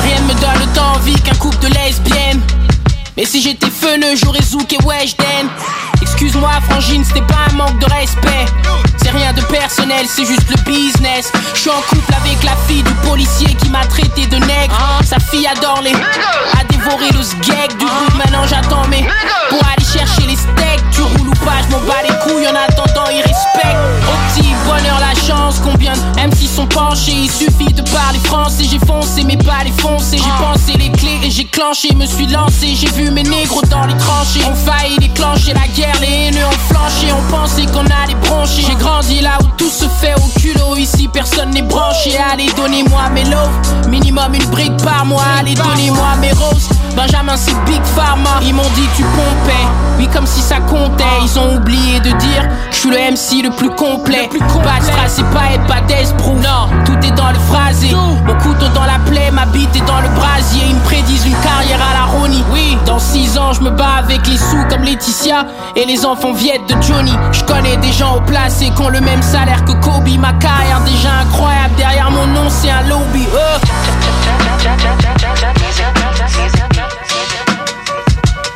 [0.03, 2.41] Rien ne me donne temps envie qu'un couple de lesbiennes.
[3.17, 5.49] Mais si j'étais feu-le, j'aurais Zouk et Weshden.
[6.01, 8.45] Excuse-moi, Frangine, c'était pas un manque de respect.
[8.97, 11.31] C'est rien de personnel, c'est juste le business.
[11.53, 14.75] Je suis en couple avec la fille du policier qui m'a traité de nègre.
[15.03, 15.93] Sa fille adore les.
[15.93, 18.15] a dévoré le sgeg du groupe.
[18.17, 19.03] Maintenant j'attends, mais
[19.49, 21.31] pour aller chercher les steaks, tu roules
[21.63, 22.47] je m'en bats les couilles.
[22.47, 24.01] En attendant, ils respectent.
[24.07, 27.11] Au bonheur, la chance, combien de MC sont penchés.
[27.11, 30.17] Il suffit de parler français, j'ai foncé, mais pas les foncés.
[30.17, 32.75] J'ai pensé les clés et j'ai clenché, me suis lancé.
[32.75, 34.41] J'ai vu mes négros dans les tranchées.
[34.49, 37.11] On failli déclencher la guerre, les haineux ont flanché.
[37.11, 38.63] On pensait qu'on allait broncher.
[38.67, 40.75] J'ai grandi là où tout se fait au culot.
[40.77, 42.17] Ici, personne n'est branché.
[42.31, 43.87] Allez, donnez-moi mes loaves.
[43.89, 45.23] Minimum une brique par mois.
[45.39, 46.69] Allez, donnez-moi mes roses.
[46.95, 48.39] Benjamin, c'est Big Pharma.
[48.43, 49.67] Ils m'ont dit tu pompais.
[49.97, 51.03] Oui, comme si ça comptait.
[51.37, 54.27] Ont oublié de dire je suis le MC le plus complet.
[54.27, 56.35] Pas de phrase, c'est pas être pas d'esprou.
[56.35, 57.91] Non, tout est dans le phrasé.
[58.25, 60.63] Mon couteau dans la plaie, ma bite est dans le brasier.
[60.67, 62.43] Ils me prédisent une carrière à la Ronnie.
[62.51, 65.45] Oui, dans 6 ans, je me bats avec les sous comme Laetitia
[65.75, 67.13] et les enfants viettes de Johnny.
[67.31, 70.09] Je connais des gens au placé qui ont le même salaire que Kobe.
[70.19, 71.75] Ma carrière déjà incroyable.
[71.77, 73.25] Derrière mon nom, c'est un lobby.
[73.33, 73.37] Oh.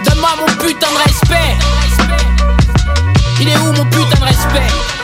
[0.03, 1.84] Donne-moi mon putain de respect.
[3.39, 4.94] Il est où mon putain de respect?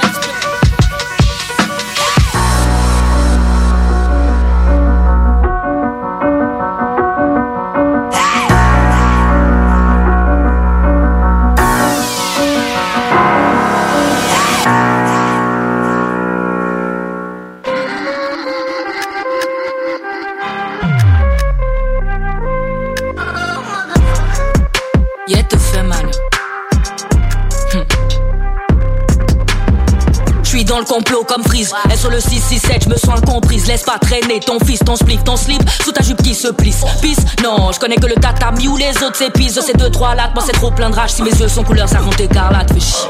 [30.82, 31.74] Le complot comme Freeze.
[31.90, 33.68] Elle sur le 667, je me sens incomprise.
[33.68, 36.82] Laisse pas traîner ton fils, ton spliff, ton slip sous ta jupe qui se plisse.
[37.02, 39.56] Pisse, non, je connais que le tatami ou les autres s'épisent.
[39.56, 41.12] De ces deux, trois lattes, moi c'est trop plein de rage.
[41.12, 42.74] Si mes yeux sont couleur, ça compte écarlate.
[42.74, 43.10] Fais chier.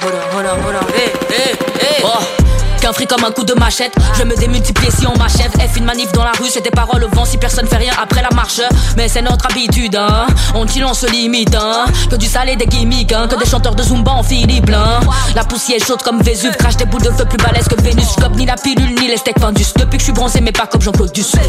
[0.00, 2.02] Hold on, hold on, hey, hey, hey.
[2.04, 2.37] Oh.
[2.80, 5.50] Qu'un fric comme un coup de machette, je me démultiplier si on m'achève.
[5.52, 7.92] F une manif dans la rue, c'est des paroles au vent si personne fait rien
[8.00, 8.60] après la marche.
[8.96, 10.26] Mais c'est notre habitude, hein.
[10.54, 11.86] On dit on se limite, hein.
[12.10, 13.26] Que du salé des gimmicks, hein.
[13.28, 15.00] Que des chanteurs de Zumba en finit plein.
[15.34, 18.06] La poussière chaude comme Vésuve, crache des boules de feu plus balèzes que Vénus.
[18.18, 19.64] J'cope ni la pilule ni les steaks fendus.
[19.76, 21.40] Depuis que je suis bronzé, mais pas comme Jean-Claude Dussel.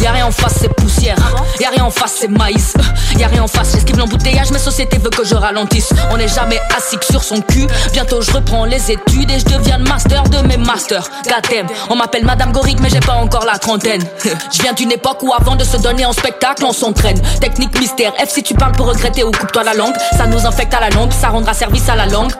[0.00, 1.16] Y'a rien en face, c'est poussière.
[1.60, 2.74] Y'a rien en face, c'est maïs.
[3.18, 5.90] Y'a rien en face, j'esquive l'embouteillage, mais société veut que je ralentisse.
[6.10, 7.66] On n'est jamais assis que sur son cul.
[7.92, 11.08] Bientôt je reprends les études et je deviens le master de mes masters.
[11.24, 14.02] Goddamn, on m'appelle Madame Goric, mais j'ai pas encore la trentaine.
[14.52, 17.20] Je viens d'une époque où avant de se donner en spectacle, on s'entraîne.
[17.40, 19.94] Technique mystère, F si tu parles pour regretter ou coupe-toi la langue.
[20.16, 22.32] Ça nous infecte à la langue, ça rendra service à la langue.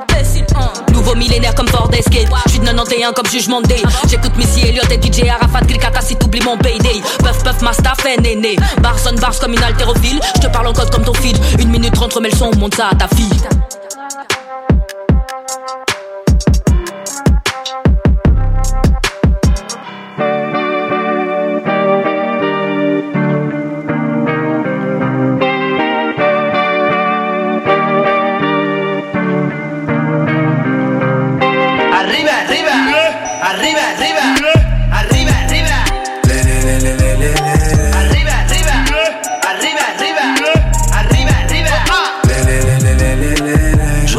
[0.92, 2.28] Nouveau millénaire comme Ford Escape.
[2.46, 3.82] J'suis de 91 comme jugement day.
[4.08, 7.00] J'écoute Missy Elliott et DJ Arafat Grikata si t'oublies mon payday.
[7.46, 8.56] Puff ma staff est néné.
[8.82, 10.20] Barson bars comme une haltérophile.
[10.36, 11.38] J'te parle en code comme ton feed.
[11.60, 13.30] Une minute rentre mais le son, monte ça à ta fille.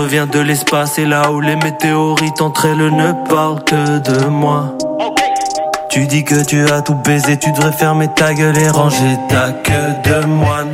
[0.08, 4.74] Reviens de l'espace et là où les météorites entre elles ne parlent que de moi.
[5.90, 9.52] Tu dis que tu as tout baisé, tu devrais fermer ta gueule et ranger ta
[9.52, 10.70] queue de moine.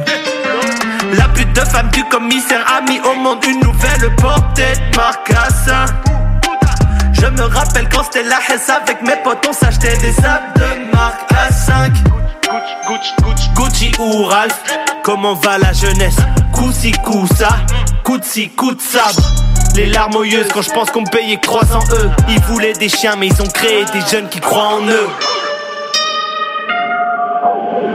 [1.18, 5.86] La pute de femme du commissaire a mis au monde une nouvelle portée de marcassin.
[7.14, 10.96] Je me rappelle quand c'était la Hesse avec mes potes, on s'achetait des sables de
[10.96, 12.23] marque A5.
[13.56, 14.62] Gucci ou Ralph,
[15.04, 16.18] comment va la jeunesse?
[16.54, 17.50] Coup-ci, coup-ça,
[18.04, 18.80] coup-ci, coup de.
[19.76, 22.10] Les larmes mouilleuses quand je pense qu'on me payait croissant eux.
[22.30, 25.10] Ils voulaient des chiens, mais ils ont créé des jeunes qui croient en eux.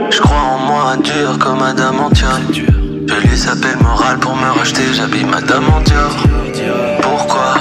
[0.09, 2.39] Je crois en moi dur comme Madame Antior.
[2.51, 6.11] Je lui s'appelle moral pour me racheter, j'habille Madame en Dior.
[7.01, 7.55] Pourquoi?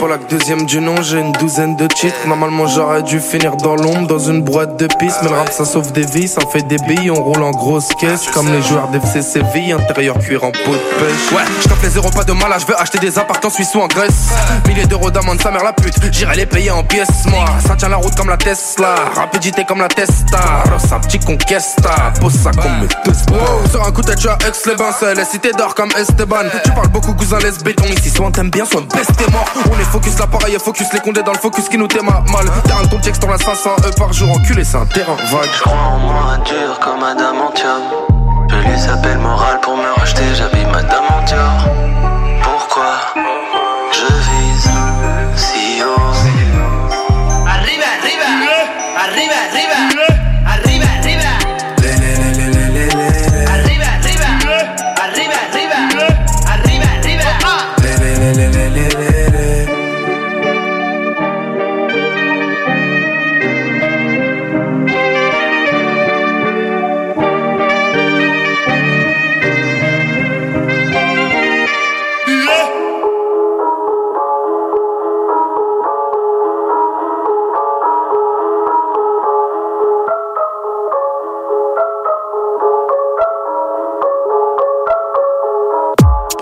[0.00, 2.26] Pour la deuxième du nom, j'ai une douzaine de titres.
[2.26, 5.18] Normalement j'aurais dû finir dans l'ombre, dans une boîte de piste.
[5.22, 7.88] Mais le rap ça sauve des vies, ça fait des billes, on roule en grosse
[8.00, 8.26] caisse.
[8.32, 11.32] Comme les joueurs d'FC Séville, intérieur cuir en peau de pêche.
[11.32, 13.80] Ouais, je les zéros, pas de mal, je veux acheter des appartements en Suisse ou
[13.80, 14.30] en Grèce.
[14.66, 17.44] Milliers d'euros d'amende, sa mère la pute, j'irai les payer en pièces, moi.
[17.66, 20.64] Ça tient la route comme la Tesla, rapidité comme la Testa.
[20.72, 22.88] Rosa, petit conquesta, pose ça comme.
[23.32, 25.90] Wow, sur un coup de tête, je suis à Aix-les-Bains, c'est les cités d'or comme
[25.98, 26.48] Esteban.
[26.64, 27.84] Tu parles beaucoup, cousin, laisse béton.
[27.84, 29.44] Ici, soit on t'aime bien, soit baisse tes morts.
[29.70, 32.46] On est focus, l'appareil focus, les condés dans le focus qui nous téma mal.
[32.64, 35.48] Terrain de contexte, on a 500 E par jour, enculé, c'est un terrain vague.
[35.52, 37.82] Je crois en moi dur comme Madame Antium.
[38.48, 41.58] Je lui s'appelle moral pour me racheter, j'habille Madame en.
[42.42, 42.96] Pourquoi
[43.92, 44.29] je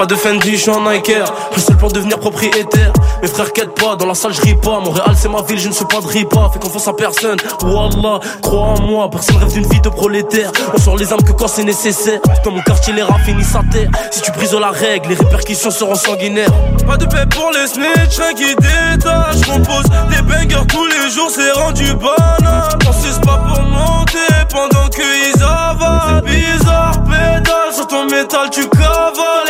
[0.09, 1.13] de Fendi, je suis en Nike
[1.55, 2.93] Le seul pour devenir propriétaire.
[3.21, 4.81] Mes frères quittent pas, dans la salle je ris pas.
[4.81, 6.51] Montréal c'est ma ville, je ne suis pas de ripa.
[6.53, 10.51] Fais confiance à personne, Wallah Crois en moi, personne rêve d'une vie de prolétaire.
[10.75, 12.21] On sort les âmes que quand c'est nécessaire.
[12.45, 13.91] Dans mon quartier les rats finissent terre.
[14.11, 16.51] Si tu brises la règle, les répercussions seront sanguinaires.
[16.87, 21.31] Pas de paix pour les snitch, rien qui détache Compose des bangers tous les jours,
[21.31, 22.79] c'est rendu banal.
[22.85, 24.19] Pensez c'est pas pour monter
[24.51, 29.49] pendant qu'ils avalent bizarre, pédale sur ton métal tu cavales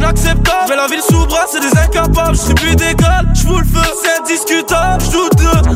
[0.00, 0.66] inacceptable.
[0.68, 2.36] Mais la ville sous bras c'est des incapables.
[2.36, 5.02] Je plus d'égal, je le feu, c'est indiscutable.
[5.04, 5.30] Je doute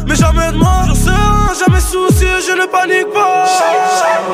[0.06, 0.82] mais jamais de moi.
[0.88, 3.44] Je serein, jamais soucieux, je ne panique pas.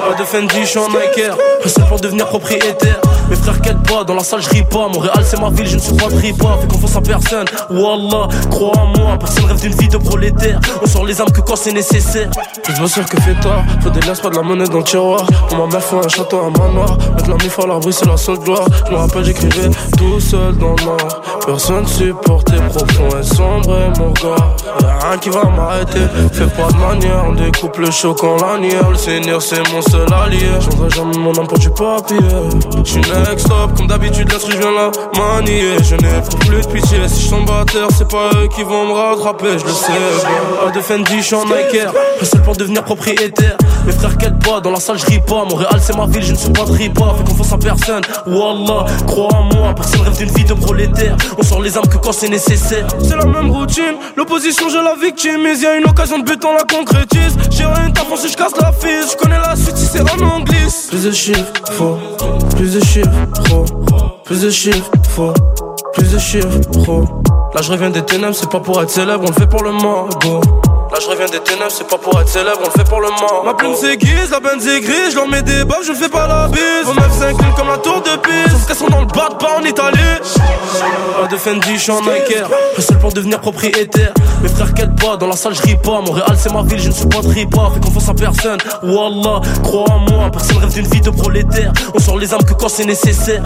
[0.09, 1.31] Pas de Fendi, je suis en Nike
[1.67, 3.01] seul pour devenir propriétaire
[3.31, 5.81] Mes frères quittent pas, dans la salle je pas Montréal c'est ma ville, je ne
[5.81, 9.89] suis pas ripa Fais confiance à personne, Wallah Crois en moi, personne rêve d'une vie
[9.89, 12.31] de prolétaire On sort les âmes que quand c'est nécessaire
[12.69, 15.25] Je sûr que fait tard, faut des pas de la monnaie dans le tiroir.
[15.49, 16.99] Pour ma mère, faut un château, un manoir.
[17.15, 18.67] Mettre la mif à l'abri, c'est la seule gloire.
[18.87, 21.23] Je me rappelle, j'écrivais tout seul dans le noir.
[21.47, 24.55] Personne supportait profond et sombre et mon gars.
[24.83, 26.01] Y'a rien qui va m'arrêter.
[26.33, 28.91] Fais pas de manière, on découpe le choc en lanière.
[28.91, 30.49] Le seigneur, c'est mon seul allié.
[30.61, 32.19] J'endrai jamais mon âme pour du papier.
[33.39, 35.77] Stop, comme d'habitude, laisse je viens là manier.
[35.83, 36.99] Je n'ai plus de pitié.
[37.09, 39.93] Si je tombe à terre, c'est pas eux qui vont me rattraper, je le sais.
[40.65, 41.87] Pas de Fendi, je suis en Nike.
[42.23, 43.57] Seul pour devenir propriétaire.
[43.91, 45.45] Mes frères quittent pas, dans la salle je ris pas.
[45.45, 47.13] Montréal c'est ma ville, je ne suis pas de ripa.
[47.17, 49.75] Fais confiance à personne, Wallah, crois en moi.
[49.75, 51.17] Personne rêve d'une vie de prolétaire.
[51.37, 52.87] On sort les armes que quand c'est nécessaire.
[53.03, 55.63] C'est la même routine, l'opposition je la victimise.
[55.63, 57.37] Y'a une occasion de but, on la concrétise.
[57.51, 59.03] J'ai rien à si je casse la fille.
[59.11, 60.69] Je connais la suite si c'est en anglais.
[60.89, 61.99] Plus de chiffres, faux.
[62.55, 63.11] Plus de chiffres,
[63.49, 63.65] faux.
[64.25, 65.35] Plus de chiffres, faux.
[65.95, 66.47] Plus de chiffres,
[66.85, 67.05] faux.
[67.57, 69.73] Là je reviens des ténèbres, c'est pas pour être célèbre, on le fait pour le
[69.73, 70.41] morgo.
[70.93, 73.11] Là je reviens des ténèbres, c'est pas pour être célèbre, on le fait pour le
[73.11, 73.43] mort.
[73.45, 76.27] Ma plume s'aiguise, la benz est grise, je leur mets des baffes, je fais pas
[76.27, 76.85] la bise.
[76.85, 79.35] Vos meufs s'inclinent comme la tour de piste, sauf qu'elles sont dans le bas de
[79.35, 79.99] pas en Italie.
[81.21, 82.43] Pas de Fendi, je suis en Nike,
[82.77, 84.13] le seul pour devenir propriétaire.
[84.43, 86.01] Mes frères quittent pas, dans la salle je ris pas.
[86.01, 87.71] Montréal c'est ma ville, je ne suis pas ripa.
[87.73, 90.29] Fais confiance à personne, Wallah, crois en moi.
[90.33, 91.73] Personne rêve d'une vie de prolétaire.
[91.95, 93.45] On sort les armes que quand c'est nécessaire.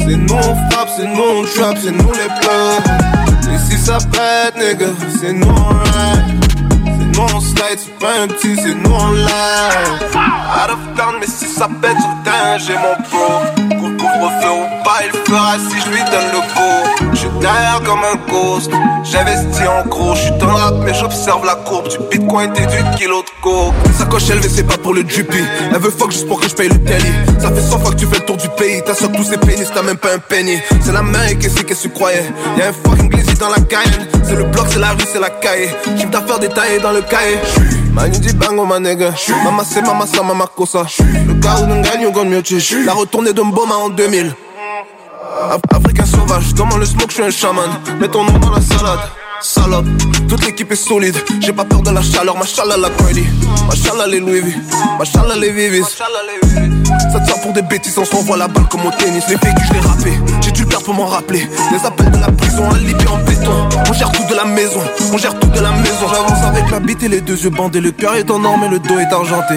[0.00, 3.52] C'est nous on frappe, c'est nous on trap, c'est nous les plugs.
[3.52, 4.86] Et si ça pète, nigga,
[5.20, 6.44] c'est nous on ride.
[6.84, 10.14] C'est nous on slide, c'est pas un petit, c'est nous on live.
[10.14, 13.42] Out of town, mais si ça pète terrain, j'ai mon pro.
[13.76, 16.97] Couvre couvre feu ou pas, il fera si je lui donne le go.
[17.38, 18.70] J'suis derrière comme un ghost.
[19.04, 22.96] J'investis en gros, j'suis dans le rap, mais j'observe la courbe du bitcoin et du
[22.96, 23.74] kilo de coke.
[23.96, 25.38] Sa coche élevée, c'est pas pour le drippy.
[25.72, 27.12] Elle veut fuck juste pour que je paye le tally.
[27.40, 28.82] Ça fait 100 fois que tu fais le tour du pays.
[28.84, 30.58] T'as sur tous ces pénis, t'as même pas un penny.
[30.84, 32.24] C'est la main et qu'est-ce que tu croyais?
[32.58, 34.08] Y'a un fucking glizzy dans la Cayenne.
[34.24, 35.70] C'est le bloc, c'est la rue, c'est la caille.
[35.96, 37.38] Chiffre d'affaires détaillé dans le cahier.
[37.92, 39.10] Manu dit bango ma nigga
[39.44, 40.84] Mama c'est mama ça mama kosa
[41.26, 42.42] Le gars où nous gagne on mieux
[42.84, 44.47] La retournée de Mboma en 2000 Af-
[45.70, 47.70] Africain sauvage, dans le smoke, je suis un chaman.
[48.00, 49.00] Mets ton nom dans la salade.
[49.40, 49.86] Salope,
[50.28, 51.16] toute l'équipe est solide.
[51.40, 53.26] J'ai pas peur de la chaleur, machallah la Kylie.
[53.68, 54.52] Machallah les Louis V,
[54.98, 55.84] machallah les Vivis.
[55.84, 59.22] Ça tient pour des bêtises, on se renvoie la balle comme au tennis.
[59.28, 61.48] Les vécus, je l'ai rappé, j'ai dû le perdre pour m'en rappeler.
[61.70, 63.68] Les appels de la prison, un libé en béton.
[63.88, 64.80] On gère tout de la maison,
[65.12, 66.08] on gère tout de la maison.
[66.12, 67.80] J'avance avec la bite et les deux yeux bandés.
[67.80, 69.54] Le cœur est en or, mais le dos est argenté.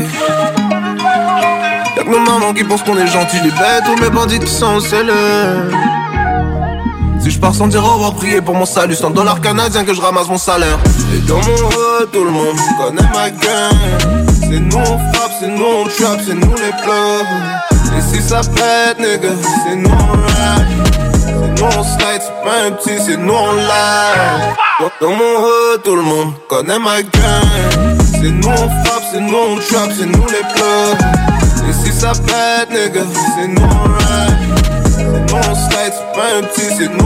[2.01, 3.37] Y'a nos mamans qui pensent qu'on est gentil.
[3.43, 4.79] Les bêtes ou mes bandits qui sont.
[4.79, 4.89] Si
[7.29, 8.95] je pars sans dire au revoir, prier pour mon salut.
[8.95, 10.79] 100 dollars canadiens que je ramasse mon salaire.
[11.13, 13.75] Et dans mon hood, tout le monde connaît ma gang.
[14.41, 17.97] C'est nous on frappe, c'est nous on trap, c'est nous les plugs.
[17.97, 19.29] Et si ça pète, nigga,
[19.65, 20.67] c'est nous on ride.
[21.13, 24.55] C'est nous on slide, c'est pas un petit, c'est nous on live.
[24.79, 28.01] Dans dans mon hood, tout le monde connaît ma gang.
[28.13, 31.40] C'est nous on frappe, c'est nous on trap, c'est nous les plugs.
[31.71, 33.01] Si ça pète, nigga,
[33.35, 35.29] c'est nous on ride.
[35.29, 37.01] Nous on slide, c'est pas un petit, c'est nous.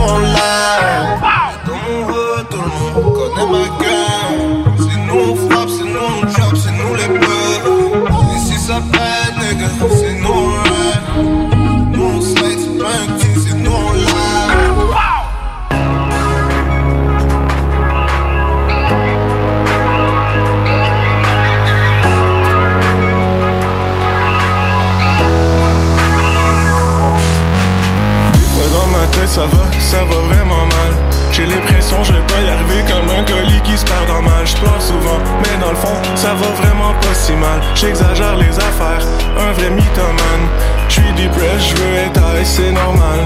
[29.36, 30.94] Ça va, ça va vraiment mal.
[31.34, 34.48] J'ai l'impression je vais pas y arriver comme un colis qui se perd dans mal.
[34.48, 37.60] Je pleure souvent, mais dans le fond ça va vraiment pas si mal.
[37.76, 39.06] J'exagère les affaires,
[39.38, 40.45] un vrai mythomane.
[40.88, 43.20] J'suis depressed, je veux être high, c'est normal.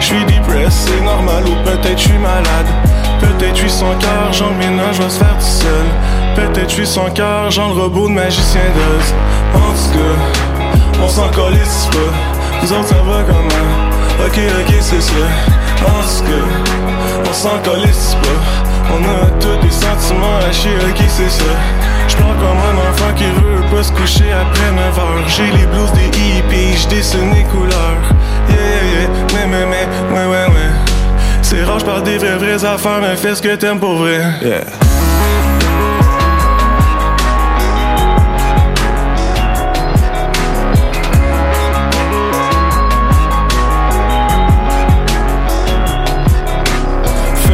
[0.00, 2.70] J'suis depressed, c'est normal ou peut-être j'suis malade.
[3.20, 5.86] Peut-être j'suis sans cœur, genre le ménage va se faire tout seul.
[6.34, 9.14] Peut-être j'suis sans cœur, genre le robot de magicien d'Oz.
[9.54, 12.62] En tout cas, on s'en calisse pas.
[12.62, 13.89] Nous autres ça va comment?
[14.26, 15.12] Ok, ok, c'est ça.
[15.76, 15.90] Tout cas,
[17.28, 18.92] on s'en calisse pas.
[18.92, 21.44] On a tous des sentiments à chier, ok, c'est ça.
[22.08, 25.28] J'pleure comme un enfant qui veut pas se coucher après 9 heures.
[25.28, 28.02] J'ai les blues des hippies, j'dessine les couleurs.
[28.48, 30.70] Yeah, yeah, yeah, mais, mais, mais, ouais, ouais, ouais.
[31.42, 34.20] C'est rare, j'parle des vraies, vraies affaires, mais fais ce que t'aimes pour vrai.
[34.42, 34.64] Yeah.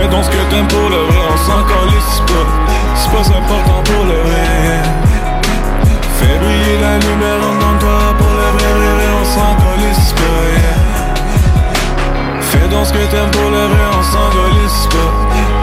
[0.07, 2.47] Fais donc ce que t'aimes pour le vrai, on s'en calisse pas
[2.95, 4.79] C'est pas important pour le vrai
[6.21, 10.47] Fais briller la lumière en toi pour le vrai, on s'en calisse pas.
[12.41, 15.11] Fais donc ce que t'aimes pour le vrai, on s'en calisse pas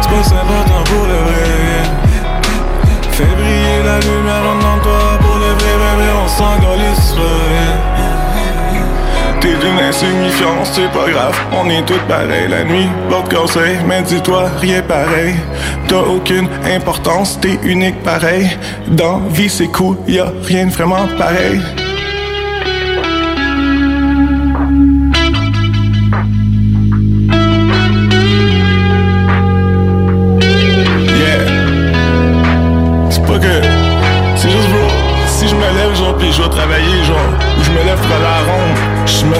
[0.01, 1.83] C'est pas important pour le vrai.
[3.11, 5.73] Fais briller la lumière en toi pour le vrai,
[6.21, 8.12] on s'en calisse pas.
[9.43, 12.87] T'es d'une insignifiance, c'est pas grave, on est tous pareils la nuit.
[13.09, 15.35] L'autre conseil, mais dis-toi, rien pareil.
[15.89, 18.49] T'as aucune importance, t'es unique pareil.
[18.87, 21.59] Dans vie, c'est cool, y a rien de vraiment pareil.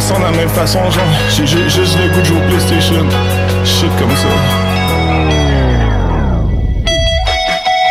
[0.03, 2.37] Je me sens de la même façon, genre, j'ai ju- juste le goût de jouer
[2.37, 3.05] au PlayStation.
[3.63, 4.27] Shit comme ça.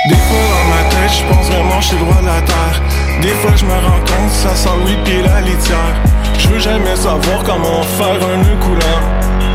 [0.08, 2.82] Des fois dans ma tête, je pense vraiment je suis le roi de la terre.
[3.22, 5.94] Des fois je me rends compte, ça sent weed pis la litière.
[6.38, 9.00] Je veux jamais savoir comment faire un nœud coulant.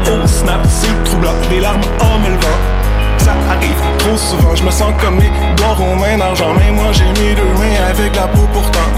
[0.10, 2.60] Oh snap, c'est troublant, les larmes en me levant.
[3.20, 6.54] Ça arrive trop souvent, je me sens comme les doigts romains d'argent.
[6.58, 8.90] Mais moi j'ai mis deux mains avec la peau pourtant.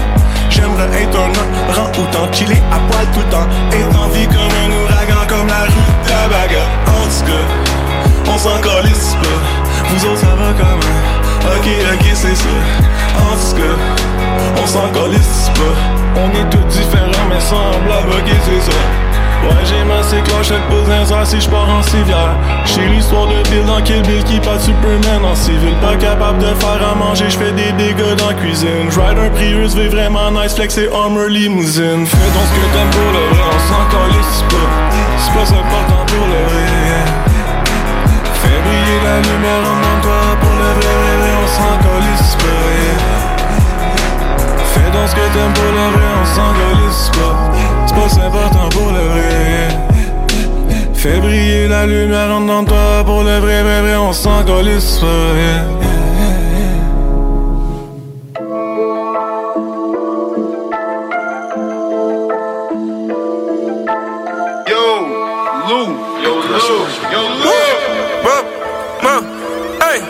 [0.50, 1.30] J'aimerais être un
[1.70, 3.48] orang-outan, chiller à poil tout le temps.
[3.72, 6.68] Être en vie comme un ouragan, comme la rue de la bagarre.
[6.86, 9.40] En tout cas, on s'en calisse pas.
[9.88, 11.56] Vous autres, ça va comment?
[11.56, 12.48] Ok, ok, c'est ça.
[13.18, 16.20] En tout cas, on s'en calisse pas.
[16.20, 18.78] On est tous différents mais semblables, ok, c'est ça.
[19.42, 22.36] Ouais, j'ai ma clochette pose un si j'pars en civière.
[22.66, 25.74] J'ai l'histoire de Bill dans Kill Bill qui bat Superman en civil.
[25.80, 28.90] Pas capable de faire à manger, j'fais des dégâts dans la cuisine.
[28.90, 32.06] J'ride un Prius, vais vraiment nice, flex et Armor limousine.
[32.06, 34.70] Fais donc ce que t'aimes pour le vrai, on s'en calisse pas.
[35.16, 36.68] C'est pas important pour le vrai.
[38.42, 42.64] Fais briller la lumière en toi pour le vrai, vrai, on s'en calisse pas.
[44.74, 47.79] Fais donc ce que t'aimes pour le vrai, on s'en calisse pas.
[47.86, 49.68] C'est pas important pour le vrai.
[50.94, 54.42] Fais briller la lumière en dedans de toi pour le vrai, vrai, vrai, on s'en
[54.44, 55.06] calisse pas.
[55.06, 55.64] yeah.
[64.68, 64.84] Yo,
[65.68, 65.86] Lou.
[66.22, 66.86] Yo, Lou.
[67.12, 67.50] Yo, Lou.
[69.82, 70.02] Hey.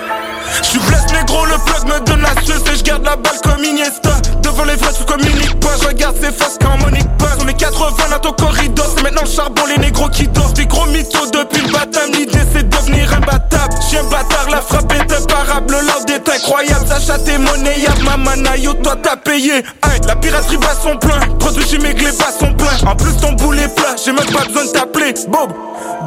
[0.63, 4.11] J'suis blesse négro, le plug me donne la suce et j'garde la balle comme Iniesta
[4.43, 7.55] Devant les vrais tu communiques pas, je regarde ces faces quand Monique passe On est
[7.55, 11.62] 80 dans ton corridor, maintenant le charbon, les négros qui dorment Des gros mythos depuis
[11.62, 13.51] le baptême, l'idée c'est de devenir imbattable
[13.91, 16.87] Chien bâtard, la frappe est imparable, l'ordre est incroyable.
[16.87, 19.55] Sacha t'es monnayable, maman yo toi t'as payé.
[19.55, 23.33] Hey, la piraterie bat son plein, produit chimique les bas sont pleins En plus ton
[23.33, 25.15] boulet plat, j'ai même pas besoin de t'appeler.
[25.29, 25.53] Bob.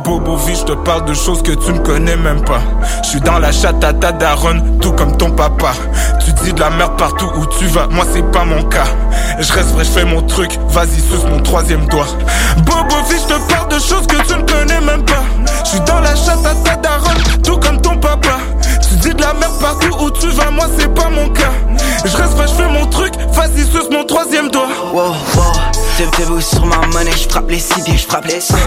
[0.05, 2.61] Bobo vie, je te parle de choses que tu ne connais même pas.
[3.03, 5.73] Je suis dans la chatte à daronne, tout comme ton papa.
[6.25, 8.87] Tu dis de la merde partout où tu vas, moi c'est pas mon cas.
[9.39, 12.07] Je reste vrai, je fais mon truc, vas-y mon troisième doigt.
[12.57, 15.23] Bobo vie, je te parle de choses que tu ne connais même pas.
[15.63, 18.39] Je suis dans la chatte à ta daronne, tout comme ton papa.
[19.17, 21.51] De la merde partout où tu vas, moi c'est pas mon cas.
[22.05, 24.67] Je reste je fais mon truc, vas-y suce mon troisième doigt.
[24.93, 25.53] Wow, wow,
[25.99, 28.57] Devez-vous sur ma monnaie, j'frappe les six pieds, j'frappe les seins.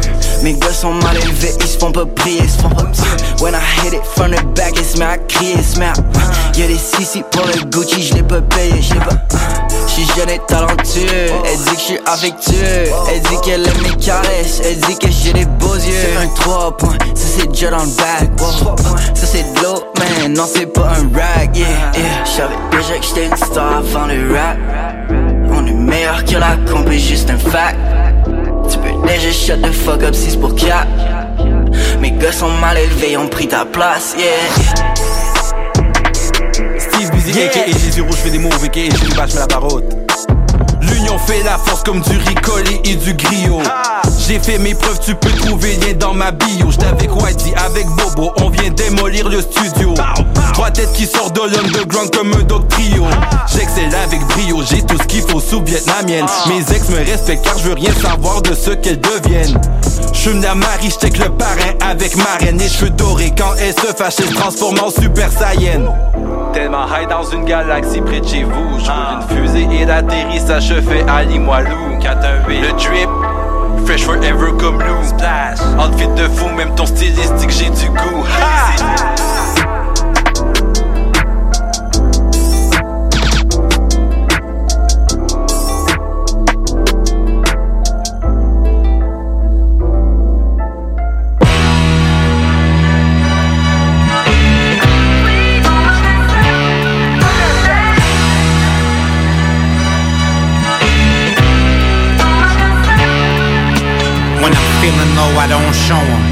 [0.42, 2.84] Mes gars sont mal élevés, ils se font pas prier, ils se font pas
[3.40, 5.92] When I hit it from the back, ils se à crier, ils se met à
[6.56, 9.16] Y'a des sissi pour le Gucci, j'l'ai pas payé, j'l'ai pas.
[9.88, 12.90] J'suis jeune et talentueux, elle dit que j'suis affectueux.
[13.10, 15.80] Elle dit qu'elle aime mes caresses, elle dit que j'ai des beaux yeux.
[15.82, 18.76] C'est un 3 points, ça c'est déjà dans le bac wow.
[19.14, 19.66] Ça c'est de
[19.98, 22.24] man, non c'est pas un rag, yeah, yeah.
[22.24, 24.58] J'savais déjà que j'étais une star avant le rap.
[25.50, 27.76] On est meilleur que la comp est juste un fact.
[28.70, 30.86] Tu peux déjà shut the fuck up si c'est pour cap.
[32.00, 34.26] Mes gars sont mal élevés, ont pris ta place, yeah.
[36.78, 38.80] Steve Busy, aka j'ai zéro, je fais des moves, aka
[39.14, 39.96] vache, mais la barotte.
[40.90, 43.62] L'union fait la force comme du ricolé et du griot.
[44.26, 46.70] J'ai fait mes preuves, tu peux trouver lien dans ma bio.
[46.70, 49.94] J'étais avec Whitey, avec Bobo, on vient démolir le studio.
[50.52, 53.04] Trois têtes qui sortent de l'underground comme un dog trio.
[53.46, 56.26] J'excelle avec brio, j'ai tout ce qu'il faut sous vietnamienne.
[56.48, 59.60] Mes ex me respectent car je veux rien savoir de ce qu'elles deviennent.
[60.12, 63.32] Je me la marie, j'check le parrain avec marraine et cheveux dorés.
[63.36, 65.82] Quand elle se fâche, elle se transforme en super saiyan.
[66.56, 68.78] Tellement high dans une galaxie près de chez vous.
[68.78, 71.98] Je une fusée et l'atterrissage se fait à Limoilou.
[72.00, 73.10] 418, le drip.
[73.84, 79.35] Fresh forever comme Lou Splash Outfit de fou, même ton stylistique j'ai du goût ha!
[105.86, 106.22] Show 'em.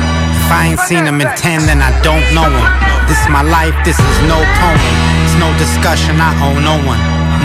[0.43, 2.69] If I ain't seen 'em in 10, then I don't know 'em.
[3.07, 4.95] This is my life, this is no poem.
[5.25, 7.03] It's no discussion, I owe no one.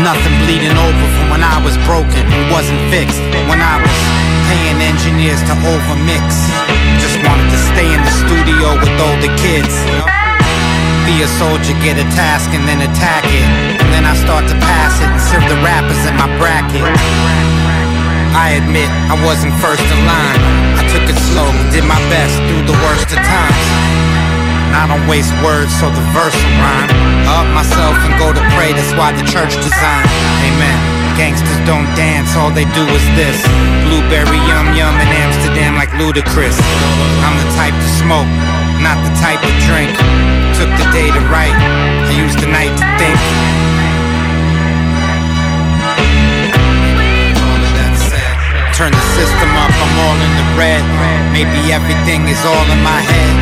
[0.10, 3.22] Nothing bleeding over from when I was broken and wasn't fixed.
[3.50, 3.98] When I was
[4.50, 6.26] paying engineers to overmix.
[7.04, 9.76] Just wanted to stay in the studio with older kids.
[11.06, 13.48] Be a soldier, get a task and then attack it.
[13.82, 16.86] And then I start to pass it and serve the rappers in my bracket.
[18.46, 20.79] I admit I wasn't first in line.
[21.10, 23.66] It slow, did my best through the worst of times.
[24.78, 26.94] I don't waste words, so the verse will rhyme.
[27.26, 30.06] Up myself and go to pray, that's why the church designed.
[30.46, 30.78] Amen.
[31.18, 33.42] Gangsters don't dance, all they do is this.
[33.90, 36.62] Blueberry yum yum in Amsterdam like ludicrous.
[37.26, 38.30] I'm the type to smoke,
[38.86, 39.90] not the type to drink.
[40.62, 41.58] Took the day to write,
[42.06, 43.59] I used the night to think.
[48.80, 50.80] Turn the system up, I'm all in the red.
[51.36, 53.36] Maybe everything is all in my head.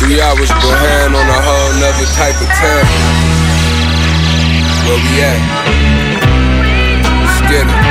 [0.00, 2.88] Three hours behind on a whole nother type of time.
[4.84, 5.40] Where we at?
[7.48, 7.87] get it.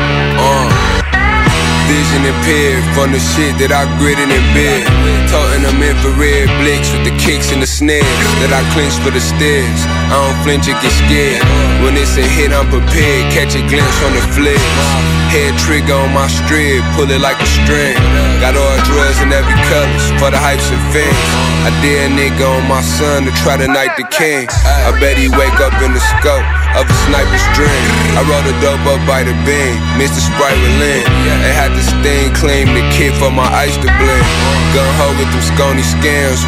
[1.87, 4.83] Vision impaired from the shit that I gritted in bed.
[5.31, 8.03] Toting them infrared blicks with the kicks and the snares
[8.43, 9.96] that I clinch for the stairs.
[10.07, 11.43] I don't flinch or get scared.
[11.83, 13.27] When it's a hit, I'm prepared.
[13.35, 15.07] Catch a glimpse on the flares.
[15.27, 17.99] Head trigger on my strip, pull it like a string.
[18.39, 21.27] Got all drugs in every colors for the hypes and fans.
[21.67, 24.47] I dare a nigga on my son to try to knight the king.
[24.87, 26.47] I bet he wake up in the scope
[26.79, 27.83] of a sniper's dream.
[28.15, 30.23] I rolled a dope up by the beam, Mr.
[30.23, 31.03] Sprite Relin.
[31.43, 34.25] They had this thing claim the kid for my ice to blend.
[34.71, 36.47] Gun ho with them scony scams.